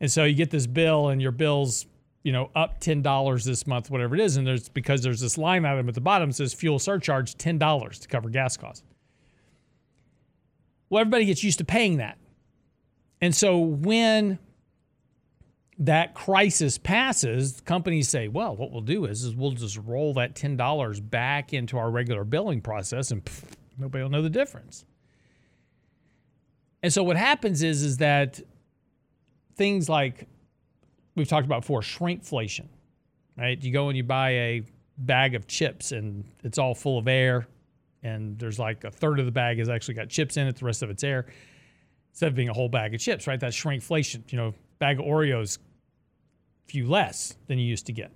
And 0.00 0.10
so 0.10 0.24
you 0.24 0.34
get 0.34 0.50
this 0.50 0.66
bill 0.66 1.08
and 1.08 1.22
your 1.22 1.32
bill's, 1.32 1.86
you 2.22 2.32
know, 2.32 2.50
up 2.54 2.80
$10 2.80 3.44
this 3.44 3.66
month, 3.66 3.90
whatever 3.90 4.14
it 4.14 4.20
is. 4.20 4.36
And 4.36 4.46
there's 4.46 4.68
because 4.68 5.02
there's 5.02 5.20
this 5.20 5.38
line 5.38 5.64
item 5.64 5.88
at 5.88 5.94
the 5.94 6.00
bottom 6.00 6.32
says 6.32 6.52
fuel 6.52 6.78
surcharge 6.78 7.34
$10 7.36 8.00
to 8.00 8.08
cover 8.08 8.28
gas 8.28 8.56
costs. 8.56 8.82
Well, 10.90 11.00
everybody 11.00 11.24
gets 11.24 11.42
used 11.42 11.58
to 11.58 11.64
paying 11.64 11.96
that. 11.96 12.18
And 13.20 13.34
so 13.34 13.58
when 13.58 14.38
that 15.78 16.14
crisis 16.14 16.78
passes, 16.78 17.60
companies 17.60 18.08
say, 18.08 18.28
well, 18.28 18.56
what 18.56 18.70
we'll 18.70 18.80
do 18.80 19.04
is, 19.04 19.24
is 19.24 19.34
we'll 19.34 19.50
just 19.50 19.78
roll 19.84 20.14
that 20.14 20.34
$10 20.34 21.10
back 21.10 21.52
into 21.52 21.76
our 21.76 21.90
regular 21.90 22.24
billing 22.24 22.62
process 22.62 23.10
and 23.10 23.24
pff, 23.24 23.44
nobody 23.78 24.02
will 24.02 24.10
know 24.10 24.22
the 24.22 24.30
difference. 24.30 24.84
And 26.82 26.92
so 26.92 27.02
what 27.02 27.16
happens 27.16 27.62
is, 27.62 27.82
is 27.82 27.98
that 27.98 28.40
things 29.56 29.88
like 29.88 30.26
we've 31.14 31.28
talked 31.28 31.46
about 31.46 31.62
before, 31.62 31.80
shrinkflation, 31.80 32.68
right? 33.36 33.62
You 33.62 33.72
go 33.72 33.88
and 33.88 33.96
you 33.96 34.04
buy 34.04 34.30
a 34.30 34.62
bag 34.98 35.34
of 35.34 35.46
chips 35.46 35.92
and 35.92 36.24
it's 36.42 36.58
all 36.58 36.74
full 36.74 36.98
of 36.98 37.06
air 37.06 37.46
and 38.02 38.38
there's 38.38 38.58
like 38.58 38.84
a 38.84 38.90
third 38.90 39.18
of 39.18 39.26
the 39.26 39.32
bag 39.32 39.58
has 39.58 39.68
actually 39.68 39.94
got 39.94 40.08
chips 40.08 40.36
in 40.36 40.46
it, 40.46 40.56
the 40.56 40.64
rest 40.64 40.82
of 40.82 40.90
it's 40.90 41.04
air. 41.04 41.26
Instead 42.12 42.28
of 42.28 42.34
being 42.34 42.48
a 42.48 42.52
whole 42.52 42.68
bag 42.68 42.94
of 42.94 43.00
chips, 43.00 43.26
right? 43.26 43.38
That's 43.38 43.56
shrinkflation. 43.56 44.30
You 44.32 44.38
know, 44.38 44.54
bag 44.78 44.98
of 45.00 45.04
Oreos 45.04 45.58
few 46.66 46.88
less 46.88 47.36
than 47.46 47.58
you 47.58 47.66
used 47.66 47.86
to 47.86 47.92
get. 47.92 48.12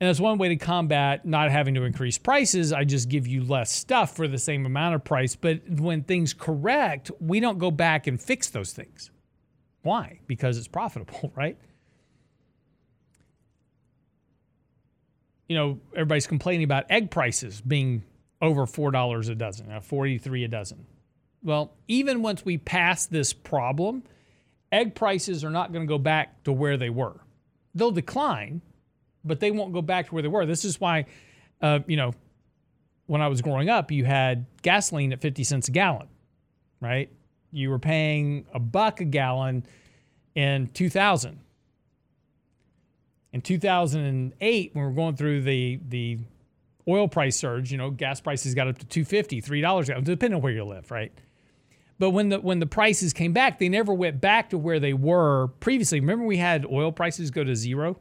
And 0.00 0.08
that's 0.08 0.20
one 0.20 0.38
way 0.38 0.48
to 0.48 0.56
combat 0.56 1.24
not 1.24 1.50
having 1.50 1.74
to 1.74 1.84
increase 1.84 2.18
prices. 2.18 2.72
I 2.72 2.84
just 2.84 3.08
give 3.08 3.26
you 3.26 3.42
less 3.42 3.72
stuff 3.72 4.16
for 4.16 4.28
the 4.28 4.38
same 4.38 4.66
amount 4.66 4.96
of 4.96 5.04
price. 5.04 5.36
But 5.36 5.62
when 5.70 6.02
things 6.02 6.34
correct, 6.34 7.10
we 7.20 7.40
don't 7.40 7.58
go 7.58 7.70
back 7.70 8.06
and 8.06 8.20
fix 8.20 8.50
those 8.50 8.72
things. 8.72 9.10
Why? 9.82 10.20
Because 10.26 10.58
it's 10.58 10.68
profitable, 10.68 11.32
right? 11.36 11.56
You 15.48 15.56
know, 15.56 15.78
everybody's 15.94 16.26
complaining 16.26 16.64
about 16.64 16.84
egg 16.90 17.10
prices 17.10 17.60
being 17.60 18.02
over 18.42 18.66
$4 18.66 19.30
a 19.30 19.34
dozen, 19.34 19.70
uh, 19.70 19.80
43 19.80 20.44
a 20.44 20.48
dozen. 20.48 20.86
Well, 21.42 21.72
even 21.88 22.22
once 22.22 22.44
we 22.44 22.58
pass 22.58 23.06
this 23.06 23.32
problem, 23.32 24.02
egg 24.72 24.94
prices 24.94 25.44
are 25.44 25.50
not 25.50 25.72
going 25.72 25.86
to 25.86 25.88
go 25.88 25.98
back 25.98 26.42
to 26.44 26.52
where 26.52 26.76
they 26.76 26.90
were. 26.90 27.20
They'll 27.74 27.90
decline, 27.90 28.62
but 29.24 29.40
they 29.40 29.50
won't 29.50 29.72
go 29.72 29.82
back 29.82 30.08
to 30.08 30.14
where 30.14 30.22
they 30.22 30.28
were. 30.28 30.46
This 30.46 30.64
is 30.64 30.80
why, 30.80 31.06
uh, 31.60 31.80
you 31.86 31.96
know, 31.96 32.12
when 33.06 33.20
I 33.20 33.28
was 33.28 33.42
growing 33.42 33.68
up, 33.68 33.90
you 33.90 34.04
had 34.04 34.46
gasoline 34.62 35.12
at 35.12 35.20
50 35.20 35.44
cents 35.44 35.68
a 35.68 35.70
gallon, 35.70 36.08
right? 36.80 37.10
You 37.52 37.70
were 37.70 37.78
paying 37.78 38.46
a 38.54 38.58
buck 38.58 39.00
a 39.00 39.04
gallon 39.04 39.66
in 40.34 40.68
2000. 40.68 41.40
In 43.32 43.40
2008, 43.40 44.74
when 44.74 44.84
we 44.84 44.88
were 44.88 44.94
going 44.94 45.16
through 45.16 45.42
the 45.42 45.80
the 45.88 46.18
oil 46.88 47.08
price 47.08 47.36
surge, 47.36 47.72
you 47.72 47.78
know, 47.78 47.90
gas 47.90 48.20
prices 48.20 48.54
got 48.54 48.68
up 48.68 48.78
to 48.78 48.86
250, 48.86 49.40
$3, 49.42 50.04
depending 50.04 50.36
on 50.36 50.42
where 50.42 50.52
you 50.52 50.64
live, 50.64 50.90
right? 50.90 51.12
But 51.98 52.10
when 52.10 52.28
the 52.28 52.40
when 52.40 52.58
the 52.58 52.66
prices 52.66 53.12
came 53.12 53.32
back, 53.32 53.58
they 53.58 53.68
never 53.68 53.94
went 53.94 54.20
back 54.20 54.50
to 54.50 54.58
where 54.58 54.80
they 54.80 54.92
were 54.92 55.48
previously. 55.60 56.00
Remember 56.00 56.24
we 56.24 56.38
had 56.38 56.66
oil 56.66 56.90
prices 56.90 57.30
go 57.30 57.44
to 57.44 57.54
zero? 57.54 57.98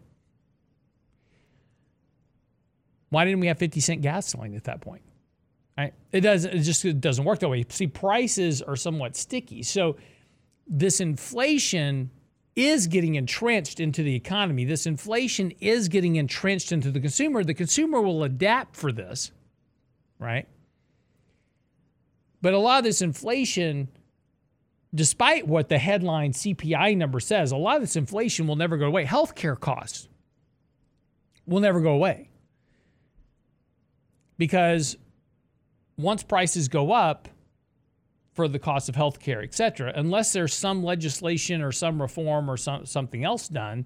Why 3.10 3.26
didn't 3.26 3.42
we 3.42 3.48
have 3.48 3.60
50 3.60 3.80
cent 3.80 4.02
gasoline 4.02 4.56
at 4.56 4.64
that 4.64 4.82
point? 4.82 5.04
Right? 5.78 5.94
It 6.12 6.22
doesn't 6.22 6.52
it 6.52 6.62
just 6.62 6.84
it 6.86 7.00
doesn't 7.00 7.24
work 7.24 7.40
that 7.40 7.50
way. 7.50 7.64
See, 7.70 7.88
prices 7.88 8.62
are 8.64 8.76
somewhat 8.76 9.16
sticky. 9.16 9.62
So 9.62 9.98
this 10.68 11.00
inflation 11.00 12.10
is 12.56 12.88
getting 12.88 13.16
entrenched 13.16 13.80
into 13.80 14.04
the 14.04 14.16
economy. 14.16 14.66
This 14.66 14.86
inflation 14.86 15.52
is 15.60 15.88
getting 15.88 16.16
entrenched 16.16 16.72
into 16.72 16.92
the 16.92 17.00
consumer. 17.00 17.44
The 17.44 17.54
consumer 17.54 18.02
will 18.02 18.24
adapt 18.24 18.76
for 18.76 18.92
this, 18.92 19.32
right? 20.20 20.48
But 22.44 22.54
a 22.54 22.60
lot 22.60 22.80
of 22.80 22.84
this 22.84 23.02
inflation, 23.02 23.88
despite 24.94 25.48
what 25.48 25.70
the 25.70 25.78
headline 25.78 26.34
CPI 26.34 26.98
number 26.98 27.22
says, 27.22 27.54
a 27.54 27.56
lot 27.56 27.78
of 27.78 27.82
this 27.82 27.96
inflation 27.96 28.48
will 28.48 28.58
never 28.58 28.76
go 28.76 28.88
away. 28.88 29.06
Healthcare 29.06 29.58
costs 29.58 30.10
will 31.48 31.62
never 31.62 31.80
go 31.80 31.92
away. 31.92 32.30
Because 34.38 34.98
once 35.98 36.22
prices 36.22 36.68
go 36.68 36.92
up 36.92 37.30
for 38.34 38.50
the 38.50 38.60
cost 38.60 38.90
of 38.90 38.96
healthcare, 38.96 39.42
et 39.42 39.54
cetera, 39.54 39.94
unless 39.96 40.34
there's 40.34 40.54
some 40.54 40.84
legislation 40.84 41.62
or 41.62 41.72
some 41.72 42.02
reform 42.02 42.52
or 42.52 42.58
some, 42.58 42.86
something 42.86 43.24
else 43.24 43.48
done, 43.48 43.86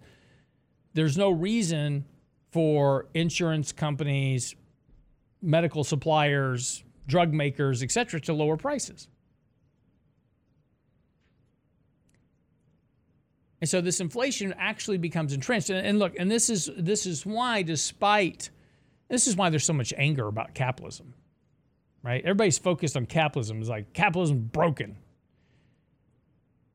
there's 0.96 1.16
no 1.16 1.30
reason 1.30 2.06
for 2.50 3.06
insurance 3.14 3.72
companies, 3.72 4.56
medical 5.44 5.84
suppliers, 5.84 6.84
drug 7.08 7.34
makers, 7.34 7.82
et 7.82 7.92
cetera, 7.92 8.20
to 8.22 8.34
lower 8.34 8.58
prices. 8.58 9.08
And 13.60 13.70
so 13.70 13.82
this 13.82 14.00
inflation 14.00 14.54
actually 14.58 14.98
becomes 14.98 15.34
entrenched. 15.34 15.70
And, 15.70 15.86
and, 15.86 16.00
look, 16.00 16.14
and 16.20 16.30
this 16.30 16.50
is 16.50 16.70
this 16.78 17.06
is 17.06 17.26
why, 17.26 17.64
despite 17.64 18.52
this 19.08 19.28
is 19.28 19.36
why 19.36 19.50
there's 19.50 19.66
so 19.66 19.74
much 19.74 19.94
anger 19.98 20.28
about 20.28 20.54
capitalism. 20.54 21.14
Right? 22.04 22.22
Everybody's 22.22 22.60
focused 22.60 22.96
on 22.96 23.06
capitalism. 23.06 23.60
It's 23.60 23.70
like 23.70 23.94
capitalism 23.94 24.50
broken. 24.54 24.98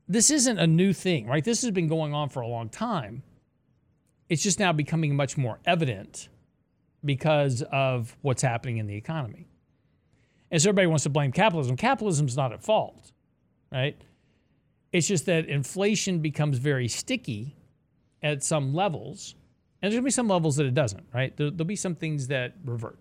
This 0.07 0.29
isn't 0.29 0.59
a 0.59 0.67
new 0.67 0.91
thing, 0.91 1.27
right? 1.27 1.43
This 1.43 1.61
has 1.61 1.71
been 1.71 1.87
going 1.87 2.13
on 2.13 2.29
for 2.29 2.41
a 2.41 2.47
long 2.47 2.69
time. 2.69 3.23
It's 4.29 4.43
just 4.43 4.59
now 4.59 4.73
becoming 4.73 5.15
much 5.15 5.37
more 5.37 5.59
evident 5.65 6.27
because 7.05 7.61
of 7.71 8.15
what's 8.21 8.41
happening 8.41 8.77
in 8.77 8.87
the 8.87 8.95
economy. 8.95 9.47
So 10.61 10.69
everybody 10.69 10.87
wants 10.87 11.03
to 11.03 11.09
blame 11.09 11.31
capitalism. 11.31 11.75
Capitalism's 11.75 12.37
not 12.37 12.53
at 12.53 12.63
fault, 12.63 13.11
right? 13.71 13.99
It's 14.91 15.07
just 15.07 15.25
that 15.25 15.47
inflation 15.47 16.19
becomes 16.19 16.59
very 16.59 16.87
sticky 16.87 17.55
at 18.21 18.43
some 18.43 18.73
levels. 18.73 19.33
And 19.81 19.91
there's 19.91 19.99
to 19.99 20.03
be 20.03 20.11
some 20.11 20.27
levels 20.27 20.57
that 20.57 20.67
it 20.67 20.75
doesn't, 20.75 21.05
right? 21.11 21.35
There, 21.35 21.49
will 21.49 21.65
be 21.65 21.75
some 21.75 21.95
things 21.95 22.27
that 22.27 22.53
revert. 22.63 22.99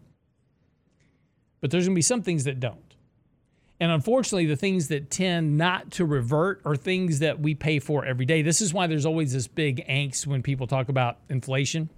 But 1.61 1.70
there's 1.70 1.86
to 1.86 1.94
be 1.94 2.00
some 2.00 2.22
things 2.22 2.44
that 2.44 2.59
don't. 2.59 2.78
And 3.78 3.92
unfortunately, 3.92 4.46
the 4.46 4.57
things 4.57 4.88
that 4.88 5.11
tend 5.11 5.59
not 5.59 5.90
to 5.92 6.05
revert 6.07 6.62
are 6.64 6.74
things 6.74 7.18
that 7.18 7.40
we 7.40 7.55
pay 7.55 7.78
for 7.78 8.05
every 8.05 8.24
day. 8.24 8.40
This 8.40 8.61
is 8.61 8.72
why 8.72 8.86
there's 8.86 9.05
always 9.05 9.32
this 9.32 9.46
big 9.46 9.86
angst 9.88 10.26
when 10.26 10.42
people 10.42 10.66
talk 10.66 10.88
about 10.88 11.18
inflation. 11.28 11.90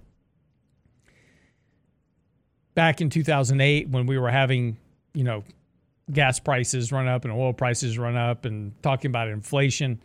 Back 2.73 2.99
in 2.99 3.09
2008, 3.09 3.89
when 3.89 4.05
we 4.05 4.17
were 4.17 4.31
having 4.31 4.77
you 5.15 5.23
know, 5.23 5.43
gas 6.11 6.39
prices 6.39 6.91
run 6.91 7.07
up 7.07 7.25
and 7.25 7.33
oil 7.33 7.53
prices 7.53 7.97
run 7.97 8.15
up 8.15 8.45
and 8.45 8.79
talking 8.83 9.09
about 9.09 9.27
inflation. 9.27 9.99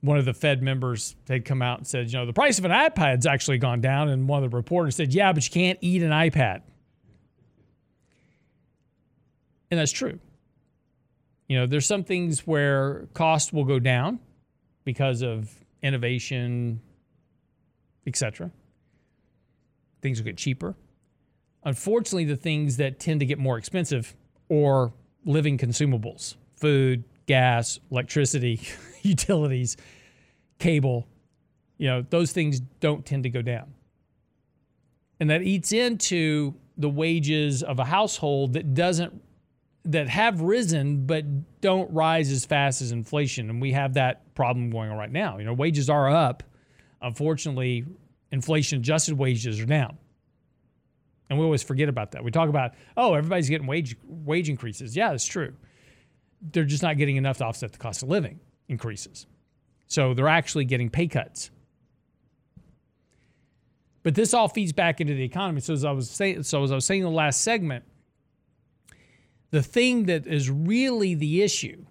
One 0.00 0.18
of 0.18 0.24
the 0.24 0.34
Fed 0.34 0.62
members 0.62 1.14
had 1.28 1.44
come 1.44 1.62
out 1.62 1.78
and 1.78 1.86
said, 1.86 2.10
you 2.10 2.18
know, 2.18 2.26
the 2.26 2.32
price 2.32 2.58
of 2.58 2.64
an 2.64 2.70
iPad's 2.70 3.26
actually 3.26 3.58
gone 3.58 3.80
down. 3.80 4.08
And 4.08 4.28
one 4.28 4.42
of 4.42 4.50
the 4.50 4.56
reporters 4.56 4.96
said, 4.96 5.14
yeah, 5.14 5.32
but 5.32 5.44
you 5.44 5.50
can't 5.50 5.78
eat 5.80 6.02
an 6.02 6.10
iPad. 6.10 6.62
And 9.70 9.78
that's 9.80 9.92
true. 9.92 10.18
You 11.48 11.58
know, 11.58 11.66
there's 11.66 11.86
some 11.86 12.04
things 12.04 12.46
where 12.46 13.08
cost 13.14 13.52
will 13.52 13.64
go 13.64 13.78
down 13.78 14.18
because 14.84 15.22
of 15.22 15.52
innovation, 15.82 16.80
etc. 18.06 18.50
Things 20.02 20.18
will 20.18 20.24
get 20.24 20.36
cheaper. 20.36 20.74
Unfortunately, 21.66 22.24
the 22.24 22.36
things 22.36 22.76
that 22.76 23.00
tend 23.00 23.18
to 23.18 23.26
get 23.26 23.40
more 23.40 23.58
expensive 23.58 24.14
or 24.48 24.92
living 25.24 25.58
consumables, 25.58 26.36
food, 26.54 27.02
gas, 27.26 27.80
electricity, 27.90 28.60
utilities, 29.02 29.76
cable, 30.60 31.08
you 31.76 31.88
know, 31.88 32.06
those 32.08 32.30
things 32.30 32.60
don't 32.78 33.04
tend 33.04 33.24
to 33.24 33.30
go 33.30 33.42
down. 33.42 33.74
And 35.18 35.28
that 35.28 35.42
eats 35.42 35.72
into 35.72 36.54
the 36.78 36.88
wages 36.88 37.64
of 37.64 37.80
a 37.80 37.84
household 37.84 38.52
that 38.52 38.72
doesn't 38.72 39.20
that 39.86 40.08
have 40.08 40.40
risen 40.40 41.06
but 41.06 41.24
don't 41.60 41.92
rise 41.92 42.30
as 42.30 42.44
fast 42.44 42.80
as 42.80 42.92
inflation. 42.92 43.50
And 43.50 43.60
we 43.60 43.72
have 43.72 43.94
that 43.94 44.34
problem 44.36 44.70
going 44.70 44.90
on 44.90 44.96
right 44.96 45.10
now. 45.10 45.38
You 45.38 45.44
know 45.44 45.52
wages 45.52 45.90
are 45.90 46.08
up. 46.08 46.44
Unfortunately 47.02 47.84
inflation 48.30 48.78
adjusted 48.78 49.18
wages 49.18 49.58
are 49.58 49.66
down 49.66 49.98
and 51.28 51.38
we 51.38 51.44
always 51.44 51.62
forget 51.62 51.88
about 51.88 52.12
that. 52.12 52.22
We 52.22 52.30
talk 52.30 52.48
about, 52.48 52.72
oh, 52.96 53.14
everybody's 53.14 53.48
getting 53.48 53.66
wage 53.66 53.96
wage 54.04 54.48
increases. 54.48 54.96
Yeah, 54.96 55.10
that's 55.10 55.26
true. 55.26 55.54
They're 56.40 56.64
just 56.64 56.82
not 56.82 56.96
getting 56.96 57.16
enough 57.16 57.38
to 57.38 57.44
offset 57.44 57.72
the 57.72 57.78
cost 57.78 58.02
of 58.02 58.08
living 58.08 58.40
increases. 58.68 59.26
So 59.86 60.14
they're 60.14 60.28
actually 60.28 60.64
getting 60.64 60.90
pay 60.90 61.06
cuts. 61.08 61.50
But 64.02 64.14
this 64.14 64.34
all 64.34 64.48
feeds 64.48 64.72
back 64.72 65.00
into 65.00 65.14
the 65.14 65.24
economy. 65.24 65.60
So 65.60 65.72
as 65.72 65.84
I 65.84 65.90
was 65.90 66.08
saying, 66.08 66.44
so 66.44 66.62
as 66.62 66.70
I 66.70 66.76
was 66.76 66.84
saying 66.84 67.00
in 67.00 67.06
the 67.06 67.10
last 67.10 67.40
segment, 67.40 67.84
the 69.50 69.62
thing 69.62 70.04
that 70.06 70.26
is 70.26 70.48
really 70.48 71.14
the 71.14 71.42
issue, 71.42 71.86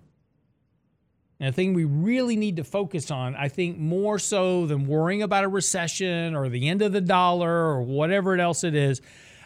and 1.46 1.54
the 1.54 1.56
thing 1.56 1.76
we 1.76 1.84
really 1.84 2.36
need 2.36 2.56
to 2.56 2.64
focus 2.64 3.12
on, 3.12 3.36
I 3.36 3.50
think 3.50 3.78
more 3.78 4.18
so 4.18 4.66
than 4.66 4.88
worrying 4.88 5.22
about 5.22 5.44
a 5.44 5.48
recession 5.48 6.34
or 6.34 6.50
the 6.50 6.68
end 6.68 6.82
of 6.82 6.92
the 6.92 7.02
dollar 7.02 7.48
or 7.48 7.84
whatever 7.84 8.36
else 8.36 8.64
it 8.64 8.74
is, 8.74 9.00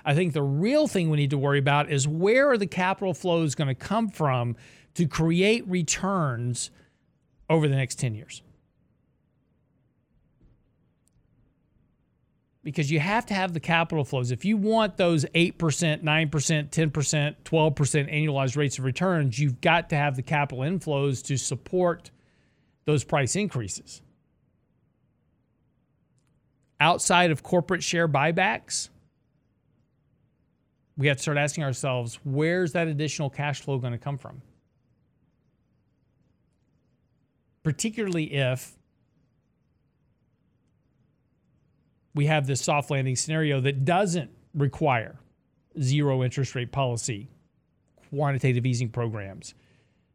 I 0.05 0.15
think 0.15 0.31
the 0.31 0.41
real 0.41 0.87
thing 0.87 1.09
we 1.09 1.17
need 1.17 1.31
to 1.31 1.37
worry 1.37 1.59
about 1.59 1.91
is 1.91 2.07
where 2.07 2.51
are 2.51 2.57
the 2.57 2.67
capital 2.67 3.13
flows 3.13 3.53
going 3.53 3.67
to 3.67 3.75
come 3.75 4.07
from 4.07 4.55
to 4.93 5.07
create 5.07 5.67
returns 5.67 6.71
over 7.49 7.67
the 7.67 7.75
next 7.75 7.95
10 7.95 8.15
years? 8.15 8.43
Because 12.70 12.91
you 12.91 12.99
have 12.99 13.26
to 13.26 13.34
have 13.34 13.53
the 13.53 13.59
capital 13.59 14.03
flows. 14.03 14.30
If 14.30 14.45
you 14.45 14.55
want 14.55 14.95
those 14.95 15.26
8%, 15.26 15.53
9%, 16.03 16.03
10%, 16.03 17.36
12% 17.43 18.13
annualized 18.13 18.55
rates 18.55 18.78
of 18.78 18.86
returns, 18.86 19.39
you've 19.39 19.59
got 19.59 19.89
to 19.89 19.95
have 19.95 20.15
the 20.15 20.22
capital 20.22 20.63
inflows 20.63 21.26
to 21.26 21.36
support 21.36 22.11
those 22.86 23.03
price 23.03 23.36
increases. 23.36 24.03
Outside 26.80 27.32
of 27.32 27.41
corporate 27.41 27.82
share 27.82 28.07
buybacks, 28.07 28.89
we 30.95 31.07
have 31.07 31.17
to 31.17 31.24
start 31.24 31.39
asking 31.39 31.63
ourselves 31.63 32.20
where's 32.24 32.74
that 32.74 32.88
additional 32.88 33.32
cash 33.32 33.61
flow 33.61 33.80
going 33.80 33.93
to 33.93 33.97
come 33.97 34.20
from? 34.20 34.43
Particularly 37.63 38.32
if 38.32 38.78
we 42.20 42.26
have 42.26 42.45
this 42.45 42.59
soft 42.59 42.91
landing 42.91 43.15
scenario 43.15 43.61
that 43.61 43.86
doesn't 43.86 44.30
require 44.53 45.17
zero 45.82 46.22
interest 46.22 46.53
rate 46.53 46.70
policy, 46.70 47.30
quantitative 48.09 48.65
easing 48.65 48.89
programs, 48.89 49.53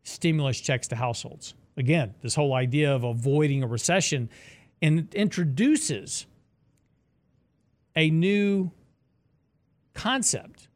stimulus 0.03 0.61
checks 0.61 0.87
to 0.87 0.97
households. 0.97 1.55
Again, 1.79 2.15
this 2.21 2.35
whole 2.35 2.53
idea 2.53 2.95
of 2.95 3.05
avoiding 3.05 3.63
a 3.63 3.67
recession 3.67 4.29
and 4.83 5.15
introduces 5.15 6.27
a 7.97 8.11
new 8.11 8.71
concept 9.95 10.69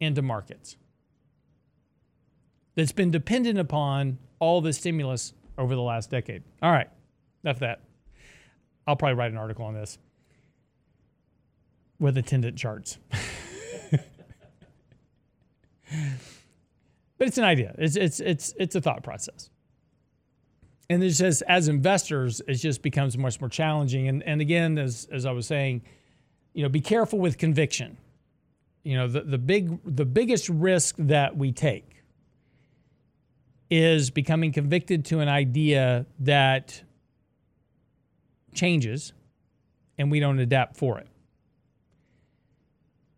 into 0.00 0.20
markets 0.20 0.76
that's 2.74 2.92
been 2.92 3.10
dependent 3.10 3.58
upon 3.58 4.18
all 4.38 4.60
the 4.60 4.74
stimulus 4.74 5.32
over 5.56 5.74
the 5.74 5.80
last 5.80 6.10
decade. 6.10 6.42
All 6.60 6.70
right, 6.70 6.90
enough 7.42 7.56
of 7.56 7.60
that. 7.60 7.80
I'll 8.86 8.96
probably 8.96 9.14
write 9.14 9.32
an 9.32 9.38
article 9.38 9.64
on 9.64 9.72
this 9.72 9.98
with 11.98 12.16
attendant 12.16 12.56
charts. 12.56 12.98
but 17.18 17.28
it's 17.28 17.38
an 17.38 17.44
idea. 17.44 17.74
It's 17.78 17.96
it's 17.96 18.20
it's 18.20 18.54
it's 18.58 18.74
a 18.74 18.80
thought 18.80 19.02
process. 19.02 19.50
And 20.90 21.02
it's 21.02 21.18
just 21.18 21.42
as 21.48 21.68
investors, 21.68 22.40
it 22.48 22.54
just 22.54 22.80
becomes 22.80 23.18
much 23.18 23.40
more 23.40 23.50
challenging. 23.50 24.08
And 24.08 24.22
and 24.22 24.40
again, 24.40 24.78
as 24.78 25.08
as 25.10 25.26
I 25.26 25.32
was 25.32 25.46
saying, 25.46 25.82
you 26.54 26.62
know, 26.62 26.68
be 26.68 26.80
careful 26.80 27.18
with 27.18 27.38
conviction. 27.38 27.98
You 28.84 28.96
know, 28.96 29.08
the, 29.08 29.22
the 29.22 29.38
big 29.38 29.78
the 29.84 30.06
biggest 30.06 30.48
risk 30.48 30.94
that 30.98 31.36
we 31.36 31.52
take 31.52 31.98
is 33.70 34.10
becoming 34.10 34.52
convicted 34.52 35.04
to 35.06 35.20
an 35.20 35.28
idea 35.28 36.06
that 36.20 36.82
changes 38.54 39.12
and 39.98 40.10
we 40.10 40.20
don't 40.20 40.38
adapt 40.38 40.76
for 40.76 40.98
it. 40.98 41.06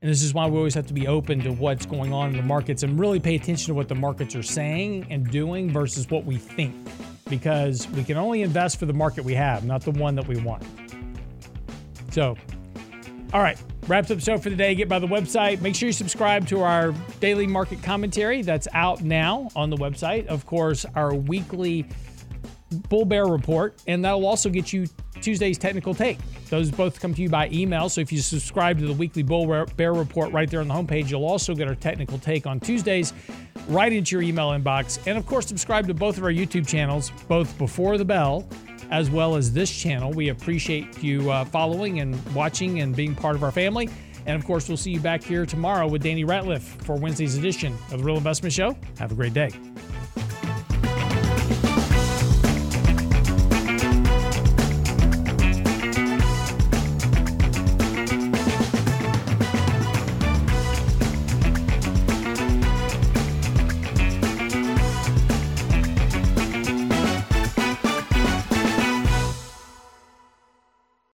And 0.03 0.11
this 0.11 0.22
is 0.22 0.32
why 0.32 0.46
we 0.46 0.57
always 0.57 0.72
have 0.72 0.86
to 0.86 0.94
be 0.94 1.07
open 1.07 1.40
to 1.40 1.53
what's 1.53 1.84
going 1.84 2.11
on 2.11 2.30
in 2.30 2.36
the 2.38 2.42
markets 2.42 2.82
and 2.84 2.98
really 2.98 3.20
pay 3.20 3.34
attention 3.34 3.66
to 3.66 3.74
what 3.74 3.86
the 3.86 3.94
markets 3.94 4.34
are 4.34 4.42
saying 4.42 5.07
and 5.11 5.30
doing 5.30 5.70
versus 5.70 6.09
what 6.09 6.24
we 6.24 6.38
think. 6.38 6.74
Because 7.28 7.86
we 7.88 8.03
can 8.03 8.16
only 8.16 8.40
invest 8.40 8.78
for 8.78 8.86
the 8.86 8.94
market 8.94 9.26
we 9.26 9.34
have, 9.34 9.66
not 9.66 9.82
the 9.82 9.90
one 9.90 10.14
that 10.14 10.26
we 10.26 10.40
want. 10.40 10.64
So, 12.12 12.34
all 13.34 13.42
right, 13.42 13.62
wraps 13.88 14.11
up 14.11 14.20
show 14.20 14.38
for 14.38 14.48
today. 14.48 14.74
Get 14.74 14.88
by 14.88 15.01
the 15.01 15.07
website. 15.07 15.61
Make 15.61 15.74
sure 15.74 15.88
you 15.88 15.92
subscribe 15.92 16.48
to 16.48 16.62
our 16.62 16.92
daily 17.20 17.46
market 17.46 17.82
commentary 17.82 18.40
that's 18.40 18.68
out 18.72 19.03
now 19.03 19.51
on 19.55 19.68
the 19.68 19.76
website. 19.76 20.26
Of 20.28 20.46
course, 20.46 20.86
our 20.94 21.14
weekly 21.14 21.86
bull 22.88 23.05
bear 23.05 23.26
report, 23.26 23.82
and 23.86 24.03
that'll 24.03 24.24
also 24.24 24.48
get 24.48 24.72
you 24.72 24.86
Tuesday's 25.20 25.58
technical 25.58 25.94
take. 25.94 26.18
Those 26.48 26.70
both 26.70 27.00
come 27.00 27.14
to 27.14 27.22
you 27.22 27.28
by 27.28 27.48
email. 27.50 27.88
So 27.88 28.00
if 28.00 28.12
you 28.12 28.18
subscribe 28.18 28.78
to 28.78 28.86
the 28.86 28.92
weekly 28.92 29.22
bull 29.22 29.66
bear 29.76 29.92
report 29.92 30.32
right 30.32 30.50
there 30.50 30.60
on 30.60 30.68
the 30.68 30.74
homepage, 30.74 31.10
you'll 31.10 31.26
also 31.26 31.54
get 31.54 31.68
our 31.68 31.74
technical 31.74 32.18
take 32.18 32.46
on 32.46 32.60
Tuesdays 32.60 33.12
right 33.68 33.92
into 33.92 34.16
your 34.16 34.22
email 34.22 34.48
inbox. 34.50 34.98
And 35.06 35.16
of 35.16 35.26
course, 35.26 35.46
subscribe 35.46 35.86
to 35.88 35.94
both 35.94 36.18
of 36.18 36.24
our 36.24 36.32
YouTube 36.32 36.66
channels, 36.66 37.12
both 37.28 37.56
before 37.58 37.98
the 37.98 38.04
bell 38.04 38.48
as 38.90 39.08
well 39.08 39.36
as 39.36 39.52
this 39.52 39.70
channel. 39.70 40.10
We 40.12 40.28
appreciate 40.28 41.02
you 41.02 41.30
uh, 41.30 41.44
following 41.44 42.00
and 42.00 42.20
watching 42.34 42.80
and 42.80 42.94
being 42.94 43.14
part 43.14 43.36
of 43.36 43.44
our 43.44 43.52
family. 43.52 43.88
And 44.26 44.36
of 44.36 44.44
course, 44.44 44.68
we'll 44.68 44.76
see 44.76 44.90
you 44.90 45.00
back 45.00 45.22
here 45.22 45.46
tomorrow 45.46 45.86
with 45.88 46.02
Danny 46.02 46.24
Ratliff 46.24 46.60
for 46.60 46.96
Wednesday's 46.96 47.36
edition 47.36 47.76
of 47.90 47.98
the 47.98 48.04
Real 48.04 48.16
Investment 48.16 48.52
Show. 48.52 48.76
Have 48.98 49.12
a 49.12 49.14
great 49.14 49.32
day. 49.32 49.50